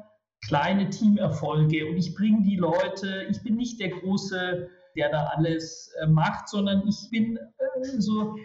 kleine 0.47 0.91
Teamerfolge 0.91 1.89
und 1.89 1.97
ich 1.97 2.15
bringe 2.15 2.43
die 2.43 2.57
Leute, 2.57 3.27
ich 3.31 3.43
bin 3.43 3.57
nicht 3.57 3.81
der 3.81 3.89
große, 3.89 4.69
der 4.97 5.11
da 5.11 5.27
alles 5.37 5.95
äh, 6.01 6.07
macht, 6.07 6.49
sondern 6.49 6.87
ich 6.89 7.09
bin 7.11 7.37
äh, 7.37 7.85
so, 7.99 8.37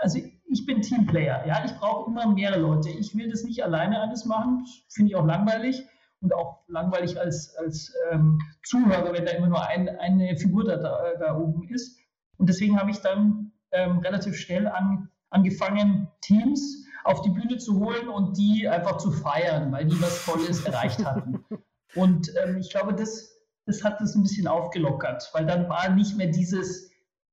also 0.00 0.18
ich 0.18 0.66
bin 0.66 0.82
Teamplayer, 0.82 1.46
ja, 1.46 1.64
ich 1.64 1.72
brauche 1.76 2.10
immer 2.10 2.26
mehrere 2.28 2.60
Leute. 2.60 2.90
Ich 2.90 3.16
will 3.16 3.30
das 3.30 3.44
nicht 3.44 3.62
alleine 3.62 4.00
alles 4.00 4.24
machen, 4.24 4.66
finde 4.88 5.10
ich 5.10 5.16
auch 5.16 5.24
langweilig 5.24 5.86
und 6.20 6.34
auch 6.34 6.58
langweilig 6.68 7.18
als, 7.18 7.54
als 7.56 7.94
ähm, 8.10 8.40
Zuhörer, 8.64 9.12
wenn 9.12 9.24
da 9.24 9.32
immer 9.32 9.48
nur 9.48 9.66
ein, 9.66 9.88
eine 9.88 10.36
Figur 10.36 10.64
da, 10.64 10.76
da, 11.18 11.36
oben 11.36 11.68
ist. 11.68 11.98
Und 12.36 12.48
deswegen 12.48 12.78
habe 12.78 12.90
ich 12.90 12.98
dann 12.98 13.52
ähm, 13.72 13.98
relativ 13.98 14.36
schnell 14.36 14.66
an, 14.66 15.08
angefangen, 15.30 16.08
Teams 16.20 16.84
auf 17.04 17.22
die 17.22 17.30
Bühne 17.30 17.58
zu 17.58 17.78
holen 17.78 18.08
und 18.08 18.36
die 18.36 18.68
einfach 18.68 18.98
zu 18.98 19.10
feiern, 19.10 19.72
weil 19.72 19.86
die 19.86 20.00
was 20.02 20.24
Tolles 20.26 20.64
erreicht 20.64 21.04
hatten. 21.04 21.44
Und 21.96 22.32
ähm, 22.44 22.58
ich 22.58 22.70
glaube, 22.70 22.94
das, 22.94 23.29
das 23.70 23.84
hat 23.84 24.00
das 24.00 24.14
ein 24.14 24.22
bisschen 24.22 24.48
aufgelockert, 24.48 25.30
weil 25.32 25.46
dann 25.46 25.68
war 25.68 25.88
nicht 25.90 26.16
mehr 26.16 26.26
dieses 26.26 26.90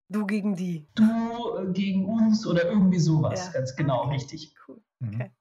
Du 0.10 0.26
gegen 0.26 0.56
die. 0.56 0.88
Du 0.96 1.58
äh, 1.58 1.72
gegen 1.74 2.06
uns 2.06 2.48
oder 2.48 2.66
irgendwie 2.66 3.00
sowas. 3.00 3.48
Ja. 3.48 3.52
Ganz 3.52 3.76
genau, 3.76 4.04
okay. 4.04 4.14
richtig. 4.14 4.56
Cool. 4.68 4.82
Mhm. 5.00 5.16
Okay. 5.16 5.32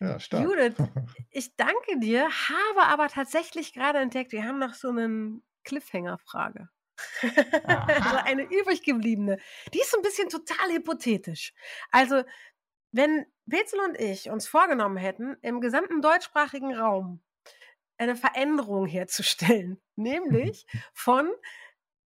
Ja, 0.00 0.20
stark. 0.20 0.44
Judith, 0.44 0.74
ich 1.30 1.56
danke 1.56 1.98
dir, 1.98 2.28
habe 2.28 2.82
aber 2.86 3.08
tatsächlich 3.08 3.72
gerade 3.72 3.98
entdeckt, 3.98 4.32
wir 4.32 4.44
haben 4.44 4.58
noch 4.58 4.74
so 4.74 4.90
eine 4.90 5.40
Cliffhanger-Frage. 5.64 6.68
also 7.64 8.16
eine 8.24 8.42
übrig 8.42 8.82
gebliebene. 8.82 9.38
Die 9.72 9.80
ist 9.80 9.94
ein 9.94 10.02
bisschen 10.02 10.28
total 10.28 10.72
hypothetisch. 10.72 11.54
Also, 11.90 12.22
wenn 12.92 13.24
Petzel 13.48 13.80
und 13.80 13.98
ich 13.98 14.28
uns 14.28 14.46
vorgenommen 14.46 14.96
hätten, 14.96 15.36
im 15.40 15.60
gesamten 15.60 16.02
deutschsprachigen 16.02 16.74
Raum 16.74 17.20
eine 17.98 18.16
Veränderung 18.16 18.86
herzustellen, 18.86 19.80
nämlich 19.96 20.66
von 20.92 21.30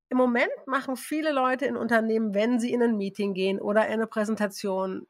im 0.09 0.19
Moment 0.19 0.51
machen 0.67 0.97
viele 0.97 1.31
Leute 1.31 1.67
in 1.67 1.77
Unternehmen, 1.77 2.35
wenn 2.35 2.59
sie 2.59 2.73
in 2.73 2.83
ein 2.83 2.97
Meeting 2.97 3.33
gehen 3.33 3.61
oder 3.61 3.87
in 3.87 3.93
eine 3.95 4.09
Präsentation, 4.09 5.07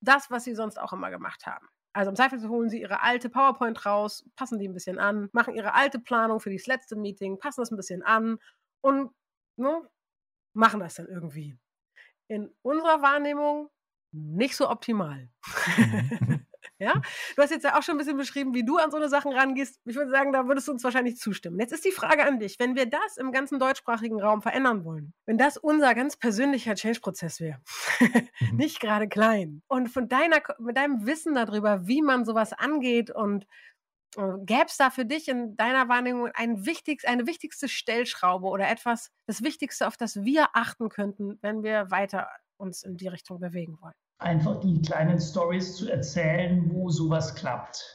das, 0.00 0.30
was 0.30 0.44
sie 0.44 0.54
sonst 0.54 0.78
auch 0.78 0.94
immer 0.94 1.10
gemacht 1.10 1.46
haben. 1.46 1.68
Also 1.92 2.10
im 2.10 2.16
Zweifel 2.16 2.48
holen 2.48 2.70
sie 2.70 2.80
ihre 2.80 3.02
alte 3.02 3.28
PowerPoint 3.28 3.84
raus, 3.84 4.24
passen 4.36 4.58
die 4.58 4.68
ein 4.68 4.72
bisschen 4.72 4.98
an, 4.98 5.28
machen 5.32 5.54
ihre 5.54 5.74
alte 5.74 5.98
Planung 5.98 6.40
für 6.40 6.50
das 6.50 6.66
letzte 6.66 6.96
Meeting, 6.96 7.38
passen 7.38 7.60
das 7.60 7.70
ein 7.70 7.76
bisschen 7.76 8.02
an 8.02 8.38
und 8.80 9.10
ne, 9.56 9.82
machen 10.54 10.80
das 10.80 10.94
dann 10.94 11.08
irgendwie. 11.08 11.58
In 12.28 12.54
unserer 12.62 13.02
Wahrnehmung 13.02 13.70
nicht 14.12 14.56
so 14.56 14.70
optimal. 14.70 15.28
Mhm. 15.76 16.46
Ja, 16.78 16.94
du 17.36 17.42
hast 17.42 17.50
jetzt 17.50 17.64
ja 17.64 17.78
auch 17.78 17.82
schon 17.82 17.96
ein 17.96 17.98
bisschen 17.98 18.16
beschrieben, 18.16 18.54
wie 18.54 18.64
du 18.64 18.76
an 18.76 18.90
so 18.90 18.96
eine 18.96 19.08
Sachen 19.08 19.32
rangehst. 19.32 19.80
Ich 19.84 19.96
würde 19.96 20.10
sagen, 20.10 20.32
da 20.32 20.46
würdest 20.46 20.68
du 20.68 20.72
uns 20.72 20.84
wahrscheinlich 20.84 21.16
zustimmen. 21.16 21.58
Jetzt 21.58 21.72
ist 21.72 21.84
die 21.84 21.92
Frage 21.92 22.24
an 22.24 22.38
dich, 22.38 22.58
wenn 22.58 22.76
wir 22.76 22.86
das 22.86 23.16
im 23.16 23.32
ganzen 23.32 23.58
deutschsprachigen 23.58 24.20
Raum 24.20 24.42
verändern 24.42 24.84
wollen, 24.84 25.12
wenn 25.26 25.38
das 25.38 25.56
unser 25.56 25.94
ganz 25.94 26.16
persönlicher 26.16 26.74
Change-Prozess 26.74 27.40
wäre, 27.40 27.60
mhm. 28.00 28.56
nicht 28.56 28.80
gerade 28.80 29.08
klein, 29.08 29.62
und 29.68 29.88
von 29.88 30.08
deiner, 30.08 30.40
mit 30.58 30.76
deinem 30.76 31.06
Wissen 31.06 31.34
darüber, 31.34 31.86
wie 31.86 32.02
man 32.02 32.24
sowas 32.24 32.52
angeht 32.52 33.10
und 33.10 33.46
äh, 34.16 34.22
Gäbe 34.44 34.66
es 34.66 34.76
da 34.76 34.90
für 34.90 35.04
dich 35.04 35.28
in 35.28 35.56
deiner 35.56 35.88
Wahrnehmung 35.88 36.30
ein 36.34 36.64
wichtig, 36.64 37.06
eine 37.06 37.26
wichtigste 37.26 37.68
Stellschraube 37.68 38.46
oder 38.46 38.68
etwas, 38.68 39.10
das 39.26 39.42
Wichtigste, 39.42 39.86
auf 39.86 39.96
das 39.96 40.24
wir 40.24 40.48
achten 40.54 40.88
könnten, 40.88 41.38
wenn 41.42 41.62
wir 41.62 41.90
weiter 41.90 42.28
uns 42.56 42.82
in 42.82 42.96
die 42.96 43.08
Richtung 43.08 43.40
bewegen 43.40 43.78
wollen? 43.80 43.94
Einfach 44.18 44.60
die 44.60 44.80
kleinen 44.82 45.20
Stories 45.20 45.76
zu 45.76 45.88
erzählen, 45.88 46.70
wo 46.72 46.90
sowas 46.90 47.34
klappt. 47.34 47.94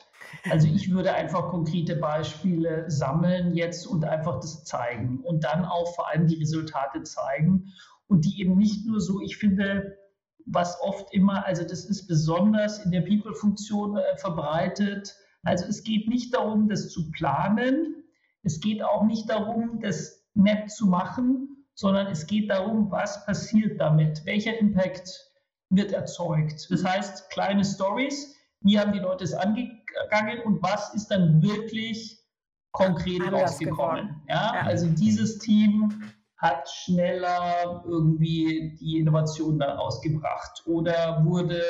Also 0.49 0.67
ich 0.67 0.91
würde 0.91 1.13
einfach 1.13 1.49
konkrete 1.49 1.95
Beispiele 1.95 2.89
sammeln 2.89 3.53
jetzt 3.55 3.85
und 3.85 4.03
einfach 4.03 4.39
das 4.39 4.63
zeigen 4.63 5.19
und 5.19 5.43
dann 5.43 5.65
auch 5.65 5.93
vor 5.93 6.09
allem 6.09 6.27
die 6.27 6.39
Resultate 6.39 7.03
zeigen 7.03 7.71
und 8.07 8.25
die 8.25 8.41
eben 8.41 8.57
nicht 8.57 8.85
nur 8.87 8.99
so, 8.99 9.21
ich 9.21 9.37
finde, 9.37 9.97
was 10.45 10.81
oft 10.81 11.13
immer, 11.13 11.45
also 11.45 11.63
das 11.63 11.85
ist 11.85 12.07
besonders 12.07 12.83
in 12.83 12.91
der 12.91 13.01
People-Funktion 13.01 13.97
äh, 13.97 14.17
verbreitet, 14.17 15.15
also 15.43 15.65
es 15.65 15.83
geht 15.83 16.07
nicht 16.07 16.33
darum, 16.33 16.69
das 16.69 16.89
zu 16.89 17.11
planen. 17.11 18.03
Es 18.43 18.59
geht 18.59 18.81
auch 18.81 19.03
nicht 19.03 19.29
darum, 19.29 19.79
das 19.81 20.25
nett 20.33 20.71
zu 20.71 20.87
machen, 20.87 21.65
sondern 21.75 22.07
es 22.07 22.27
geht 22.27 22.49
darum, 22.49 22.89
was 22.91 23.25
passiert 23.25 23.79
damit, 23.79 24.25
welcher 24.25 24.57
Impact 24.57 25.32
wird 25.75 25.91
erzeugt. 25.91 26.67
Das 26.69 26.83
heißt, 26.83 27.29
kleine 27.29 27.63
Stories, 27.63 28.35
wie 28.61 28.79
haben 28.79 28.93
die 28.93 28.99
Leute 28.99 29.23
es 29.23 29.33
angegangen 29.33 30.41
und 30.45 30.61
was 30.61 30.93
ist 30.93 31.07
dann 31.07 31.41
wirklich 31.41 32.23
konkret 32.71 33.31
rausgekommen. 33.31 34.21
Ja? 34.27 34.53
ja? 34.55 34.61
Also 34.61 34.87
dieses 34.87 35.39
Team 35.39 36.03
hat 36.37 36.69
schneller 36.69 37.83
irgendwie 37.87 38.75
die 38.79 38.97
Innovation 38.97 39.59
dann 39.59 39.77
rausgebracht 39.77 40.63
oder 40.65 41.23
wurde, 41.23 41.61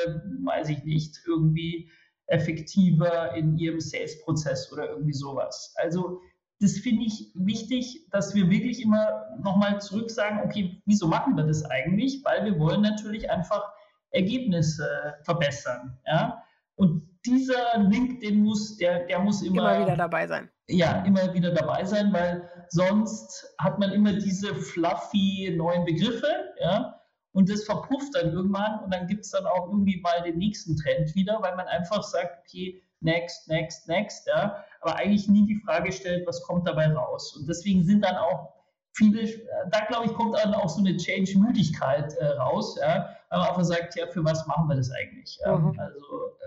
weiß 0.42 0.68
ich 0.70 0.82
nicht, 0.84 1.20
irgendwie 1.26 1.90
effektiver 2.26 3.34
in 3.34 3.56
ihrem 3.56 3.80
Sales-Prozess 3.80 4.72
oder 4.72 4.90
irgendwie 4.90 5.12
sowas. 5.12 5.74
Also 5.76 6.20
das 6.60 6.78
finde 6.78 7.04
ich 7.04 7.30
wichtig, 7.34 8.08
dass 8.10 8.34
wir 8.34 8.48
wirklich 8.50 8.82
immer 8.82 9.26
nochmal 9.40 9.80
zurück 9.80 10.10
sagen, 10.10 10.40
okay, 10.44 10.80
wieso 10.86 11.06
machen 11.06 11.36
wir 11.36 11.44
das 11.44 11.64
eigentlich? 11.64 12.24
Weil 12.24 12.44
wir 12.44 12.58
wollen 12.58 12.80
natürlich 12.80 13.30
einfach 13.30 13.72
Ergebnisse 14.14 15.14
verbessern. 15.22 15.98
Ja? 16.06 16.42
Und 16.76 17.02
dieser 17.24 17.78
Link, 17.78 18.20
den 18.20 18.42
muss, 18.42 18.76
der, 18.76 19.06
der 19.06 19.18
muss 19.18 19.42
immer, 19.42 19.74
immer 19.76 19.86
wieder 19.86 19.96
dabei 19.96 20.26
sein. 20.26 20.50
Ja, 20.68 21.02
immer 21.04 21.32
wieder 21.34 21.52
dabei 21.52 21.84
sein, 21.84 22.12
weil 22.12 22.48
sonst 22.68 23.54
hat 23.58 23.78
man 23.78 23.92
immer 23.92 24.12
diese 24.12 24.54
fluffy 24.54 25.54
neuen 25.56 25.84
Begriffe, 25.84 26.26
ja, 26.60 27.00
und 27.32 27.50
das 27.50 27.64
verpufft 27.64 28.14
dann 28.14 28.32
irgendwann 28.32 28.80
und 28.84 28.94
dann 28.94 29.06
gibt 29.08 29.24
es 29.24 29.32
dann 29.32 29.44
auch 29.44 29.66
irgendwie 29.66 30.00
mal 30.00 30.22
den 30.22 30.38
nächsten 30.38 30.76
Trend 30.76 31.14
wieder, 31.16 31.38
weil 31.42 31.56
man 31.56 31.66
einfach 31.66 32.02
sagt, 32.02 32.38
okay, 32.46 32.80
next, 33.00 33.48
next, 33.48 33.88
next, 33.88 34.26
ja, 34.28 34.64
aber 34.80 34.96
eigentlich 34.96 35.28
nie 35.28 35.44
die 35.44 35.60
Frage 35.66 35.92
stellt, 35.92 36.26
was 36.26 36.42
kommt 36.42 36.66
dabei 36.66 36.86
raus. 36.92 37.36
Und 37.36 37.48
deswegen 37.48 37.82
sind 37.82 38.02
dann 38.02 38.16
auch 38.16 38.52
viele, 38.92 39.28
da 39.70 39.84
glaube 39.86 40.06
ich, 40.06 40.12
kommt 40.14 40.36
dann 40.36 40.54
auch 40.54 40.68
so 40.68 40.78
eine 40.78 40.96
Change-Müdigkeit 40.96 42.14
äh, 42.14 42.26
raus, 42.26 42.78
ja, 42.80 43.16
man 43.38 43.48
einfach 43.48 43.64
sagt, 43.64 43.96
ja, 43.96 44.06
für 44.06 44.24
was 44.24 44.46
machen 44.46 44.68
wir 44.68 44.76
das 44.76 44.90
eigentlich? 44.90 45.38
Mhm. 45.46 45.78
also, 45.78 46.00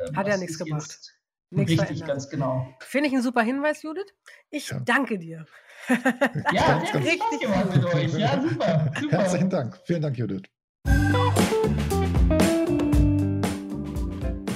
ähm, 0.07 0.15
Hat 0.15 0.27
ja 0.27 0.37
nichts 0.37 0.57
gebracht. 0.57 1.13
Nichts 1.49 1.71
richtig, 1.71 1.87
verändert. 1.87 2.07
ganz 2.07 2.29
genau. 2.29 2.67
Finde 2.81 3.07
ich 3.07 3.15
ein 3.15 3.21
super 3.21 3.41
Hinweis, 3.41 3.81
Judith. 3.81 4.13
Ich 4.49 4.69
ja. 4.69 4.79
danke 4.81 5.17
dir. 5.17 5.45
ja, 5.87 6.67
ganz, 6.67 6.91
ganz 6.91 7.05
richtig 7.05 7.39
gemacht 7.39 7.73
mit 7.73 7.85
euch. 7.85 8.13
Ja, 8.15 8.41
super, 8.41 8.91
super. 8.99 9.17
Herzlichen 9.17 9.49
Dank. 9.49 9.79
Vielen 9.85 10.01
Dank, 10.01 10.17
Judith. 10.17 10.43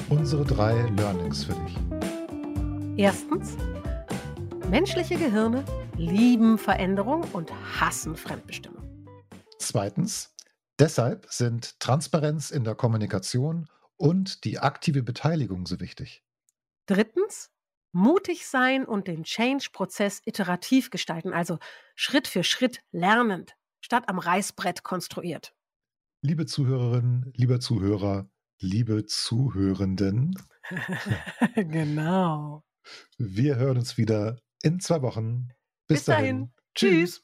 Unsere 0.10 0.44
drei 0.44 0.74
Learnings 0.98 1.46
für 1.46 1.54
dich. 1.54 1.78
Erstens, 2.98 3.56
menschliche 4.70 5.16
Gehirne 5.16 5.64
lieben 5.96 6.58
Veränderung 6.58 7.24
und 7.32 7.52
hassen 7.80 8.18
Fremdbestimmung. 8.18 8.84
Zweitens, 9.60 10.34
deshalb 10.82 11.28
sind 11.30 11.80
Transparenz 11.80 12.50
in 12.50 12.64
der 12.64 12.76
Kommunikation 12.76 13.70
und 13.98 14.44
die 14.44 14.60
aktive 14.60 15.04
Beteiligung 15.04 15.68
so 15.68 15.80
wichtig. 15.80 16.24
Drittens, 16.88 17.52
mutig 17.92 18.48
sein 18.48 18.86
und 18.86 19.08
den 19.08 19.24
Change-Prozess 19.24 20.22
iterativ 20.26 20.90
gestalten, 20.90 21.34
also 21.34 21.60
Schritt 21.96 22.28
für 22.28 22.44
Schritt 22.44 22.82
lernend, 22.92 23.56
statt 23.80 24.10
am 24.10 24.18
Reißbrett 24.18 24.84
konstruiert. 24.84 25.54
Liebe 26.24 26.48
Zuhörerinnen, 26.48 27.32
lieber 27.36 27.60
Zuhörer, 27.60 28.28
liebe 28.60 29.06
Zuhörenden. 29.06 30.36
genau. 31.56 32.64
Wir 33.18 33.58
hören 33.58 33.78
uns 33.78 33.98
wieder 33.98 34.40
in 34.64 34.80
zwei 34.80 35.02
Wochen. 35.04 35.50
Bis, 35.88 36.00
Bis 36.00 36.06
dahin. 36.06 36.24
dahin. 36.26 36.54
Tschüss. 36.74 37.24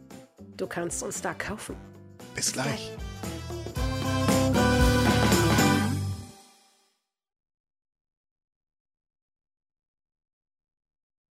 Du 0.57 0.67
kannst 0.67 1.03
uns 1.03 1.21
da 1.21 1.33
kaufen. 1.33 1.75
Bis 2.35 2.53
gleich. 2.53 2.91